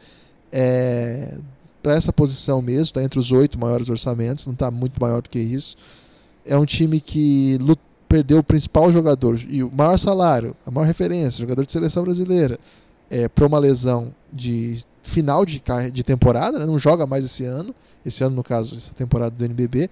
É, 0.52 1.34
para 1.82 1.94
essa 1.94 2.12
posição 2.12 2.60
mesmo, 2.62 2.82
está 2.82 3.02
entre 3.02 3.18
os 3.18 3.30
oito 3.30 3.58
maiores 3.58 3.88
orçamentos, 3.88 4.46
não 4.46 4.54
está 4.54 4.70
muito 4.70 5.00
maior 5.00 5.22
do 5.22 5.28
que 5.28 5.38
isso. 5.38 5.76
É 6.44 6.56
um 6.56 6.64
time 6.64 7.00
que 7.00 7.58
perdeu 8.08 8.38
o 8.38 8.42
principal 8.42 8.90
jogador 8.92 9.40
e 9.48 9.62
o 9.62 9.70
maior 9.70 9.98
salário, 9.98 10.56
a 10.64 10.70
maior 10.70 10.86
referência, 10.86 11.40
jogador 11.40 11.64
de 11.66 11.72
seleção 11.72 12.04
brasileira, 12.04 12.58
é, 13.10 13.28
para 13.28 13.46
uma 13.46 13.58
lesão 13.58 14.14
de 14.32 14.82
final 15.02 15.44
de, 15.44 15.62
de 15.92 16.02
temporada, 16.02 16.58
né? 16.58 16.66
não 16.66 16.78
joga 16.78 17.06
mais 17.06 17.24
esse 17.24 17.44
ano, 17.44 17.74
esse 18.04 18.24
ano 18.24 18.34
no 18.34 18.42
caso, 18.42 18.76
essa 18.76 18.92
temporada 18.94 19.30
do 19.30 19.44
NBB. 19.44 19.88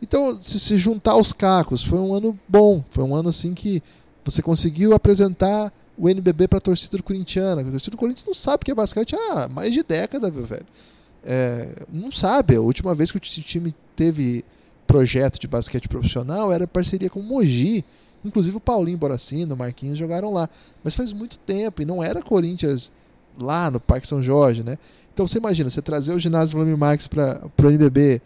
Então, 0.00 0.36
se, 0.36 0.58
se 0.58 0.76
juntar 0.78 1.16
os 1.16 1.32
cacos, 1.32 1.82
foi 1.82 1.98
um 1.98 2.14
ano 2.14 2.38
bom, 2.48 2.84
foi 2.90 3.04
um 3.04 3.14
ano 3.14 3.28
assim 3.28 3.54
que 3.54 3.82
você 4.24 4.42
conseguiu 4.42 4.94
apresentar 4.94 5.72
o 5.96 6.08
NBB 6.08 6.48
para 6.48 6.58
a 6.58 6.60
torcida 6.60 6.96
do 6.96 7.02
Corinthians. 7.02 7.58
A 7.58 7.64
torcida 7.64 7.90
do 7.90 7.96
Corinthians 7.96 8.26
não 8.26 8.34
sabe 8.34 8.62
o 8.62 8.64
que 8.64 8.70
é 8.70 8.74
basquete 8.74 9.14
há 9.14 9.48
mais 9.48 9.72
de 9.72 9.82
década, 9.82 10.30
meu 10.30 10.44
velho. 10.44 10.66
É, 11.24 11.84
não 11.92 12.10
sabe. 12.10 12.56
A 12.56 12.60
última 12.60 12.94
vez 12.94 13.10
que 13.10 13.18
o 13.18 13.20
time 13.20 13.74
teve 13.94 14.44
projeto 14.86 15.38
de 15.38 15.46
basquete 15.46 15.88
profissional 15.88 16.52
era 16.52 16.66
parceria 16.66 17.10
com 17.10 17.20
o 17.20 17.22
Mogi. 17.22 17.84
Inclusive 18.24 18.56
o 18.56 18.60
Paulinho 18.60 18.98
Boracino, 18.98 19.54
o 19.54 19.58
Marquinhos 19.58 19.98
jogaram 19.98 20.32
lá. 20.32 20.48
Mas 20.82 20.94
faz 20.94 21.12
muito 21.12 21.38
tempo 21.38 21.82
e 21.82 21.84
não 21.84 22.02
era 22.02 22.22
Corinthians 22.22 22.92
lá 23.38 23.70
no 23.70 23.80
Parque 23.80 24.06
São 24.06 24.22
Jorge, 24.22 24.62
né? 24.62 24.78
Então 25.12 25.26
você 25.26 25.38
imagina, 25.38 25.68
você 25.68 25.82
trazer 25.82 26.14
o 26.14 26.18
ginásio 26.18 26.56
Vladimir 26.56 26.78
Marques 26.78 27.06
para 27.06 27.40
o 27.62 27.66
NBB. 27.66 28.22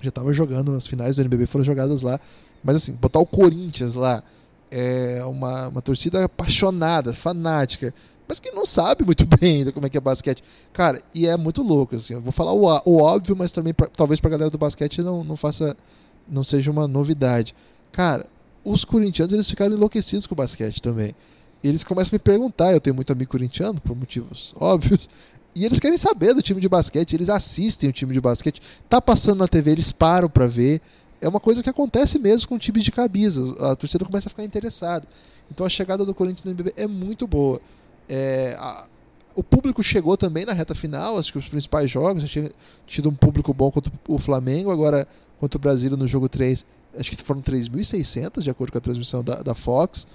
Já 0.00 0.08
estava 0.08 0.32
jogando, 0.32 0.74
as 0.74 0.86
finais 0.86 1.16
do 1.16 1.22
NBB 1.22 1.46
foram 1.46 1.64
jogadas 1.64 2.02
lá. 2.02 2.18
Mas 2.64 2.76
assim, 2.76 2.92
botar 2.92 3.18
o 3.18 3.26
Corinthians 3.26 3.94
lá 3.94 4.22
é 4.70 5.24
uma, 5.24 5.68
uma 5.68 5.82
torcida 5.82 6.24
apaixonada, 6.24 7.14
fanática, 7.14 7.92
mas 8.28 8.38
que 8.38 8.50
não 8.52 8.64
sabe 8.64 9.04
muito 9.04 9.26
bem 9.40 9.58
ainda 9.58 9.72
como 9.72 9.86
é 9.86 9.90
que 9.90 9.96
é 9.96 10.00
basquete. 10.00 10.42
Cara, 10.72 11.02
e 11.12 11.26
é 11.26 11.36
muito 11.36 11.62
louco, 11.62 11.96
assim. 11.96 12.14
Eu 12.14 12.20
vou 12.20 12.32
falar 12.32 12.52
o, 12.52 12.64
o 12.84 13.02
óbvio, 13.02 13.34
mas 13.36 13.50
também 13.50 13.74
pra, 13.74 13.88
talvez 13.88 14.20
pra 14.20 14.30
galera 14.30 14.50
do 14.50 14.58
basquete 14.58 15.02
não, 15.02 15.24
não 15.24 15.36
faça. 15.36 15.76
não 16.28 16.44
seja 16.44 16.70
uma 16.70 16.86
novidade. 16.86 17.54
Cara, 17.90 18.26
os 18.64 18.84
corintianos 18.84 19.32
eles 19.32 19.50
ficaram 19.50 19.74
enlouquecidos 19.74 20.26
com 20.26 20.34
o 20.34 20.36
basquete 20.36 20.80
também. 20.80 21.14
Eles 21.62 21.82
começam 21.82 22.10
a 22.12 22.14
me 22.14 22.18
perguntar, 22.18 22.72
eu 22.72 22.80
tenho 22.80 22.94
muito 22.94 23.12
amigo 23.12 23.30
corintiano, 23.30 23.80
por 23.80 23.94
motivos 23.96 24.54
óbvios, 24.56 25.10
e 25.54 25.64
eles 25.64 25.80
querem 25.80 25.98
saber 25.98 26.32
do 26.32 26.40
time 26.40 26.60
de 26.60 26.68
basquete, 26.68 27.14
eles 27.14 27.28
assistem 27.28 27.90
o 27.90 27.92
time 27.92 28.14
de 28.14 28.20
basquete, 28.20 28.62
tá 28.88 29.00
passando 29.00 29.40
na 29.40 29.48
TV, 29.48 29.72
eles 29.72 29.92
param 29.92 30.28
para 30.28 30.46
ver 30.46 30.80
é 31.20 31.28
uma 31.28 31.40
coisa 31.40 31.62
que 31.62 31.70
acontece 31.70 32.18
mesmo 32.18 32.48
com 32.48 32.58
times 32.58 32.82
de 32.82 32.90
camisa. 32.90 33.42
A 33.60 33.76
torcida 33.76 34.04
começa 34.04 34.28
a 34.28 34.30
ficar 34.30 34.44
interessada. 34.44 35.06
Então 35.50 35.66
a 35.66 35.68
chegada 35.68 36.04
do 36.04 36.14
Corinthians 36.14 36.44
no 36.44 36.50
NBB 36.50 36.74
é 36.76 36.86
muito 36.86 37.26
boa. 37.26 37.60
É, 38.08 38.56
a, 38.58 38.86
o 39.34 39.42
público 39.42 39.82
chegou 39.82 40.16
também 40.16 40.44
na 40.44 40.52
reta 40.52 40.74
final, 40.74 41.18
acho 41.18 41.32
que 41.32 41.38
os 41.38 41.48
principais 41.48 41.90
jogos, 41.90 42.28
tinha 42.28 42.50
tido 42.86 43.08
um 43.08 43.14
público 43.14 43.52
bom 43.54 43.70
contra 43.70 43.92
o 44.08 44.18
Flamengo, 44.18 44.70
agora 44.70 45.06
contra 45.38 45.56
o 45.56 45.60
Brasil 45.60 45.96
no 45.96 46.06
jogo 46.06 46.28
3, 46.28 46.64
acho 46.98 47.10
que 47.10 47.22
foram 47.22 47.40
3.600, 47.40 48.42
de 48.42 48.50
acordo 48.50 48.72
com 48.72 48.78
a 48.78 48.80
transmissão 48.80 49.22
da, 49.22 49.36
da 49.36 49.54
Fox. 49.54 50.06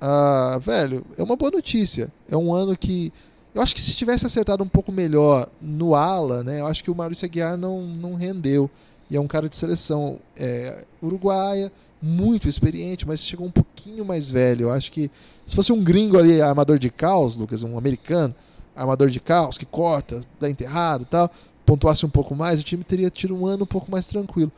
Ah, 0.00 0.58
velho, 0.60 1.04
é 1.18 1.22
uma 1.22 1.36
boa 1.36 1.50
notícia. 1.50 2.10
É 2.28 2.36
um 2.36 2.54
ano 2.54 2.76
que. 2.76 3.12
Eu 3.54 3.60
acho 3.60 3.74
que 3.74 3.82
se 3.82 3.94
tivesse 3.94 4.24
acertado 4.24 4.62
um 4.62 4.68
pouco 4.68 4.92
melhor 4.92 5.48
no 5.60 5.94
ala, 5.94 6.44
né? 6.44 6.60
Eu 6.60 6.66
acho 6.66 6.84
que 6.84 6.90
o 6.90 6.94
Maurício 6.94 7.26
Aguiar 7.26 7.56
não, 7.56 7.82
não 7.82 8.14
rendeu. 8.14 8.70
E 9.10 9.16
é 9.16 9.20
um 9.20 9.26
cara 9.26 9.48
de 9.48 9.56
seleção 9.56 10.20
é, 10.36 10.84
uruguaia, 11.02 11.72
muito 12.00 12.48
experiente, 12.48 13.06
mas 13.06 13.26
chegou 13.26 13.46
um 13.46 13.50
pouquinho 13.50 14.04
mais 14.04 14.30
velho. 14.30 14.66
Eu 14.66 14.72
acho 14.72 14.90
que 14.92 15.10
se 15.46 15.54
fosse 15.54 15.72
um 15.72 15.82
gringo 15.82 16.16
ali, 16.16 16.40
armador 16.40 16.78
de 16.78 16.90
caos, 16.90 17.36
Lucas, 17.36 17.62
um 17.62 17.76
americano, 17.76 18.34
armador 18.74 19.10
de 19.10 19.20
caos, 19.20 19.58
que 19.58 19.66
corta, 19.66 20.22
dá 20.38 20.48
enterrado 20.48 21.02
e 21.02 21.06
tal, 21.06 21.30
pontuasse 21.66 22.06
um 22.06 22.10
pouco 22.10 22.34
mais, 22.34 22.60
o 22.60 22.62
time 22.62 22.84
teria 22.84 23.10
tido 23.10 23.36
um 23.36 23.46
ano 23.46 23.64
um 23.64 23.66
pouco 23.66 23.90
mais 23.90 24.06
tranquilo. 24.06 24.50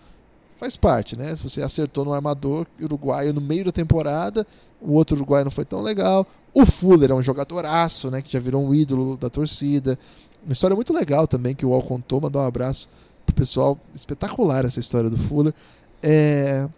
Faz 0.59 0.77
parte, 0.77 1.19
né? 1.19 1.35
Você 1.43 1.61
acertou 1.61 2.05
no 2.05 2.13
armador 2.13 2.67
uruguaio 2.81 3.33
no 3.33 3.41
meio 3.41 3.65
da 3.65 3.73
temporada, 3.73 4.47
o 4.81 4.93
outro 4.93 5.17
uruguaio 5.17 5.45
não 5.45 5.51
foi 5.51 5.65
tão 5.65 5.83
legal. 5.83 6.25
O 6.55 6.65
Fuller 6.65 7.11
é 7.11 7.15
um 7.15 7.23
jogadoraço, 7.23 8.11
né? 8.11 8.23
Que 8.23 8.33
já 8.33 8.39
virou 8.39 8.65
um 8.65 8.73
ídolo 8.73 9.17
da 9.17 9.29
torcida. 9.29 9.99
Uma 10.45 10.53
história 10.53 10.77
muito 10.77 10.93
legal 10.93 11.27
também 11.27 11.55
que 11.55 11.67
o 11.67 11.73
Al 11.73 11.83
contou, 11.83 12.21
mandou 12.21 12.43
um 12.43 12.47
abraço 12.47 12.89
pro 13.33 13.43
pessoal. 13.43 13.79
Espetacular 13.95 14.65
essa 14.65 14.81
história 14.81 15.11
do 15.11 15.19
Fuller. 15.19 15.55
É... 16.03 16.69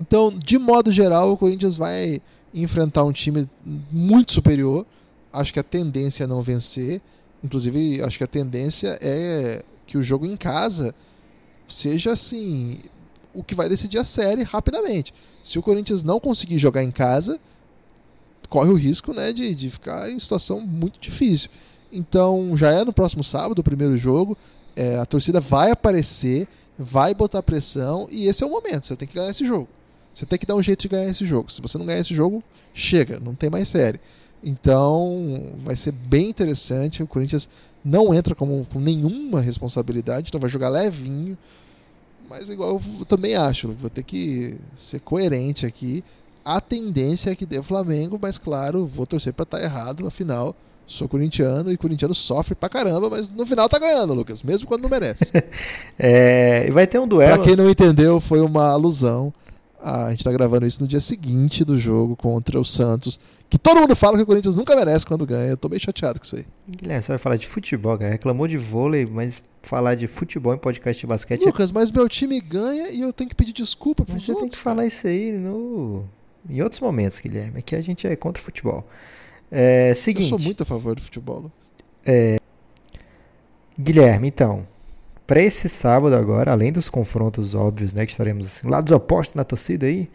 Então, 0.00 0.30
de 0.30 0.58
modo 0.58 0.92
geral, 0.92 1.32
o 1.32 1.36
Corinthians 1.36 1.76
vai 1.76 2.22
enfrentar 2.54 3.04
um 3.04 3.12
time 3.12 3.48
muito 3.90 4.32
superior. 4.32 4.86
Acho 5.32 5.52
que 5.52 5.60
a 5.60 5.64
tendência 5.64 6.24
é 6.24 6.26
não 6.26 6.42
vencer. 6.42 7.00
Inclusive, 7.42 8.02
acho 8.02 8.18
que 8.18 8.24
a 8.24 8.28
tendência 8.28 8.98
é 9.00 9.62
que 9.86 9.98
o 9.98 10.02
jogo 10.02 10.26
em 10.26 10.36
casa 10.36 10.94
seja 11.66 12.12
assim 12.12 12.80
o 13.32 13.42
que 13.42 13.54
vai 13.54 13.68
decidir 13.68 13.98
a 13.98 14.04
série 14.04 14.42
rapidamente. 14.42 15.14
Se 15.42 15.58
o 15.58 15.62
Corinthians 15.62 16.02
não 16.02 16.18
conseguir 16.18 16.58
jogar 16.58 16.82
em 16.82 16.90
casa, 16.90 17.38
corre 18.48 18.70
o 18.70 18.74
risco 18.74 19.12
né, 19.12 19.32
de, 19.32 19.54
de 19.54 19.70
ficar 19.70 20.10
em 20.10 20.18
situação 20.18 20.60
muito 20.60 21.00
difícil. 21.00 21.48
Então 21.92 22.56
já 22.56 22.70
é 22.70 22.84
no 22.84 22.92
próximo 22.92 23.22
sábado 23.24 23.60
o 23.60 23.64
primeiro 23.64 23.96
jogo 23.96 24.36
é, 24.76 24.98
a 24.98 25.04
torcida 25.04 25.40
vai 25.40 25.70
aparecer, 25.70 26.48
vai 26.78 27.14
botar 27.14 27.42
pressão 27.42 28.08
e 28.10 28.26
esse 28.26 28.42
é 28.42 28.46
o 28.46 28.50
momento. 28.50 28.86
Você 28.86 28.96
tem 28.96 29.06
que 29.06 29.14
ganhar 29.14 29.30
esse 29.30 29.46
jogo. 29.46 29.68
Você 30.14 30.26
tem 30.26 30.38
que 30.38 30.46
dar 30.46 30.56
um 30.56 30.62
jeito 30.62 30.82
de 30.82 30.88
ganhar 30.88 31.08
esse 31.08 31.24
jogo. 31.24 31.50
Se 31.50 31.60
você 31.60 31.78
não 31.78 31.86
ganhar 31.86 32.00
esse 32.00 32.14
jogo, 32.14 32.42
chega, 32.74 33.20
não 33.20 33.34
tem 33.34 33.48
mais 33.48 33.68
série. 33.68 34.00
Então 34.42 35.54
vai 35.64 35.76
ser 35.76 35.92
bem 35.92 36.28
interessante. 36.28 37.02
O 37.02 37.06
Corinthians 37.06 37.48
não 37.84 38.12
entra 38.14 38.34
com, 38.34 38.64
com 38.64 38.80
nenhuma 38.80 39.40
responsabilidade, 39.40 40.28
então 40.28 40.40
vai 40.40 40.50
jogar 40.50 40.68
levinho. 40.68 41.36
Mas 42.28 42.48
igual 42.48 42.80
eu 42.98 43.04
também 43.04 43.34
acho, 43.34 43.72
vou 43.72 43.90
ter 43.90 44.02
que 44.02 44.56
ser 44.74 45.00
coerente 45.00 45.66
aqui. 45.66 46.04
A 46.44 46.60
tendência 46.60 47.30
é 47.30 47.34
que 47.34 47.44
dê 47.44 47.62
Flamengo, 47.62 48.18
mas 48.20 48.38
claro, 48.38 48.86
vou 48.86 49.06
torcer 49.06 49.32
para 49.32 49.42
estar 49.42 49.58
tá 49.58 49.62
errado, 49.62 50.06
afinal 50.06 50.56
Sou 50.90 51.08
corintiano 51.08 51.70
e 51.70 51.76
corintiano 51.76 52.12
sofre 52.12 52.52
pra 52.52 52.68
caramba, 52.68 53.08
mas 53.08 53.30
no 53.30 53.46
final 53.46 53.68
tá 53.68 53.78
ganhando, 53.78 54.12
Lucas, 54.12 54.42
mesmo 54.42 54.66
quando 54.66 54.82
não 54.82 54.88
merece. 54.88 55.30
é, 55.96 56.66
e 56.68 56.72
vai 56.72 56.84
ter 56.84 56.98
um 56.98 57.06
duelo. 57.06 57.36
Pra 57.36 57.44
quem 57.44 57.54
não 57.54 57.70
entendeu, 57.70 58.20
foi 58.20 58.40
uma 58.40 58.70
alusão. 58.70 59.32
A 59.80 60.10
gente 60.10 60.24
tá 60.24 60.32
gravando 60.32 60.66
isso 60.66 60.82
no 60.82 60.88
dia 60.88 60.98
seguinte 60.98 61.64
do 61.64 61.78
jogo 61.78 62.16
contra 62.16 62.58
o 62.58 62.64
Santos. 62.64 63.20
Que 63.48 63.56
todo 63.56 63.80
mundo 63.80 63.94
fala 63.94 64.16
que 64.16 64.24
o 64.24 64.26
Corinthians 64.26 64.56
nunca 64.56 64.74
merece 64.74 65.06
quando 65.06 65.24
ganha. 65.24 65.50
Eu 65.50 65.56
tô 65.56 65.68
meio 65.68 65.80
chateado 65.80 66.18
com 66.18 66.26
isso 66.26 66.34
aí. 66.34 66.44
Guilherme, 66.68 67.04
você 67.04 67.12
vai 67.12 67.18
falar 67.18 67.36
de 67.36 67.46
futebol, 67.46 67.96
cara. 67.96 68.10
Reclamou 68.10 68.48
de 68.48 68.58
vôlei, 68.58 69.06
mas 69.06 69.40
falar 69.62 69.94
de 69.94 70.08
futebol 70.08 70.52
em 70.52 70.58
podcast 70.58 71.00
de 71.00 71.06
basquete. 71.06 71.42
É 71.42 71.46
Lucas, 71.46 71.70
é... 71.70 71.72
mas 71.72 71.92
meu 71.92 72.08
time 72.08 72.40
ganha 72.40 72.90
e 72.90 73.00
eu 73.00 73.12
tenho 73.12 73.30
que 73.30 73.36
pedir 73.36 73.52
desculpa 73.52 74.04
pros 74.04 74.16
mas 74.16 74.24
você 74.24 74.32
outros. 74.32 74.50
tem 74.50 74.58
que 74.58 74.64
falar 74.64 74.86
isso 74.86 75.06
aí 75.06 75.30
no... 75.30 76.04
em 76.48 76.60
outros 76.60 76.80
momentos, 76.80 77.20
Guilherme. 77.20 77.60
Aqui 77.60 77.76
a 77.76 77.80
gente 77.80 78.08
é 78.08 78.16
contra 78.16 78.42
o 78.42 78.44
futebol. 78.44 78.84
É, 79.50 79.94
seguinte. 79.94 80.30
Eu 80.30 80.38
sou 80.38 80.46
muito 80.46 80.62
a 80.62 80.66
favor 80.66 80.94
do 80.94 81.02
futebol. 81.02 81.50
É, 82.04 82.38
Guilherme, 83.78 84.28
então, 84.28 84.66
para 85.26 85.40
esse 85.40 85.68
sábado 85.68 86.14
agora, 86.14 86.52
além 86.52 86.70
dos 86.70 86.90
confrontos 86.90 87.54
óbvios, 87.54 87.94
né, 87.94 88.04
que 88.04 88.12
estaremos 88.12 88.46
assim, 88.46 88.68
lados 88.68 88.92
opostos 88.92 89.34
na 89.34 89.44
torcida 89.44 89.86
aí, 89.86 90.10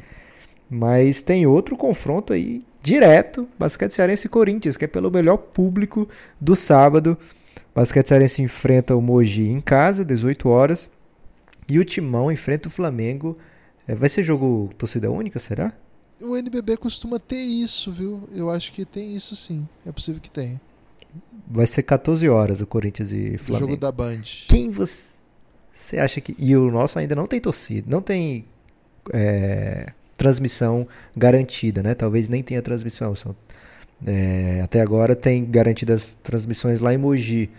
mas 0.70 1.22
tem 1.22 1.48
outro 1.48 1.76
confronto 1.76 2.32
aí 2.32 2.64
direto, 2.82 3.48
Basquete 3.58 3.92
Cearense 3.92 4.28
e 4.28 4.30
Corinthians, 4.30 4.78
que 4.78 4.86
é 4.86 4.88
pelo 4.88 5.10
melhor 5.10 5.38
público 5.38 6.08
do 6.40 6.56
sábado. 6.56 7.18
Basquete 7.74 8.08
Cearense 8.08 8.42
enfrenta 8.44 8.96
o 8.96 9.02
Mogi 9.02 9.50
em 9.50 9.60
casa, 9.60 10.06
18 10.06 10.48
horas, 10.48 10.92
e 11.68 11.80
o 11.80 11.86
Timão 11.86 12.32
enfrenta 12.32 12.68
o 12.68 12.72
Flamengo. 12.72 13.38
É, 13.88 13.96
vai 13.96 14.10
ser 14.10 14.22
jogo 14.22 14.70
torcida 14.78 15.10
única, 15.10 15.40
será? 15.40 15.74
O 16.22 16.36
NBB 16.36 16.78
costuma 16.78 17.20
ter 17.20 17.42
isso, 17.42 17.92
viu? 17.92 18.28
Eu 18.32 18.50
acho 18.50 18.72
que 18.72 18.86
tem 18.86 19.16
isso 19.16 19.36
sim. 19.36 19.68
É 19.86 19.92
possível 19.92 20.22
que 20.22 20.30
tenha. 20.30 20.60
Vai 21.48 21.66
ser 21.66 21.84
14 21.84 22.28
horas 22.28 22.62
o 22.62 22.68
Corinthians 22.68 23.12
e 23.12 23.38
Flamengo. 23.38 23.66
O 23.66 23.70
jogo 23.70 23.78
da 23.78 23.92
Band. 23.92 24.22
Quem 24.48 24.70
você 24.70 25.98
acha 25.98 26.20
que. 26.22 26.36
E 26.40 26.56
o 26.56 26.72
nosso 26.72 26.98
ainda 26.98 27.16
não 27.16 27.28
tem 27.28 27.40
torcida, 27.40 27.88
não 27.90 28.02
tem 28.02 28.46
é, 29.14 29.92
transmissão 30.18 30.88
garantida, 31.16 31.84
né? 31.84 31.94
Talvez 31.94 32.30
nem 32.30 32.42
tenha 32.42 32.62
transmissão. 32.62 33.16
São, 33.16 33.36
é, 34.06 34.62
até 34.64 34.82
agora 34.82 35.16
tem 35.16 35.46
garantidas 35.46 36.18
transmissões 36.24 36.80
lá 36.80 36.94
em 36.94 36.98
Mogi. 36.98 37.50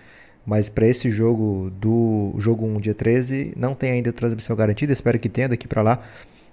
Mas 0.44 0.68
para 0.68 0.86
esse 0.86 1.10
jogo 1.10 1.72
do 1.80 2.32
jogo 2.38 2.64
1, 2.64 2.80
dia 2.80 2.94
13, 2.94 3.52
não 3.56 3.74
tem 3.74 3.90
ainda 3.90 4.12
transmissão 4.12 4.54
garantida. 4.54 4.92
Espero 4.92 5.18
que 5.18 5.28
tenha 5.28 5.48
daqui 5.48 5.66
para 5.66 5.82
lá. 5.82 6.02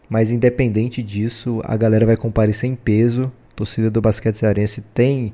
Mas 0.09 0.31
independente 0.31 1.01
disso, 1.01 1.61
a 1.63 1.75
galera 1.75 2.05
vai 2.05 2.17
comparecer 2.17 2.69
em 2.69 2.75
peso. 2.75 3.31
A 3.51 3.55
torcida 3.55 3.89
do 3.89 4.01
basquete 4.01 4.35
cearense 4.35 4.81
tem 4.93 5.33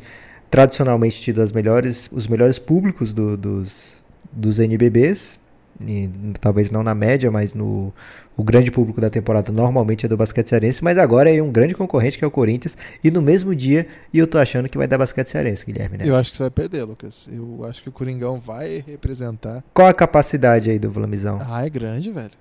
tradicionalmente 0.50 1.22
tido 1.22 1.42
as 1.42 1.52
melhores, 1.52 2.10
os 2.12 2.28
melhores 2.28 2.60
públicos 2.60 3.14
do, 3.14 3.38
dos, 3.38 3.98
dos 4.32 4.60
NBBs. 4.60 5.40
E, 5.86 6.10
talvez 6.42 6.70
não 6.70 6.84
na 6.84 6.94
média, 6.94 7.32
mas 7.32 7.54
no 7.54 7.94
o 8.36 8.44
grande 8.44 8.72
público 8.72 9.02
da 9.02 9.10
temporada 9.10 9.52
normalmente 9.52 10.06
é 10.06 10.10
do 10.10 10.16
basquete 10.16 10.48
cearense, 10.48 10.84
mas 10.84 10.98
agora 10.98 11.34
é 11.34 11.42
um 11.42 11.52
grande 11.52 11.74
concorrente 11.76 12.18
que 12.18 12.24
é 12.24 12.28
o 12.28 12.32
Corinthians, 12.32 12.78
e 13.04 13.12
no 13.12 13.22
mesmo 13.22 13.54
dia, 13.54 13.86
e 14.14 14.20
eu 14.20 14.26
tô 14.26 14.38
achando 14.38 14.70
que 14.70 14.78
vai 14.78 14.88
dar 14.88 14.98
basquete 14.98 15.28
cearense, 15.28 15.66
Guilherme. 15.66 15.98
Eu 16.06 16.16
acho 16.16 16.32
que 16.32 16.38
você 16.38 16.44
vai 16.44 16.50
perder, 16.50 16.84
Lucas. 16.84 17.30
Eu 17.32 17.66
acho 17.66 17.84
que 17.84 17.90
o 17.90 17.92
Coringão 17.92 18.40
vai 18.40 18.84
representar. 18.86 19.64
Qual 19.74 19.88
a 19.88 19.94
capacidade 19.94 20.70
aí 20.70 20.80
do 20.80 20.90
Vlamizão? 20.90 21.38
Ah, 21.42 21.66
é 21.66 21.70
grande, 21.70 22.12
velho. 22.12 22.32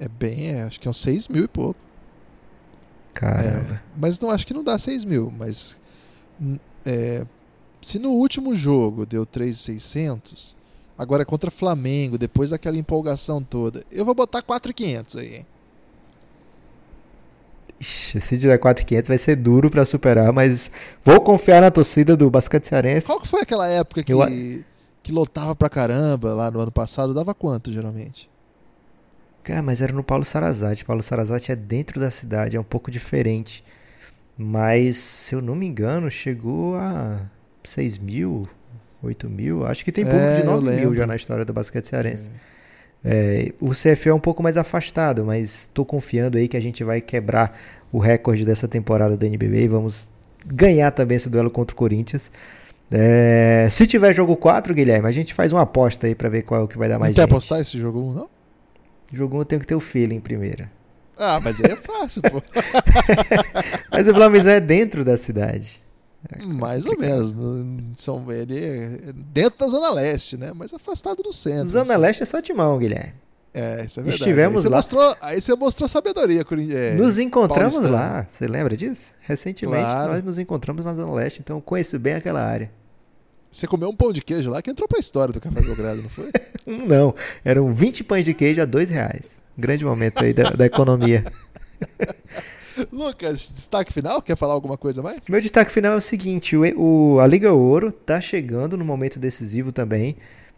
É 0.00 0.08
bem, 0.08 0.52
é, 0.52 0.62
acho 0.62 0.78
que 0.78 0.86
é 0.86 0.90
uns 0.90 1.00
6 1.00 1.28
mil 1.28 1.44
e 1.44 1.48
pouco. 1.48 1.80
Caramba. 3.14 3.74
É, 3.74 3.80
mas 3.96 4.18
não 4.20 4.30
acho 4.30 4.46
que 4.46 4.54
não 4.54 4.62
dá 4.62 4.78
6 4.78 5.04
mil, 5.04 5.32
mas 5.36 5.78
é, 6.86 7.26
se 7.80 7.98
no 7.98 8.10
último 8.10 8.54
jogo 8.54 9.04
deu 9.04 9.26
3,600, 9.26 10.56
agora 10.96 11.22
é 11.22 11.24
contra 11.24 11.50
Flamengo, 11.50 12.16
depois 12.16 12.50
daquela 12.50 12.76
empolgação 12.76 13.42
toda, 13.42 13.84
eu 13.90 14.04
vou 14.04 14.14
botar 14.14 14.42
4,500 14.42 15.16
aí. 15.16 15.44
Ixi, 17.80 18.20
se 18.20 18.36
der 18.36 18.58
4,500 18.58 19.08
vai 19.08 19.18
ser 19.18 19.36
duro 19.36 19.70
para 19.70 19.84
superar, 19.84 20.32
mas 20.32 20.70
vou 21.04 21.20
confiar 21.20 21.60
na 21.60 21.70
torcida 21.70 22.16
do 22.16 22.28
basquete 22.28 22.66
cearense. 22.66 23.06
Qual 23.06 23.20
que 23.20 23.28
foi 23.28 23.42
aquela 23.42 23.68
época 23.68 24.02
que, 24.02 24.12
eu... 24.12 24.18
que 25.02 25.12
lotava 25.12 25.54
pra 25.54 25.68
caramba 25.68 26.34
lá 26.34 26.50
no 26.50 26.60
ano 26.60 26.72
passado? 26.72 27.14
Dava 27.14 27.34
quanto, 27.34 27.72
geralmente? 27.72 28.28
Cara, 29.42 29.62
mas 29.62 29.80
era 29.80 29.92
no 29.92 30.02
Paulo 30.04 30.24
Sarazate. 30.24 30.84
Paulo 30.84 31.02
Sarazate 31.02 31.52
é 31.52 31.56
dentro 31.56 31.98
da 31.98 32.10
cidade, 32.10 32.56
é 32.56 32.60
um 32.60 32.64
pouco 32.64 32.90
diferente. 32.90 33.64
Mas, 34.36 34.96
se 34.96 35.34
eu 35.34 35.42
não 35.42 35.54
me 35.54 35.66
engano, 35.66 36.10
chegou 36.10 36.76
a 36.76 37.22
6 37.64 37.98
mil, 37.98 38.48
8 39.02 39.28
mil. 39.28 39.66
Acho 39.66 39.84
que 39.84 39.90
tem 39.90 40.04
público 40.04 40.24
é, 40.24 40.40
de 40.40 40.46
9 40.46 40.70
mil 40.76 40.94
já 40.94 41.06
na 41.06 41.16
história 41.16 41.44
do 41.44 41.52
basquete 41.52 41.86
cearense. 41.86 42.28
É. 42.44 42.48
É, 43.04 43.52
o 43.60 43.70
CFL 43.70 44.10
é 44.10 44.14
um 44.14 44.20
pouco 44.20 44.42
mais 44.42 44.56
afastado, 44.56 45.24
mas 45.24 45.62
estou 45.62 45.84
confiando 45.84 46.36
aí 46.36 46.48
que 46.48 46.56
a 46.56 46.60
gente 46.60 46.82
vai 46.82 47.00
quebrar 47.00 47.56
o 47.92 47.98
recorde 47.98 48.44
dessa 48.44 48.66
temporada 48.66 49.16
da 49.16 49.26
NBB 49.26 49.64
e 49.64 49.68
vamos 49.68 50.08
ganhar 50.46 50.90
também 50.90 51.16
esse 51.16 51.28
duelo 51.28 51.50
contra 51.50 51.74
o 51.74 51.76
Corinthians. 51.76 52.30
É, 52.90 53.68
se 53.70 53.86
tiver 53.86 54.14
jogo 54.14 54.36
4, 54.36 54.74
Guilherme, 54.74 55.06
a 55.06 55.12
gente 55.12 55.34
faz 55.34 55.52
uma 55.52 55.62
aposta 55.62 56.06
aí 56.06 56.14
para 56.14 56.28
ver 56.28 56.42
qual 56.42 56.62
é 56.62 56.64
o 56.64 56.68
que 56.68 56.78
vai 56.78 56.88
dar 56.88 56.98
mais 56.98 57.10
não 57.10 57.22
gente. 57.22 57.28
Quer 57.28 57.34
apostar 57.34 57.60
esse 57.60 57.78
jogo 57.78 58.00
1, 58.00 58.14
não? 58.14 58.28
Jogo 59.12 59.36
1 59.36 59.40
eu 59.40 59.44
tenho 59.44 59.60
que 59.60 59.66
ter 59.66 59.74
o 59.74 59.80
feeling 59.80 60.20
primeiro. 60.20 60.68
Ah, 61.16 61.40
mas 61.40 61.60
aí 61.60 61.72
é 61.72 61.76
fácil, 61.76 62.22
pô. 62.22 62.40
mas 63.90 64.06
o 64.06 64.14
Flamengo 64.14 64.48
é 64.48 64.60
dentro 64.60 65.04
da 65.04 65.16
cidade. 65.16 65.82
É 66.32 66.44
Mais 66.44 66.86
ou 66.86 66.96
menos. 66.98 67.34
São, 67.96 68.30
ele 68.30 68.58
é 68.58 69.12
dentro 69.12 69.58
da 69.58 69.68
Zona 69.68 69.90
Leste, 69.90 70.36
né? 70.36 70.52
Mas 70.54 70.72
afastado 70.72 71.22
do 71.22 71.32
centro. 71.32 71.68
Zona 71.68 71.94
assim. 71.94 72.02
Leste 72.02 72.22
é 72.22 72.26
só 72.26 72.40
Timão, 72.40 72.78
Guilherme. 72.78 73.14
É, 73.54 73.84
isso 73.86 73.98
é 73.98 74.02
verdade. 74.02 74.22
Estivemos 74.22 74.64
aí 74.64 74.70
lá. 74.70 74.76
Mostrou, 74.76 75.16
aí 75.20 75.40
você 75.40 75.54
mostrou 75.54 75.88
sabedoria. 75.88 76.44
É, 76.72 76.94
nos 76.94 77.18
encontramos 77.18 77.74
Paulistano. 77.74 77.92
lá. 77.92 78.26
Você 78.30 78.46
lembra 78.46 78.76
disso? 78.76 79.14
Recentemente 79.20 79.84
claro. 79.84 80.12
nós 80.12 80.22
nos 80.22 80.38
encontramos 80.38 80.84
na 80.84 80.94
Zona 80.94 81.12
Leste, 81.12 81.40
então 81.40 81.60
conheço 81.60 81.98
bem 81.98 82.14
aquela 82.14 82.42
área. 82.42 82.70
Você 83.50 83.66
comeu 83.66 83.88
um 83.88 83.96
pão 83.96 84.12
de 84.12 84.20
queijo 84.20 84.50
lá 84.50 84.60
que 84.60 84.70
entrou 84.70 84.86
pra 84.86 84.98
história 84.98 85.32
do 85.32 85.40
Café 85.40 85.60
Belgrado, 85.62 86.02
não 86.02 86.10
foi? 86.10 86.30
não, 86.68 87.14
eram 87.44 87.72
20 87.72 88.04
pães 88.04 88.24
de 88.24 88.34
queijo 88.34 88.60
a 88.60 88.64
dois 88.64 88.90
reais. 88.90 89.38
Grande 89.56 89.84
momento 89.84 90.22
aí 90.22 90.32
da, 90.32 90.50
da 90.50 90.66
economia. 90.66 91.24
Lucas, 92.92 93.50
destaque 93.52 93.92
final? 93.92 94.22
Quer 94.22 94.36
falar 94.36 94.54
alguma 94.54 94.76
coisa 94.76 95.02
mais? 95.02 95.28
Meu 95.28 95.40
destaque 95.40 95.72
final 95.72 95.94
é 95.94 95.96
o 95.96 96.00
seguinte: 96.00 96.56
o, 96.56 96.62
o 97.16 97.20
a 97.20 97.26
Liga 97.26 97.52
Ouro 97.52 97.90
tá 97.90 98.20
chegando 98.20 98.76
no 98.76 98.84
momento 98.84 99.18
decisivo 99.18 99.72
também. 99.72 100.16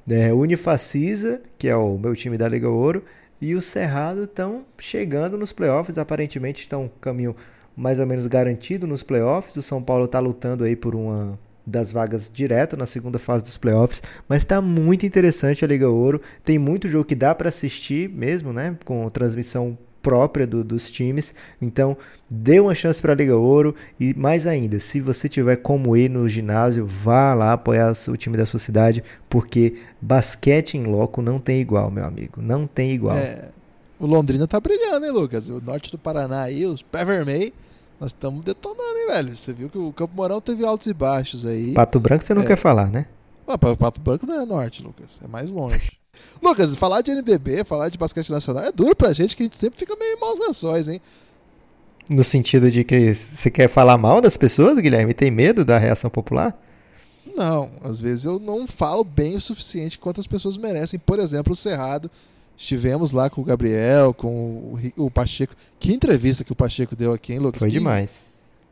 É, 0.08 0.32
o 0.32 0.38
Unifacisa, 0.38 1.40
que 1.56 1.68
é 1.68 1.76
o 1.76 1.96
meu 1.96 2.14
time 2.14 2.36
da 2.36 2.48
Liga 2.48 2.68
Ouro, 2.68 3.04
e 3.40 3.54
o 3.54 3.62
Cerrado 3.62 4.24
estão 4.24 4.64
chegando 4.78 5.38
nos 5.38 5.52
playoffs. 5.52 5.96
Aparentemente 5.98 6.62
estão 6.62 6.90
caminho 7.00 7.34
mais 7.76 7.98
ou 7.98 8.06
menos 8.06 8.26
garantido 8.26 8.86
nos 8.86 9.02
playoffs. 9.02 9.56
O 9.56 9.62
São 9.62 9.82
Paulo 9.82 10.04
está 10.04 10.18
lutando 10.18 10.64
aí 10.64 10.76
por 10.76 10.94
uma 10.94 11.38
das 11.70 11.92
vagas 11.92 12.30
direto 12.32 12.76
na 12.76 12.86
segunda 12.86 13.18
fase 13.18 13.42
dos 13.44 13.56
playoffs, 13.56 14.02
mas 14.28 14.42
está 14.42 14.60
muito 14.60 15.06
interessante 15.06 15.64
a 15.64 15.68
Liga 15.68 15.88
Ouro. 15.88 16.20
Tem 16.44 16.58
muito 16.58 16.88
jogo 16.88 17.04
que 17.04 17.14
dá 17.14 17.34
para 17.34 17.48
assistir 17.48 18.08
mesmo, 18.08 18.52
né? 18.52 18.76
Com 18.84 19.08
transmissão 19.08 19.78
própria 20.02 20.46
do, 20.46 20.64
dos 20.64 20.90
times. 20.90 21.34
Então, 21.60 21.96
dê 22.28 22.58
uma 22.60 22.74
chance 22.74 23.00
para 23.00 23.12
a 23.12 23.16
Liga 23.16 23.36
Ouro 23.36 23.74
e 23.98 24.14
mais 24.14 24.46
ainda, 24.46 24.80
se 24.80 25.00
você 25.00 25.28
tiver 25.28 25.56
como 25.56 25.96
ir 25.96 26.08
no 26.08 26.28
ginásio, 26.28 26.86
vá 26.86 27.34
lá 27.34 27.52
apoiar 27.52 27.92
o 28.08 28.16
time 28.16 28.36
da 28.36 28.46
sua 28.46 28.60
cidade, 28.60 29.04
porque 29.28 29.76
basquete 30.00 30.74
em 30.74 30.84
loco 30.84 31.22
não 31.22 31.38
tem 31.38 31.60
igual, 31.60 31.90
meu 31.90 32.04
amigo, 32.04 32.40
não 32.40 32.66
tem 32.66 32.92
igual. 32.92 33.16
É, 33.16 33.50
o 33.98 34.06
Londrina 34.06 34.46
tá 34.46 34.58
brilhando, 34.58 35.04
hein, 35.04 35.12
Lucas? 35.12 35.48
O 35.48 35.60
norte 35.60 35.90
do 35.90 35.98
Paraná 35.98 36.42
aí, 36.42 36.64
os 36.64 36.82
pé 36.82 37.04
vermelho, 37.04 37.52
nós 38.00 38.08
estamos 38.08 38.42
detonando, 38.42 38.98
hein, 38.98 39.06
velho? 39.08 39.36
Você 39.36 39.52
viu 39.52 39.68
que 39.68 39.76
o 39.76 39.92
Campo 39.92 40.16
Mourão 40.16 40.40
teve 40.40 40.64
altos 40.64 40.86
e 40.86 40.94
baixos 40.94 41.44
aí. 41.44 41.74
Pato 41.74 42.00
Branco 42.00 42.24
você 42.24 42.32
não 42.32 42.42
é... 42.42 42.46
quer 42.46 42.56
falar, 42.56 42.90
né? 42.90 43.04
Ah, 43.46 43.58
Pato 43.58 44.00
Branco 44.00 44.26
não 44.26 44.40
é 44.40 44.46
norte, 44.46 44.82
Lucas, 44.82 45.20
é 45.22 45.28
mais 45.28 45.50
longe. 45.50 45.92
Lucas, 46.42 46.74
falar 46.76 47.02
de 47.02 47.10
NBB, 47.10 47.62
falar 47.64 47.90
de 47.90 47.98
basquete 47.98 48.30
nacional 48.30 48.64
é 48.64 48.72
duro 48.72 48.96
pra 48.96 49.12
gente 49.12 49.36
que 49.36 49.42
a 49.42 49.46
gente 49.46 49.56
sempre 49.56 49.78
fica 49.78 49.94
meio 49.96 50.18
maus 50.18 50.38
lençóis, 50.38 50.88
hein? 50.88 51.00
No 52.08 52.24
sentido 52.24 52.70
de 52.70 52.82
que 52.84 53.14
você 53.14 53.50
quer 53.50 53.68
falar 53.68 53.98
mal 53.98 54.20
das 54.20 54.36
pessoas, 54.36 54.78
Guilherme? 54.78 55.14
Tem 55.14 55.30
medo 55.30 55.64
da 55.64 55.78
reação 55.78 56.10
popular? 56.10 56.58
Não, 57.36 57.70
às 57.82 58.00
vezes 58.00 58.24
eu 58.24 58.38
não 58.38 58.66
falo 58.66 59.04
bem 59.04 59.36
o 59.36 59.40
suficiente 59.40 59.98
quanto 59.98 60.20
as 60.20 60.26
pessoas 60.26 60.56
merecem. 60.56 60.98
Por 60.98 61.20
exemplo, 61.20 61.52
o 61.52 61.56
Cerrado. 61.56 62.10
Estivemos 62.60 63.10
lá 63.10 63.30
com 63.30 63.40
o 63.40 63.44
Gabriel, 63.44 64.12
com 64.12 64.78
o, 64.94 65.10
Pacheco. 65.10 65.54
Que 65.78 65.94
entrevista 65.94 66.44
que 66.44 66.52
o 66.52 66.54
Pacheco 66.54 66.94
deu 66.94 67.10
aqui, 67.10 67.32
hein, 67.32 67.38
Lucas? 67.38 67.58
Foi 67.58 67.70
que, 67.70 67.78
demais. 67.78 68.10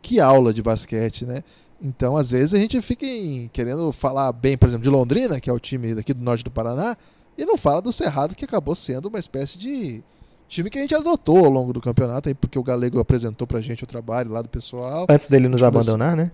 Que 0.03 0.20
aula 0.20 0.53
de 0.53 0.62
basquete, 0.62 1.24
né? 1.24 1.43
Então, 1.80 2.14
às 2.14 2.32
vezes, 2.32 2.53
a 2.53 2.59
gente 2.59 2.78
fica 2.82 3.07
em, 3.07 3.49
querendo 3.51 3.91
falar 3.91 4.30
bem, 4.30 4.59
por 4.59 4.68
exemplo, 4.68 4.82
de 4.84 4.91
Londrina, 4.91 5.41
que 5.41 5.49
é 5.49 5.53
o 5.55 5.59
time 5.59 5.95
daqui 5.95 6.12
do 6.12 6.22
norte 6.22 6.45
do 6.45 6.51
Paraná, 6.51 6.99
e 7.36 7.47
não 7.47 7.57
fala 7.57 7.80
do 7.80 7.91
Cerrado, 7.91 8.34
que 8.36 8.45
acabou 8.45 8.74
sendo 8.74 9.09
uma 9.09 9.18
espécie 9.18 9.57
de 9.57 10.05
time 10.51 10.68
que 10.68 10.76
a 10.76 10.82
gente 10.82 10.95
adotou 10.95 11.47
ao 11.47 11.51
longo 11.51 11.72
do 11.72 11.80
campeonato, 11.80 12.28
aí, 12.28 12.34
porque 12.34 12.59
o 12.59 12.62
Galego 12.62 13.01
apresentou 13.01 13.47
pra 13.47 13.62
gente 13.62 13.84
o 13.84 13.86
trabalho 13.86 14.30
lá 14.30 14.43
do 14.43 14.51
pessoal. 14.51 15.07
Antes 15.09 15.28
dele 15.28 15.49
nos 15.49 15.62
abandonar, 15.62 16.14
né? 16.14 16.30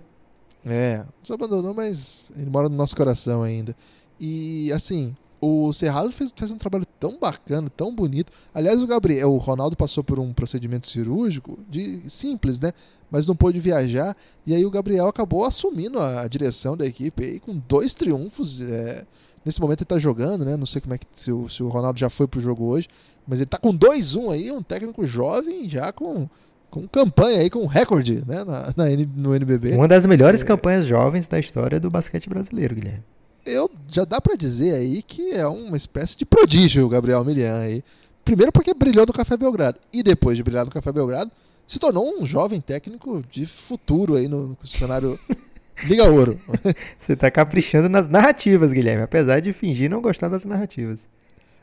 É, 0.66 1.05
nos 1.20 1.30
abandonou, 1.30 1.72
mas 1.72 2.32
ele 2.36 2.50
mora 2.50 2.68
no 2.68 2.74
nosso 2.74 2.96
coração 2.96 3.44
ainda. 3.44 3.76
E 4.18 4.72
assim, 4.72 5.14
o 5.45 5.72
Cerrado 5.72 6.11
fez, 6.11 6.32
fez 6.34 6.51
um 6.51 6.59
trabalho 6.59 6.86
tão 6.99 7.18
bacana, 7.18 7.68
tão 7.68 7.95
bonito. 7.95 8.32
Aliás, 8.55 8.80
o 8.80 8.86
Gabriel, 8.86 9.32
o 9.32 9.38
Ronaldo 9.38 9.76
passou 9.76 10.03
por 10.03 10.18
um 10.18 10.32
procedimento 10.32 10.88
cirúrgico 10.88 11.59
de 11.68 12.09
simples, 12.09 12.59
né? 12.59 12.72
Mas 13.11 13.26
não 13.26 13.36
pôde 13.36 13.61
viajar. 13.61 14.16
E 14.47 14.55
aí 14.55 14.64
o 14.64 14.70
Gabriel 14.70 15.07
acabou 15.07 15.45
assumindo 15.45 15.99
a, 15.99 16.22
a 16.22 16.28
direção 16.28 16.76
da 16.76 16.86
equipe 16.86 17.24
aí, 17.24 17.40
com 17.40 17.61
dois 17.68 17.95
triunfos. 17.95 18.61
É, 18.61 19.05
Nesse 19.45 19.61
momento 19.61 19.82
ele 19.82 19.88
tá 19.88 19.99
jogando, 19.99 20.42
né? 20.45 20.57
Não 20.57 20.64
sei 20.64 20.80
como 20.80 20.95
é 20.95 20.99
que 20.99 21.07
se 21.14 21.30
o, 21.30 21.49
se 21.51 21.62
o 21.62 21.68
Ronaldo 21.68 21.99
já 21.99 22.09
foi 22.09 22.26
pro 22.26 22.40
jogo 22.40 22.64
hoje, 22.64 22.88
mas 23.26 23.40
ele 23.40 23.47
tá 23.47 23.59
com 23.59 23.76
2-1 23.76 24.32
aí, 24.32 24.51
um 24.51 24.62
técnico 24.62 25.07
jovem 25.07 25.68
já 25.68 25.92
com 25.92 26.28
com 26.70 26.88
campanha 26.88 27.38
aí, 27.38 27.49
com 27.49 27.66
recorde, 27.66 28.24
né, 28.26 28.42
na, 28.42 28.74
na 28.76 28.84
no 29.16 29.32
NBB. 29.32 29.74
Uma 29.74 29.86
das 29.86 30.05
melhores 30.07 30.42
é... 30.42 30.45
campanhas 30.45 30.84
jovens 30.84 31.28
da 31.28 31.38
história 31.38 31.78
do 31.78 31.88
basquete 31.88 32.28
brasileiro, 32.28 32.74
Guilherme. 32.74 33.05
Eu 33.45 33.70
já 33.92 34.05
dá 34.05 34.20
para 34.20 34.36
dizer 34.36 34.74
aí 34.74 35.03
que 35.03 35.32
é 35.32 35.47
uma 35.47 35.76
espécie 35.76 36.16
de 36.16 36.24
prodígio 36.24 36.86
o 36.86 36.88
Gabriel 36.88 37.24
Milian 37.24 37.59
aí. 37.59 37.84
Primeiro 38.24 38.51
porque 38.51 38.72
brilhou 38.72 39.05
no 39.07 39.12
Café 39.12 39.36
Belgrado 39.36 39.78
e 39.92 40.03
depois 40.03 40.36
de 40.36 40.42
brilhar 40.42 40.64
no 40.64 40.70
Café 40.70 40.90
Belgrado, 40.90 41.30
se 41.66 41.78
tornou 41.78 42.18
um 42.18 42.24
jovem 42.24 42.61
técnico 42.61 43.22
de 43.30 43.45
futuro 43.45 44.14
aí 44.14 44.28
no 44.28 44.57
cenário 44.64 45.18
Liga 45.84 46.11
Ouro. 46.11 46.40
Você 46.99 47.14
tá 47.14 47.30
caprichando 47.30 47.88
nas 47.88 48.09
narrativas, 48.09 48.72
Guilherme, 48.72 49.03
apesar 49.03 49.40
de 49.40 49.53
fingir 49.53 49.90
não 49.90 50.01
gostar 50.01 50.28
das 50.28 50.45
narrativas. 50.45 51.01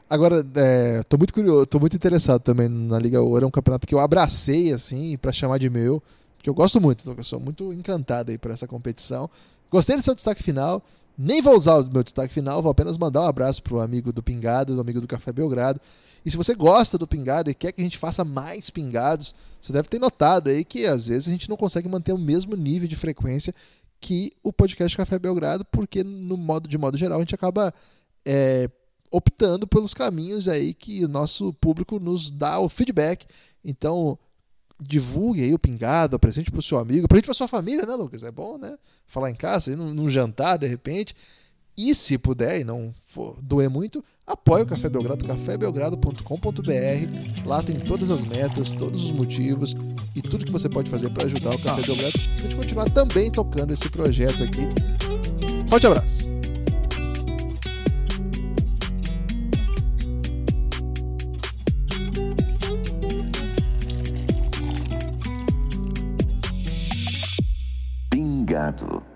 Agora, 0.08 0.46
é, 0.56 1.04
tô 1.04 1.18
muito 1.18 1.34
curioso, 1.34 1.66
tô 1.66 1.80
muito 1.80 1.96
interessado 1.96 2.42
também 2.42 2.68
na 2.68 3.00
Liga 3.00 3.22
Ouro, 3.22 3.46
é 3.46 3.48
um 3.48 3.52
campeonato 3.52 3.88
que 3.88 3.96
eu 3.96 4.00
abracei 4.00 4.72
assim 4.74 5.18
para 5.18 5.32
chamar 5.32 5.58
de 5.58 5.70
meu, 5.70 6.04
porque 6.38 6.50
eu 6.50 6.54
gosto 6.54 6.82
muito, 6.82 7.10
eu 7.10 7.24
sou 7.24 7.40
muito 7.40 7.72
encantado 7.74 8.30
aí 8.30 8.38
por 8.38 8.52
essa 8.52 8.68
competição. 8.68 9.30
Gostei 9.72 9.96
do 9.96 10.02
seu 10.02 10.14
destaque 10.14 10.44
final, 10.44 10.84
Nem 11.24 11.40
vou 11.40 11.56
usar 11.56 11.76
o 11.76 11.92
meu 11.92 12.02
destaque 12.02 12.34
final, 12.34 12.64
vou 12.64 12.72
apenas 12.72 12.98
mandar 12.98 13.22
um 13.22 13.26
abraço 13.26 13.62
pro 13.62 13.80
amigo 13.80 14.12
do 14.12 14.24
Pingado, 14.24 14.74
do 14.74 14.82
amigo 14.82 15.00
do 15.00 15.08
Café 15.08 15.32
Belgrado. 15.32 15.80
E 16.26 16.32
se 16.32 16.36
você 16.36 16.56
gosta 16.56 16.98
do 16.98 17.06
Pingado 17.06 17.52
e 17.52 17.54
quer 17.54 17.72
que 17.72 17.80
a 17.80 17.84
gente 17.84 18.00
faça 18.00 18.26
mais 18.26 18.72
pingados, 18.72 19.36
você 19.62 19.72
deve 19.72 19.88
ter 19.88 20.00
notado 20.00 20.50
aí 20.50 20.66
que 20.66 20.88
às 20.88 21.06
vezes 21.06 21.28
a 21.28 21.32
gente 21.32 21.48
não 21.48 21.56
consegue 21.56 21.88
manter 21.88 22.12
o 22.12 22.18
mesmo 22.18 22.56
nível 22.56 22.88
de 22.88 22.96
frequência 22.96 23.54
que 24.00 24.32
o 24.42 24.52
podcast 24.52 24.98
Café 24.98 25.20
Belgrado, 25.20 25.64
porque 25.66 26.04
no 26.04 26.36
modo 26.36 26.68
de 26.68 26.76
modo 26.76 26.98
geral 26.98 27.20
a 27.20 27.22
gente 27.22 27.36
acaba 27.36 27.72
é, 28.26 28.68
optando 29.12 29.68
pelos 29.68 29.94
caminhos 29.94 30.48
aí 30.48 30.74
que 30.74 31.06
o 31.06 31.08
nosso 31.08 31.54
público 31.54 32.00
nos 32.00 32.32
dá 32.32 32.60
o 32.60 32.68
feedback. 32.68 33.28
Então, 33.64 34.18
divulgue 34.82 35.44
aí 35.44 35.54
o 35.54 35.60
pingado, 35.60 36.16
apresente 36.16 36.50
para 36.50 36.60
o 36.60 36.64
seu 36.64 36.80
amigo, 36.80 37.06
apresente 37.06 37.26
para 37.26 37.36
sua 37.36 37.48
família, 37.48 37.86
né, 37.86 37.96
Lucas? 37.96 38.24
É 38.24 38.32
bom, 38.32 38.58
né? 38.58 38.76
Falar 39.06 39.30
em 39.30 39.36
casa, 39.36 39.76
num, 39.76 39.94
num 39.94 40.10
jantar, 40.10 40.58
de 40.58 40.66
repente. 40.66 41.16
E 41.78 41.96
se 41.96 42.18
puder 42.18 42.60
e 42.60 42.64
não 42.64 42.94
for 43.06 43.38
doer 43.42 43.70
muito, 43.70 44.04
apoie 44.28 44.64
o 44.64 44.66
Café 44.66 44.90
Belgrado, 44.90 45.24
cafébelgrado.com.br. 45.24 47.46
Lá 47.46 47.64
tem 47.64 47.80
todas 47.80 48.12
as 48.12 48.24
metas, 48.24 48.72
todos 48.72 49.06
os 49.06 49.12
motivos 49.12 49.76
e 50.14 50.22
tudo 50.22 50.46
que 50.46 50.52
você 50.52 50.68
pode 50.68 50.90
fazer 50.90 51.10
para 51.10 51.28
ajudar 51.28 51.56
o 51.56 51.60
Café 51.60 51.82
Belgrado 51.82 52.14
a 52.18 52.42
gente 52.42 52.56
continuar 52.56 52.90
também 52.90 53.32
tocando 53.32 53.72
esse 53.72 53.90
projeto 53.90 54.44
aqui. 54.44 54.68
Forte 55.70 55.88
abraço! 55.88 56.31
Pingado. 68.62 69.11